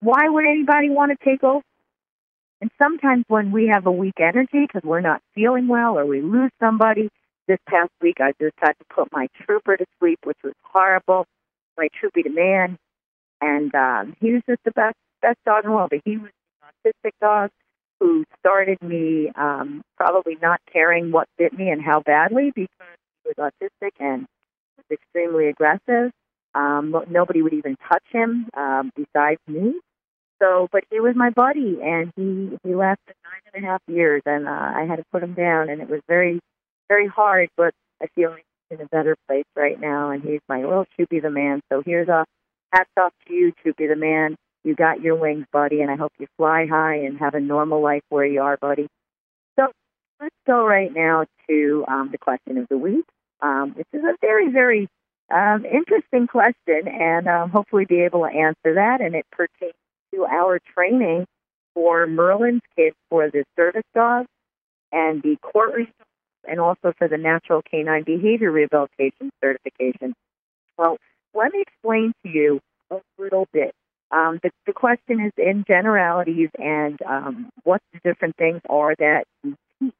why 0.00 0.28
would 0.28 0.44
anybody 0.44 0.90
want 0.90 1.18
to 1.18 1.24
take 1.24 1.42
over? 1.42 1.64
And 2.60 2.70
sometimes 2.76 3.24
when 3.26 3.52
we 3.52 3.68
have 3.68 3.86
a 3.86 3.90
weak 3.90 4.20
energy 4.20 4.66
because 4.66 4.82
we're 4.84 5.00
not 5.00 5.22
feeling 5.34 5.66
well 5.66 5.98
or 5.98 6.04
we 6.04 6.20
lose 6.20 6.50
somebody, 6.60 7.08
this 7.48 7.58
past 7.66 7.90
week 8.02 8.18
I 8.20 8.32
just 8.38 8.54
had 8.58 8.72
to 8.72 8.84
put 8.94 9.10
my 9.12 9.28
trooper 9.46 9.78
to 9.78 9.86
sleep, 9.98 10.18
which 10.24 10.38
was 10.44 10.52
horrible. 10.62 11.24
My 11.78 11.88
troopy 11.98 12.28
man, 12.28 12.78
and 13.40 13.74
um, 13.74 14.14
he 14.20 14.34
was 14.34 14.42
just 14.46 14.62
the 14.64 14.72
best 14.72 14.96
best 15.22 15.38
dog 15.46 15.64
in 15.64 15.70
the 15.70 15.76
world. 15.76 15.90
But 15.90 16.02
he 16.04 16.18
was 16.18 16.30
an 16.62 16.92
autistic 16.92 17.12
dog 17.20 17.50
who 18.00 18.24
started 18.38 18.78
me 18.82 19.30
um, 19.36 19.82
probably 19.96 20.36
not 20.40 20.60
caring 20.72 21.12
what 21.12 21.28
bit 21.38 21.56
me 21.56 21.70
and 21.70 21.82
how 21.82 22.00
badly 22.00 22.52
because 22.54 22.98
he 23.24 23.32
was 23.36 23.52
autistic 23.52 23.92
and 24.00 24.26
was 24.76 24.86
extremely 24.90 25.48
aggressive. 25.48 26.10
Um, 26.54 26.94
nobody 27.10 27.42
would 27.42 27.54
even 27.54 27.76
touch 27.88 28.04
him 28.12 28.48
um, 28.56 28.90
besides 28.94 29.40
me. 29.48 29.74
So, 30.42 30.68
but 30.72 30.84
he 30.90 31.00
was 31.00 31.14
my 31.16 31.30
buddy, 31.30 31.78
and 31.82 32.12
he 32.16 32.58
he 32.64 32.74
lasted 32.74 33.14
nine 33.24 33.40
and 33.54 33.64
a 33.64 33.66
half 33.66 33.80
years, 33.86 34.22
and 34.26 34.46
uh, 34.46 34.50
I 34.50 34.84
had 34.88 34.96
to 34.96 35.04
put 35.12 35.22
him 35.22 35.34
down, 35.34 35.70
and 35.70 35.80
it 35.80 35.88
was 35.88 36.00
very 36.08 36.40
very 36.88 37.06
hard. 37.06 37.48
But 37.56 37.72
I 38.02 38.06
feel 38.14 38.34
he's 38.34 38.78
in 38.78 38.84
a 38.84 38.88
better 38.88 39.16
place 39.28 39.46
right 39.56 39.80
now, 39.80 40.10
and 40.10 40.22
he's 40.22 40.40
my 40.48 40.62
little 40.62 40.86
Choopy 40.98 41.22
the 41.22 41.30
man. 41.30 41.60
So 41.72 41.82
here's 41.84 42.08
a 42.08 42.24
hats 42.72 42.90
off 42.98 43.12
to 43.26 43.32
you, 43.32 43.52
Choopy 43.64 43.88
the 43.88 43.96
man. 43.96 44.36
You 44.64 44.74
got 44.74 45.02
your 45.02 45.14
wings, 45.14 45.46
buddy, 45.52 45.82
and 45.82 45.90
I 45.90 45.96
hope 45.96 46.12
you 46.18 46.26
fly 46.36 46.66
high 46.66 46.96
and 46.96 47.18
have 47.18 47.34
a 47.34 47.40
normal 47.40 47.82
life 47.82 48.02
where 48.08 48.24
you 48.24 48.40
are, 48.40 48.56
buddy. 48.56 48.88
So 49.58 49.68
let's 50.20 50.34
go 50.46 50.66
right 50.66 50.92
now 50.92 51.26
to 51.48 51.84
um, 51.86 52.08
the 52.10 52.18
question 52.18 52.58
of 52.58 52.66
the 52.68 52.78
week. 52.78 53.04
Um, 53.42 53.74
this 53.76 53.86
is 53.92 54.02
a 54.02 54.16
very, 54.20 54.50
very 54.50 54.88
um, 55.30 55.64
interesting 55.66 56.26
question, 56.26 56.88
and 56.88 57.28
um, 57.28 57.50
hopefully 57.50 57.84
be 57.84 58.00
able 58.00 58.20
to 58.20 58.34
answer 58.34 58.74
that. 58.74 59.00
And 59.00 59.14
it 59.14 59.26
pertains 59.30 59.74
to 60.14 60.24
our 60.24 60.58
training 60.74 61.26
for 61.74 62.06
Merlin's 62.06 62.62
kids 62.76 62.96
for 63.10 63.30
the 63.30 63.44
service 63.56 63.84
dogs 63.94 64.28
and 64.92 65.22
the 65.22 65.36
court 65.42 65.88
and 66.46 66.60
also 66.60 66.92
for 66.96 67.08
the 67.08 67.18
natural 67.18 67.62
canine 67.62 68.04
behavior 68.04 68.50
rehabilitation 68.50 69.30
certification. 69.42 70.14
Well, 70.78 70.96
let 71.34 71.52
me 71.52 71.62
explain 71.62 72.12
to 72.22 72.28
you 72.30 72.60
a 72.90 73.00
little 73.18 73.46
bit. 73.52 73.74
Um, 74.14 74.38
the, 74.44 74.50
the 74.64 74.72
question 74.72 75.18
is 75.20 75.32
in 75.36 75.64
generalities 75.66 76.50
and 76.56 77.00
um, 77.02 77.50
what 77.64 77.80
the 77.92 77.98
different 78.04 78.36
things 78.36 78.60
are 78.70 78.94
that 78.96 79.24
we 79.42 79.56
teach. 79.80 79.94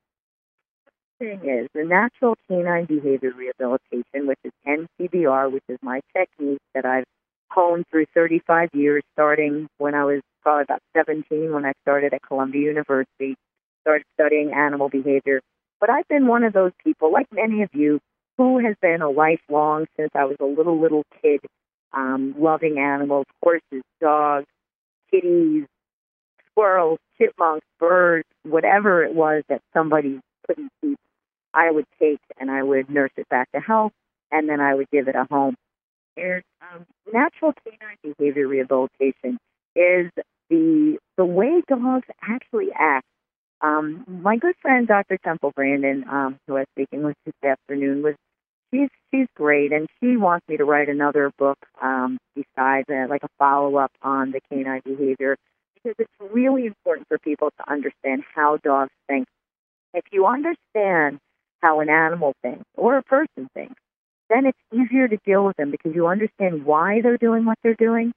Thing 1.19 1.41
is, 1.45 1.69
the 1.75 1.85
natural 1.85 2.37
canine 2.49 2.85
behavior 2.85 3.33
rehabilitation, 3.37 4.29
which 4.29 4.39
is 4.45 4.53
NCBR, 4.67 5.51
which 5.51 5.65
is 5.69 5.79
my 5.83 6.01
technique 6.17 6.61
that 6.75 6.85
I've 6.85 7.05
honed 7.51 7.87
through 7.91 8.07
35 8.15 8.69
years, 8.73 9.03
starting 9.15 9.67
when 9.79 9.97
I 9.97 10.05
was 10.05 10.21
probably 10.43 10.63
about 10.63 10.81
17 10.97 11.53
when 11.53 11.65
I 11.65 11.73
started 11.83 12.15
at 12.15 12.23
Columbia 12.23 12.63
University, 12.63 13.35
started 13.81 14.05
studying 14.15 14.53
animal 14.53 14.89
behavior. 14.89 15.41
But 15.81 15.91
I've 15.91 16.07
been 16.09 16.29
one 16.29 16.45
of 16.45 16.53
those 16.53 16.73
people, 16.85 17.13
like 17.13 17.27
many 17.33 17.63
of 17.63 17.71
you, 17.73 17.99
who 18.39 18.59
has 18.65 18.77
been 18.81 19.03
a 19.03 19.11
lifelong 19.11 19.87
since 19.97 20.11
I 20.15 20.25
was 20.25 20.37
a 20.41 20.45
little 20.45 20.81
little 20.81 21.05
kid, 21.21 21.41
um, 21.95 22.35
loving 22.39 22.79
animals, 22.79 23.27
horses, 23.43 23.83
dogs, 24.01 24.47
kitties, 25.11 25.65
squirrels, 26.51 26.99
chipmunks, 27.19 27.67
birds, 27.79 28.29
whatever 28.43 29.05
it 29.05 29.15
was 29.15 29.43
that 29.49 29.61
somebody 29.73 30.21
couldn't 30.47 30.71
keep, 30.81 30.99
I 31.53 31.71
would 31.71 31.87
take 32.01 32.21
and 32.39 32.51
I 32.51 32.63
would 32.63 32.91
nurse 32.91 33.13
it 33.17 33.29
back 33.29 33.51
to 33.53 33.61
health, 33.61 33.93
and 34.31 34.49
then 34.49 34.61
I 34.61 34.75
would 34.75 34.91
give 34.91 35.09
it 35.09 35.15
a 35.15 35.27
home. 35.31 35.57
And 36.17 36.43
um, 36.63 36.87
natural 37.13 37.53
canine 37.65 37.97
behavior 38.03 38.47
rehabilitation 38.47 39.39
is 39.75 40.11
the 40.49 40.99
the 41.17 41.25
way 41.25 41.63
dogs 41.69 42.07
actually 42.23 42.69
act 42.79 43.07
um, 43.65 44.05
my 44.07 44.37
good 44.37 44.55
friend 44.61 44.87
Dr. 44.87 45.19
Temple 45.19 45.53
Grandin, 45.57 46.05
um, 46.09 46.39
who 46.47 46.57
I 46.57 46.61
was 46.61 46.67
speaking 46.75 47.03
with 47.03 47.17
this 47.25 47.35
afternoon, 47.43 48.03
was 48.03 48.15
she's 48.75 48.89
she's 49.13 49.27
great, 49.37 49.73
and 49.73 49.89
she 50.01 50.17
wants 50.17 50.47
me 50.49 50.57
to 50.57 50.65
write 50.65 50.89
another 50.89 51.31
book 51.39 51.59
um, 51.81 52.19
besides 52.35 52.87
uh, 52.91 53.07
like 53.09 53.23
a 53.23 53.29
follow 53.39 53.77
up 53.77 53.93
on 54.03 54.33
the 54.33 54.41
canine 54.51 54.83
behavior 54.85 55.37
because 55.75 55.95
it's 55.99 56.33
really 56.33 56.67
important 56.67 57.07
for 57.09 57.19
people 57.19 57.51
to 57.59 57.71
understand 57.71 58.25
how 58.35 58.57
dogs 58.59 58.91
think. 59.07 59.27
If 59.93 60.05
you 60.13 60.27
understand 60.27 61.19
how 61.63 61.81
an 61.81 61.89
animal 61.89 62.35
thinks 62.43 62.65
or 62.75 62.99
a 62.99 63.03
person 63.03 63.49
thinks, 63.55 63.77
then 64.29 64.47
it's 64.47 64.59
easier 64.73 65.07
to 65.07 65.19
deal 65.25 65.45
with 65.45 65.57
them 65.57 65.71
because 65.71 65.95
you 65.95 66.07
understand 66.07 66.65
why 66.65 67.01
they're 67.01 67.19
doing 67.19 67.45
what 67.45 67.59
they're 67.63 67.75
doing, 67.75 68.13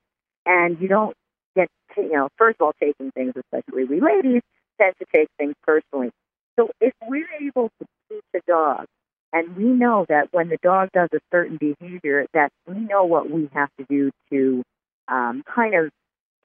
and 0.46 0.80
you 0.82 0.88
don't 0.88 1.16
get 1.56 1.70
you 1.96 2.14
know 2.14 2.30
first 2.38 2.58
of 2.60 2.66
all 2.66 2.74
taking 2.80 3.12
things, 3.12 3.34
especially 3.36 3.84
we 3.84 4.02
ladies 4.02 4.42
tend 4.82 4.94
to 5.00 5.06
take 5.14 5.28
things 5.38 5.54
personally. 5.64 6.12
So 6.58 6.72
if 6.82 6.94
we're 7.08 7.28
able 7.40 7.70
to 7.80 7.86
teach 8.10 8.24
a 8.36 8.40
dog, 8.48 8.86
and 9.38 9.56
we 9.56 9.66
know 9.66 10.04
that 10.10 10.30
when 10.32 10.50
the 10.50 10.58
dog 10.64 10.90
does 10.94 11.10
a 11.14 11.20
certain 11.32 11.58
behavior, 11.58 12.26
that 12.34 12.52
we 12.68 12.80
know 12.80 13.06
what 13.06 13.30
we 13.30 13.48
have 13.54 13.70
to 13.78 13.86
do 13.88 14.10
to 14.32 14.64
um, 15.08 15.44
kind 15.54 15.76
of 15.76 15.92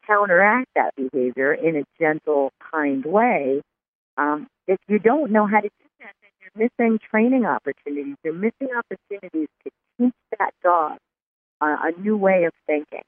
counteract 0.07 0.69
that 0.75 0.95
behavior 0.95 1.55
in 1.55 1.77
a 1.77 1.85
gentle, 1.99 2.53
kind 2.71 3.03
way. 3.07 3.63
Um, 4.19 4.47
if 4.69 4.79
you 4.89 4.99
don't 4.99 5.33
know 5.33 5.47
how 5.47 5.61
to 5.61 5.69
do 5.69 5.87
that, 6.01 6.13
then 6.21 6.31
you're 6.41 6.69
missing 6.69 6.99
training 7.11 7.47
opportunities. 7.47 8.17
You're 8.23 8.35
missing 8.35 8.69
opportunities 8.77 9.49
to 9.65 9.71
teach 9.99 10.15
that 10.39 10.53
dog 10.63 10.99
a 11.63 11.93
new 11.99 12.17
way 12.17 12.45
of 12.45 12.53
thinking. 12.67 13.03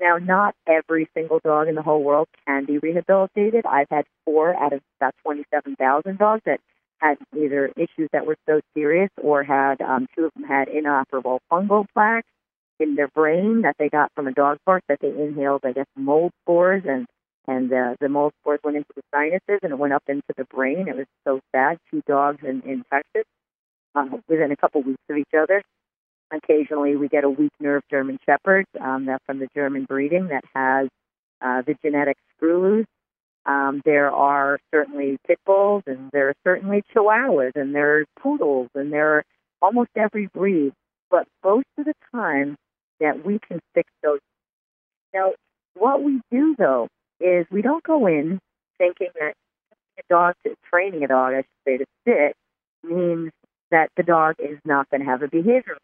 Now, 0.00 0.16
not 0.16 0.54
every 0.66 1.08
single 1.12 1.40
dog 1.44 1.68
in 1.68 1.74
the 1.74 1.82
whole 1.82 2.02
world 2.02 2.28
can 2.46 2.64
be 2.64 2.78
rehabilitated. 2.78 3.66
I've 3.66 3.88
had 3.90 4.06
four 4.24 4.54
out 4.54 4.72
of 4.72 4.80
about 5.00 5.14
27,000 5.24 6.16
dogs 6.16 6.42
that 6.46 6.60
had 6.98 7.18
either 7.36 7.70
issues 7.76 8.08
that 8.12 8.26
were 8.26 8.36
so 8.48 8.60
serious 8.74 9.10
or 9.22 9.42
had 9.42 9.80
um, 9.80 10.06
two 10.16 10.24
of 10.24 10.32
them 10.34 10.44
had 10.44 10.68
inoperable 10.68 11.40
fungal 11.50 11.86
plaques 11.92 12.28
in 12.78 12.94
their 12.94 13.08
brain 13.08 13.62
that 13.62 13.76
they 13.78 13.88
got 13.88 14.12
from 14.14 14.26
a 14.26 14.32
dog 14.32 14.58
park 14.64 14.82
that 14.88 14.98
they 15.00 15.08
inhaled, 15.08 15.62
I 15.64 15.72
guess, 15.72 15.86
mold 15.96 16.32
spores 16.42 16.82
and 16.86 17.06
and 17.48 17.72
uh, 17.72 17.94
the 18.00 18.08
mold 18.08 18.32
spores 18.40 18.58
went 18.64 18.76
into 18.76 18.88
the 18.96 19.02
sinuses 19.14 19.60
and 19.62 19.72
it 19.72 19.78
went 19.78 19.92
up 19.92 20.02
into 20.08 20.22
the 20.36 20.44
brain. 20.44 20.88
It 20.88 20.96
was 20.96 21.06
so 21.24 21.40
sad. 21.54 21.78
Two 21.90 22.02
dogs 22.06 22.42
in, 22.42 22.60
in 22.62 22.82
Texas 22.92 23.24
um, 23.94 24.20
within 24.28 24.50
a 24.50 24.56
couple 24.56 24.82
weeks 24.82 25.02
of 25.08 25.16
each 25.16 25.32
other. 25.38 25.62
Occasionally, 26.32 26.96
we 26.96 27.06
get 27.08 27.22
a 27.22 27.30
weak 27.30 27.52
nerve 27.60 27.82
German 27.88 28.18
Shepherd 28.26 28.66
um, 28.80 29.06
that 29.06 29.22
from 29.26 29.38
the 29.38 29.46
German 29.54 29.84
breeding 29.84 30.28
that 30.28 30.42
has 30.56 30.88
uh, 31.40 31.62
the 31.62 31.76
genetic 31.84 32.16
screw 32.36 32.60
loose. 32.60 32.86
Um, 33.46 33.80
there 33.84 34.10
are 34.10 34.58
certainly 34.72 35.18
pit 35.26 35.38
bulls, 35.46 35.84
and 35.86 36.10
there 36.12 36.30
are 36.30 36.34
certainly 36.44 36.82
chihuahuas, 36.94 37.52
and 37.54 37.74
there 37.74 38.00
are 38.00 38.04
poodles, 38.20 38.68
and 38.74 38.92
there 38.92 39.18
are 39.18 39.24
almost 39.62 39.90
every 39.96 40.26
breed. 40.26 40.72
But 41.10 41.28
most 41.44 41.66
of 41.78 41.84
the 41.84 41.94
time, 42.12 42.56
that 43.00 43.24
we 43.24 43.38
can 43.38 43.60
fix 43.74 43.90
those. 44.02 44.20
Now, 45.14 45.32
what 45.74 46.02
we 46.02 46.20
do 46.30 46.56
though 46.58 46.88
is 47.20 47.46
we 47.50 47.62
don't 47.62 47.84
go 47.84 48.06
in 48.06 48.40
thinking 48.78 49.08
that 49.20 49.34
a 49.98 50.02
dog, 50.08 50.34
to 50.44 50.54
training 50.70 51.04
a 51.04 51.08
dog, 51.08 51.34
I 51.34 51.36
should 51.38 51.46
say, 51.66 51.76
to 51.78 51.86
sit 52.06 52.36
means 52.82 53.32
that 53.70 53.90
the 53.96 54.02
dog 54.02 54.36
is 54.38 54.58
not 54.64 54.88
going 54.90 55.00
to 55.00 55.06
have 55.06 55.22
a 55.22 55.28
behavior 55.28 55.76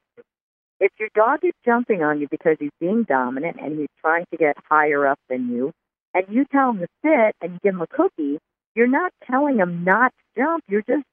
if 0.83 0.91
your 0.99 1.11
dog 1.15 1.39
is 1.45 1.53
jumping 1.65 2.03
on 2.03 2.21
you 2.21 2.27
because 2.29 2.57
he's 2.59 2.73
being 2.81 3.05
dominant 3.05 3.57
and 3.61 3.79
he's 3.79 3.89
trying 4.01 4.25
to 4.33 4.37
get 4.37 4.57
higher 4.69 5.07
up 5.07 5.19
than 5.31 5.49
you, 5.49 5.73
and 6.15 6.25
you 6.29 6.45
tell 6.51 6.71
him 6.71 6.79
to 6.79 6.87
sit 7.05 7.35
and 7.41 7.53
you 7.55 7.59
give 7.63 7.75
him 7.75 7.83
a 7.83 7.87
cookie, 7.87 8.39
you're 8.75 8.87
not 8.87 9.13
telling 9.27 9.59
him 9.59 9.85
not 9.85 10.13
to 10.13 10.43
jump. 10.43 10.65
You're 10.69 10.83
just 10.83 11.05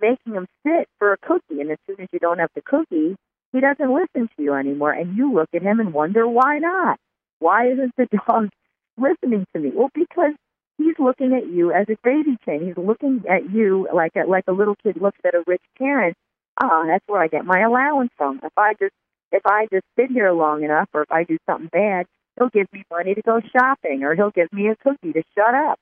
making 0.00 0.34
him 0.34 0.46
sit 0.66 0.88
for 0.98 1.12
a 1.12 1.18
cookie. 1.18 1.60
And 1.60 1.70
as 1.70 1.78
soon 1.86 2.00
as 2.00 2.08
you 2.12 2.18
don't 2.18 2.38
have 2.38 2.50
the 2.54 2.62
cookie, 2.62 3.16
he 3.52 3.60
doesn't 3.60 3.92
listen 3.92 4.28
to 4.36 4.42
you 4.42 4.54
anymore. 4.54 4.92
And 4.92 5.16
you 5.16 5.32
look 5.32 5.48
at 5.54 5.62
him 5.62 5.80
and 5.80 5.92
wonder 5.92 6.26
why 6.26 6.58
not? 6.58 6.98
Why 7.38 7.70
isn't 7.70 7.92
the 7.96 8.06
dog 8.26 8.50
listening 8.96 9.46
to 9.54 9.60
me? 9.60 9.70
Well, 9.74 9.90
because 9.94 10.34
he's 10.76 10.98
looking 10.98 11.32
at 11.34 11.48
you 11.48 11.72
as 11.72 11.86
a 11.88 11.96
crazy 11.96 12.36
chain. 12.44 12.66
He's 12.66 12.76
looking 12.76 13.24
at 13.28 13.50
you 13.50 13.88
like 13.92 14.12
a, 14.16 14.28
like 14.28 14.44
a 14.48 14.52
little 14.52 14.76
kid 14.82 15.00
looks 15.00 15.18
at 15.24 15.34
a 15.34 15.42
rich 15.46 15.62
parent. 15.76 16.14
Ah, 16.60 16.84
that's 16.86 17.04
where 17.06 17.20
I 17.20 17.28
get 17.28 17.44
my 17.44 17.60
allowance 17.60 18.10
from. 18.16 18.40
If 18.42 18.52
I 18.56 18.74
just 18.74 18.94
if 19.30 19.42
I 19.44 19.66
just 19.70 19.84
sit 19.96 20.10
here 20.10 20.32
long 20.32 20.64
enough, 20.64 20.88
or 20.94 21.02
if 21.02 21.12
I 21.12 21.24
do 21.24 21.36
something 21.46 21.68
bad, 21.70 22.06
he'll 22.38 22.48
give 22.48 22.66
me 22.72 22.84
money 22.90 23.14
to 23.14 23.22
go 23.22 23.40
shopping, 23.52 24.04
or 24.04 24.14
he'll 24.14 24.30
give 24.30 24.52
me 24.52 24.68
a 24.68 24.76
cookie 24.76 25.12
to 25.12 25.22
shut 25.36 25.54
up. 25.54 25.78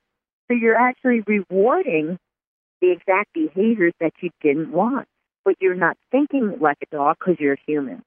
So 0.47 0.53
you're 0.53 0.75
actually 0.75 1.21
rewarding 1.27 2.17
the 2.81 2.91
exact 2.91 3.33
behaviors 3.33 3.93
that 3.99 4.13
you 4.21 4.29
didn't 4.41 4.71
want, 4.71 5.07
but 5.43 5.55
you're 5.59 5.75
not 5.75 5.97
thinking 6.11 6.57
like 6.59 6.77
a 6.83 6.95
dog 6.95 7.17
because 7.19 7.39
you're 7.39 7.57
human. 7.65 8.03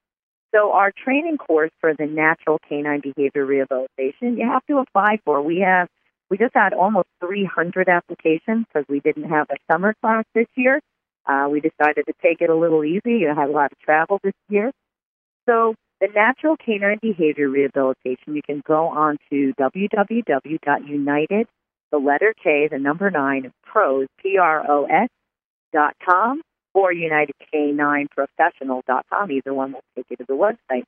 So 0.55 0.73
our 0.73 0.91
training 0.93 1.39
course 1.39 1.71
for 1.81 1.95
the 1.95 2.07
natural 2.07 2.59
canine 2.69 3.01
behavior 3.01 3.45
rehabilitation, 3.45 4.37
you 4.37 4.49
have 4.49 4.65
to 4.67 4.79
apply 4.79 5.19
for. 5.25 5.43
We 5.43 5.61
have 5.61 5.89
we 6.29 6.39
just 6.39 6.55
had 6.55 6.73
almost 6.73 7.09
300 7.21 7.89
applications 7.89 8.67
because 8.67 8.87
we 8.89 9.01
didn't 9.01 9.29
have 9.29 9.49
a 9.51 9.57
summer 9.71 9.95
class 10.01 10.25
this 10.35 10.47
year. 10.55 10.81
Uh, 11.27 11.49
we 11.51 11.61
decided 11.61 12.07
to 12.07 12.13
take 12.23 12.41
it 12.41 12.51
a 12.51 12.55
little 12.55 12.85
easy. 12.85 13.19
You 13.19 13.29
had 13.29 13.49
a 13.49 13.53
lot 13.53 13.73
of 13.73 13.79
travel 13.81 14.21
this 14.23 14.35
year. 14.49 14.71
So 15.49 15.75
the 16.01 16.09
natural 16.15 16.57
canine 16.57 16.99
behavior 17.03 17.49
rehabilitation, 17.49 18.35
you 18.35 18.43
can 18.43 18.63
go 18.67 18.89
on 18.89 19.19
to 19.31 19.53
www.united, 19.61 21.47
the 21.93 21.99
letter 21.99 22.35
K, 22.43 22.69
the 22.71 22.79
number 22.79 23.11
nine, 23.11 23.53
pros, 23.65 24.07
P-R-O-S, 24.23 25.09
dot 25.73 25.95
com, 26.05 26.43
or 26.75 26.93
unitedk9professional.com. 26.93 29.31
Either 29.31 29.53
one 29.53 29.73
will 29.73 29.85
take 29.95 30.07
you 30.09 30.17
to 30.17 30.25
the 30.27 30.35
website. 30.35 30.85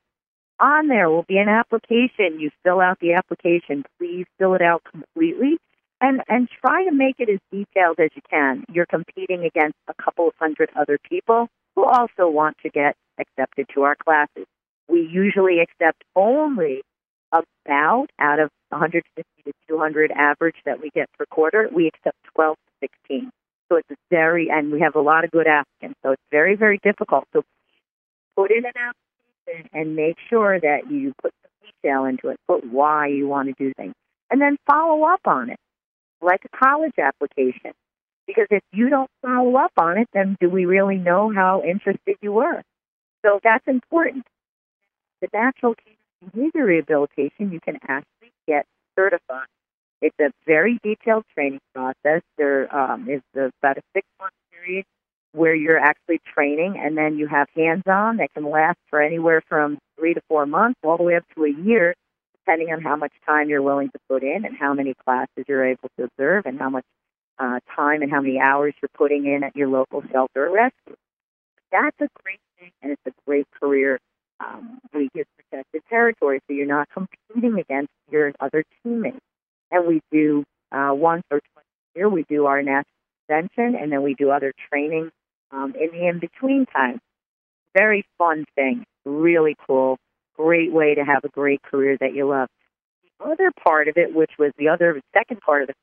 On 0.58 0.88
there 0.88 1.10
will 1.10 1.24
be 1.24 1.36
an 1.38 1.48
application. 1.48 2.38
You 2.38 2.50
fill 2.62 2.80
out 2.80 2.98
the 3.00 3.14
application. 3.14 3.84
Please 3.98 4.26
fill 4.38 4.52
it 4.54 4.62
out 4.62 4.82
completely 4.90 5.58
and, 6.00 6.22
and 6.28 6.48
try 6.64 6.84
to 6.84 6.92
make 6.92 7.16
it 7.18 7.28
as 7.28 7.40
detailed 7.50 8.00
as 8.00 8.10
you 8.14 8.22
can. 8.30 8.64
You're 8.72 8.86
competing 8.86 9.44
against 9.44 9.76
a 9.88 9.94
couple 10.02 10.28
of 10.28 10.34
hundred 10.38 10.70
other 10.76 10.98
people 11.08 11.48
who 11.74 11.84
also 11.84 12.28
want 12.28 12.56
to 12.62 12.70
get 12.70 12.94
accepted 13.18 13.66
to 13.74 13.82
our 13.82 13.96
classes. 13.96 14.46
We 14.88 15.08
usually 15.10 15.60
accept 15.60 16.02
only 16.14 16.82
about 17.32 18.08
out 18.18 18.40
of 18.40 18.50
150 18.70 19.24
to 19.44 19.52
200 19.68 20.10
average 20.12 20.56
that 20.64 20.80
we 20.80 20.90
get 20.90 21.08
per 21.18 21.24
quarter, 21.26 21.68
we 21.72 21.86
accept 21.86 22.16
12 22.34 22.56
to 22.56 22.88
16. 23.08 23.30
So 23.70 23.76
it's 23.76 23.88
very, 24.10 24.50
and 24.50 24.70
we 24.70 24.80
have 24.80 24.96
a 24.96 25.00
lot 25.00 25.24
of 25.24 25.30
good 25.30 25.46
applicants. 25.46 25.98
So 26.02 26.12
it's 26.12 26.22
very, 26.30 26.56
very 26.56 26.78
difficult. 26.82 27.24
So 27.32 27.42
put 28.36 28.50
in 28.50 28.64
an 28.64 28.72
application 28.76 29.70
and 29.72 29.96
make 29.96 30.16
sure 30.28 30.60
that 30.60 30.90
you 30.90 31.12
put 31.22 31.32
some 31.42 31.50
detail 31.82 32.04
into 32.04 32.28
it, 32.28 32.38
put 32.46 32.70
why 32.70 33.06
you 33.08 33.26
want 33.28 33.48
to 33.48 33.54
do 33.58 33.72
things, 33.76 33.94
and 34.30 34.40
then 34.40 34.56
follow 34.66 35.04
up 35.04 35.20
on 35.24 35.50
it, 35.50 35.58
like 36.20 36.42
a 36.44 36.56
college 36.56 36.98
application. 36.98 37.72
Because 38.26 38.46
if 38.50 38.62
you 38.72 38.88
don't 38.88 39.10
follow 39.20 39.56
up 39.56 39.72
on 39.78 39.98
it, 39.98 40.08
then 40.12 40.36
do 40.40 40.48
we 40.48 40.64
really 40.64 40.96
know 40.96 41.32
how 41.34 41.62
interested 41.62 42.16
you 42.20 42.32
were? 42.32 42.62
So 43.24 43.40
that's 43.42 43.66
important. 43.66 44.24
The 45.22 45.28
natural 45.32 45.76
behavior 46.20 46.66
rehabilitation, 46.66 47.52
you 47.52 47.60
can 47.60 47.78
actually 47.86 48.32
get 48.48 48.66
certified. 48.98 49.46
It's 50.00 50.18
a 50.20 50.32
very 50.44 50.80
detailed 50.82 51.22
training 51.32 51.60
process. 51.72 52.22
There 52.36 52.74
um, 52.74 53.08
is 53.08 53.22
about 53.36 53.78
a 53.78 53.82
six 53.94 54.04
month 54.18 54.32
period 54.50 54.84
where 55.30 55.54
you're 55.54 55.78
actually 55.78 56.20
training, 56.34 56.74
and 56.76 56.98
then 56.98 57.18
you 57.18 57.28
have 57.28 57.46
hands 57.54 57.84
on 57.86 58.16
that 58.16 58.34
can 58.34 58.50
last 58.50 58.78
for 58.90 59.00
anywhere 59.00 59.42
from 59.48 59.78
three 59.96 60.12
to 60.12 60.20
four 60.28 60.44
months, 60.44 60.80
all 60.82 60.96
the 60.96 61.04
way 61.04 61.14
up 61.14 61.24
to 61.36 61.44
a 61.44 61.50
year, 61.50 61.94
depending 62.40 62.72
on 62.72 62.82
how 62.82 62.96
much 62.96 63.12
time 63.24 63.48
you're 63.48 63.62
willing 63.62 63.90
to 63.90 63.98
put 64.08 64.24
in 64.24 64.44
and 64.44 64.56
how 64.56 64.74
many 64.74 64.92
classes 65.04 65.44
you're 65.46 65.64
able 65.64 65.88
to 65.96 66.04
observe 66.04 66.46
and 66.46 66.58
how 66.58 66.68
much 66.68 66.84
uh, 67.38 67.60
time 67.76 68.02
and 68.02 68.10
how 68.10 68.20
many 68.20 68.40
hours 68.40 68.74
you're 68.82 68.90
putting 68.92 69.24
in 69.24 69.44
at 69.44 69.54
your 69.54 69.68
local 69.68 70.02
shelter 70.10 70.48
or 70.48 70.52
rescue. 70.52 70.96
That's 71.70 71.96
a 72.00 72.08
great 72.24 72.40
thing, 72.58 72.72
and 72.82 72.90
it's 72.90 73.06
a 73.06 73.12
great 73.24 73.46
career 73.60 74.00
um, 74.42 74.78
we 74.94 75.08
get 75.14 75.26
protected 75.36 75.82
territory, 75.88 76.40
so 76.46 76.54
you're 76.54 76.66
not 76.66 76.88
competing 76.92 77.58
against 77.58 77.90
your 78.10 78.32
other 78.40 78.64
teammates. 78.82 79.20
And 79.70 79.86
we 79.86 80.00
do 80.10 80.44
uh, 80.70 80.90
once 80.92 81.22
or 81.30 81.40
twice 81.52 81.64
a 81.94 81.98
year, 81.98 82.08
we 82.08 82.24
do 82.28 82.46
our 82.46 82.62
national 82.62 82.86
convention, 83.28 83.80
and 83.80 83.92
then 83.92 84.02
we 84.02 84.14
do 84.14 84.30
other 84.30 84.52
training 84.70 85.10
um, 85.50 85.74
in 85.78 85.90
the 85.92 86.08
in 86.08 86.18
between 86.18 86.66
time. 86.66 86.98
Very 87.76 88.04
fun 88.18 88.44
thing, 88.54 88.84
really 89.04 89.56
cool, 89.66 89.98
great 90.36 90.72
way 90.72 90.94
to 90.94 91.04
have 91.04 91.24
a 91.24 91.28
great 91.28 91.62
career 91.62 91.96
that 92.00 92.14
you 92.14 92.28
love. 92.28 92.48
The 93.18 93.30
other 93.30 93.52
part 93.62 93.88
of 93.88 93.96
it, 93.96 94.14
which 94.14 94.32
was 94.38 94.52
the 94.58 94.68
other 94.68 95.00
second 95.14 95.40
part 95.40 95.62
of 95.62 95.70
it, 95.70 95.76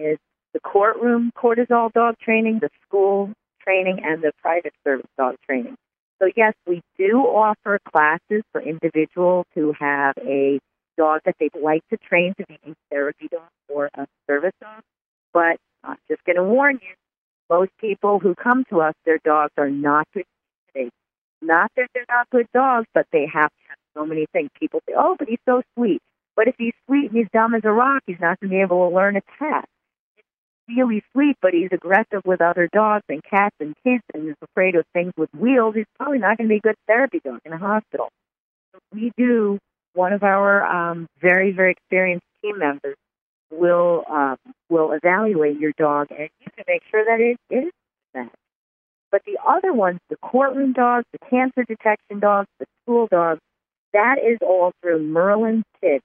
is 0.00 0.18
the 0.54 0.60
courtroom 0.60 1.32
cortisol 1.36 1.92
dog 1.92 2.16
training, 2.18 2.60
the 2.60 2.70
school 2.86 3.32
training, 3.60 4.00
and 4.04 4.22
the 4.22 4.32
private 4.40 4.72
service 4.84 5.06
dog 5.18 5.36
training. 5.44 5.76
So 6.20 6.30
yes, 6.36 6.54
we 6.66 6.80
do 6.98 7.18
offer 7.20 7.78
classes 7.92 8.42
for 8.52 8.60
individuals 8.60 9.46
who 9.54 9.74
have 9.78 10.14
a 10.18 10.58
dog 10.96 11.20
that 11.26 11.34
they'd 11.38 11.54
like 11.60 11.82
to 11.90 11.98
train 11.98 12.34
to 12.38 12.46
be 12.46 12.58
a 12.66 12.74
therapy 12.90 13.28
dog 13.30 13.48
or 13.68 13.90
a 13.94 14.06
service 14.26 14.54
dog. 14.60 14.82
But 15.34 15.58
I'm 15.84 15.98
just 16.08 16.24
going 16.24 16.36
to 16.36 16.44
warn 16.44 16.80
you, 16.82 16.94
most 17.50 17.70
people 17.78 18.18
who 18.18 18.34
come 18.34 18.64
to 18.70 18.80
us, 18.80 18.94
their 19.04 19.18
dogs 19.24 19.52
are 19.58 19.70
not 19.70 20.06
good. 20.14 20.24
Not 21.42 21.70
that 21.76 21.88
they're 21.94 22.06
not 22.08 22.30
good 22.30 22.46
dogs, 22.54 22.86
but 22.94 23.06
they 23.12 23.26
have 23.32 23.50
to 23.50 23.62
have 23.68 23.78
so 23.94 24.06
many 24.06 24.26
things. 24.32 24.48
People 24.58 24.80
say, 24.88 24.94
"Oh, 24.96 25.16
but 25.18 25.28
he's 25.28 25.38
so 25.44 25.62
sweet." 25.74 26.00
But 26.34 26.48
if 26.48 26.54
he's 26.58 26.72
sweet 26.86 27.10
and 27.10 27.18
he's 27.18 27.28
dumb 27.32 27.54
as 27.54 27.62
a 27.64 27.70
rock, 27.70 28.02
he's 28.06 28.18
not 28.20 28.40
going 28.40 28.50
to 28.50 28.56
be 28.56 28.60
able 28.62 28.88
to 28.88 28.96
learn 28.96 29.16
a 29.16 29.22
task 29.38 29.68
really 30.68 31.02
sweet, 31.12 31.36
but 31.40 31.52
he's 31.52 31.70
aggressive 31.72 32.22
with 32.24 32.40
other 32.40 32.68
dogs 32.72 33.04
and 33.08 33.22
cats 33.22 33.54
and 33.60 33.74
kids 33.84 34.02
and 34.14 34.28
is 34.28 34.36
afraid 34.42 34.74
of 34.74 34.84
things 34.92 35.12
with 35.16 35.30
wheels, 35.34 35.74
he's 35.74 35.86
probably 35.98 36.18
not 36.18 36.38
going 36.38 36.48
to 36.48 36.52
be 36.52 36.56
a 36.56 36.60
good 36.60 36.76
therapy 36.86 37.20
dog 37.24 37.40
in 37.44 37.52
a 37.52 37.58
hospital. 37.58 38.08
We 38.92 39.12
do, 39.16 39.58
one 39.94 40.12
of 40.12 40.22
our 40.22 40.64
um, 40.64 41.06
very, 41.20 41.52
very 41.52 41.72
experienced 41.72 42.26
team 42.42 42.58
members 42.58 42.96
will 43.50 44.04
um, 44.10 44.36
will 44.68 44.92
evaluate 44.92 45.58
your 45.58 45.72
dog 45.78 46.08
and 46.10 46.28
you 46.40 46.50
can 46.54 46.64
make 46.66 46.82
sure 46.90 47.04
that 47.04 47.20
it 47.20 47.38
is 47.54 47.72
that. 48.12 48.30
But 49.12 49.22
the 49.24 49.38
other 49.46 49.72
ones, 49.72 50.00
the 50.10 50.16
courtroom 50.16 50.72
dogs, 50.72 51.06
the 51.12 51.18
cancer 51.30 51.62
detection 51.62 52.18
dogs, 52.18 52.48
the 52.58 52.66
school 52.82 53.06
dogs, 53.10 53.40
that 53.92 54.16
is 54.18 54.38
all 54.42 54.72
through 54.82 55.02
Merlin's 55.02 55.64
Kids. 55.80 56.02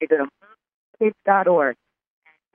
You 0.00 0.08
go 0.08 0.16
to 0.18 0.28
kids.org 0.98 1.76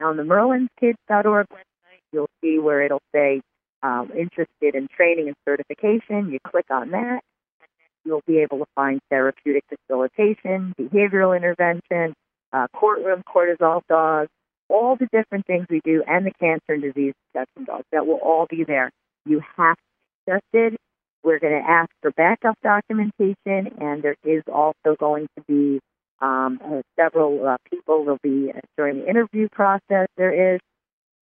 on 0.03 0.17
the 0.17 0.23
merlinskids.org 0.23 1.47
website, 1.49 1.99
you'll 2.11 2.29
see 2.41 2.59
where 2.59 2.81
it'll 2.83 3.01
say 3.13 3.41
um, 3.83 4.11
interested 4.15 4.75
in 4.75 4.87
training 4.95 5.27
and 5.27 5.35
certification. 5.45 6.31
You 6.31 6.39
click 6.45 6.65
on 6.69 6.91
that, 6.91 7.21
and 7.61 7.69
you'll 8.05 8.23
be 8.27 8.39
able 8.39 8.59
to 8.59 8.65
find 8.75 8.99
therapeutic 9.09 9.63
facilitation, 9.69 10.73
behavioral 10.79 11.35
intervention, 11.35 12.13
uh, 12.53 12.67
courtroom 12.73 13.23
cortisol 13.23 13.81
dogs, 13.89 14.29
all 14.69 14.95
the 14.95 15.07
different 15.11 15.45
things 15.45 15.65
we 15.69 15.81
do, 15.83 16.03
and 16.07 16.25
the 16.25 16.31
cancer 16.39 16.73
and 16.73 16.81
disease 16.81 17.13
detection 17.33 17.65
dogs. 17.65 17.85
That 17.91 18.05
will 18.05 18.19
all 18.23 18.47
be 18.49 18.63
there. 18.63 18.91
You 19.25 19.41
have 19.57 19.75
to 19.75 19.81
be 20.25 20.31
tested. 20.31 20.77
We're 21.23 21.39
going 21.39 21.61
to 21.61 21.69
ask 21.69 21.89
for 22.01 22.11
backup 22.11 22.57
documentation, 22.63 23.35
and 23.79 24.01
there 24.01 24.15
is 24.23 24.43
also 24.51 24.95
going 24.99 25.27
to 25.37 25.43
be 25.47 25.79
um, 26.21 26.59
several 26.99 27.47
uh, 27.47 27.57
people 27.69 28.05
will 28.05 28.19
be 28.21 28.51
uh, 28.55 28.59
during 28.77 28.99
the 28.99 29.09
interview 29.09 29.49
process. 29.49 30.07
There 30.17 30.55
is. 30.55 30.59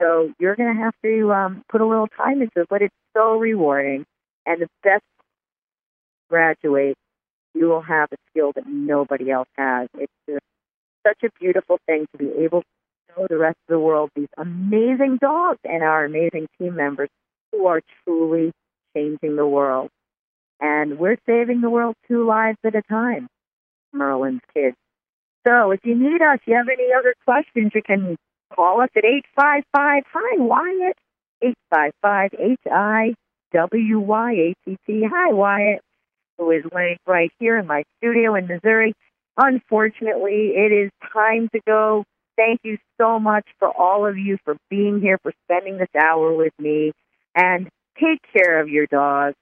So 0.00 0.32
you're 0.38 0.54
going 0.56 0.74
to 0.76 0.80
have 0.80 0.94
to 1.04 1.32
um, 1.32 1.62
put 1.68 1.80
a 1.80 1.86
little 1.86 2.06
time 2.06 2.40
into 2.40 2.60
it, 2.60 2.68
but 2.68 2.82
it's 2.82 2.94
so 3.16 3.36
rewarding. 3.38 4.04
And 4.46 4.62
the 4.62 4.68
best 4.82 5.02
graduate, 6.30 6.96
you 7.54 7.66
will 7.66 7.82
have 7.82 8.08
a 8.12 8.16
skill 8.30 8.52
that 8.54 8.64
nobody 8.66 9.30
else 9.30 9.48
has. 9.56 9.88
It's 9.94 10.12
just 10.28 10.44
such 11.06 11.22
a 11.24 11.30
beautiful 11.40 11.78
thing 11.86 12.06
to 12.12 12.18
be 12.18 12.30
able 12.44 12.62
to 12.62 12.66
show 13.14 13.26
the 13.28 13.38
rest 13.38 13.56
of 13.68 13.72
the 13.72 13.78
world 13.78 14.10
these 14.14 14.28
amazing 14.36 15.18
dogs 15.20 15.58
and 15.64 15.82
our 15.82 16.04
amazing 16.04 16.46
team 16.58 16.76
members 16.76 17.08
who 17.52 17.66
are 17.66 17.80
truly 18.04 18.52
changing 18.94 19.36
the 19.36 19.46
world. 19.46 19.90
And 20.60 20.98
we're 20.98 21.18
saving 21.26 21.60
the 21.60 21.70
world 21.70 21.94
two 22.08 22.26
lives 22.26 22.58
at 22.64 22.74
a 22.74 22.82
time, 22.82 23.28
Merlin's 23.92 24.40
kids. 24.52 24.76
So 25.46 25.70
if 25.70 25.80
you 25.84 25.94
need 25.94 26.20
us, 26.20 26.38
you 26.46 26.54
have 26.54 26.68
any 26.68 26.88
other 26.96 27.14
questions, 27.24 27.72
you 27.74 27.82
can 27.82 28.16
call 28.54 28.80
us 28.80 28.90
at 28.96 29.04
855 29.04 30.02
Hi 30.12 30.36
Wyatt, 30.38 30.96
855 31.42 32.30
H 32.38 32.58
I 32.70 33.14
W 33.52 34.00
Y 34.00 34.32
A 34.32 34.54
T 34.64 34.76
T. 34.86 35.04
Hi 35.10 35.32
Wyatt, 35.32 35.80
who 36.36 36.50
is 36.50 36.64
laying 36.74 36.98
right 37.06 37.30
here 37.38 37.58
in 37.58 37.66
my 37.66 37.84
studio 37.98 38.34
in 38.34 38.46
Missouri. 38.46 38.94
Unfortunately, 39.36 40.52
it 40.56 40.72
is 40.72 40.90
time 41.12 41.48
to 41.54 41.60
go. 41.66 42.04
Thank 42.36 42.60
you 42.64 42.78
so 43.00 43.18
much 43.18 43.46
for 43.58 43.68
all 43.68 44.06
of 44.06 44.18
you 44.18 44.38
for 44.44 44.56
being 44.68 45.00
here, 45.00 45.18
for 45.22 45.32
spending 45.44 45.78
this 45.78 45.88
hour 46.00 46.34
with 46.34 46.52
me. 46.58 46.92
And 47.34 47.68
take 48.00 48.20
care 48.36 48.60
of 48.60 48.68
your 48.68 48.86
dog. 48.86 49.34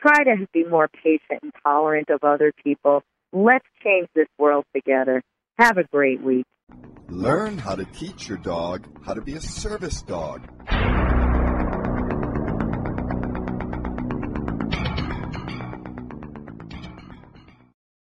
Try 0.00 0.24
to 0.24 0.46
be 0.52 0.64
more 0.64 0.88
patient 0.88 1.40
and 1.42 1.52
tolerant 1.64 2.10
of 2.10 2.22
other 2.22 2.52
people. 2.64 3.02
Let's 3.32 3.66
change 3.84 4.08
this 4.14 4.28
world 4.38 4.64
together. 4.74 5.22
Have 5.58 5.76
a 5.76 5.84
great 5.84 6.22
week. 6.22 6.46
Learn 7.08 7.58
how 7.58 7.74
to 7.74 7.84
teach 7.84 8.28
your 8.28 8.38
dog 8.38 8.86
how 9.04 9.14
to 9.14 9.20
be 9.20 9.34
a 9.34 9.40
service 9.40 10.02
dog. 10.02 10.48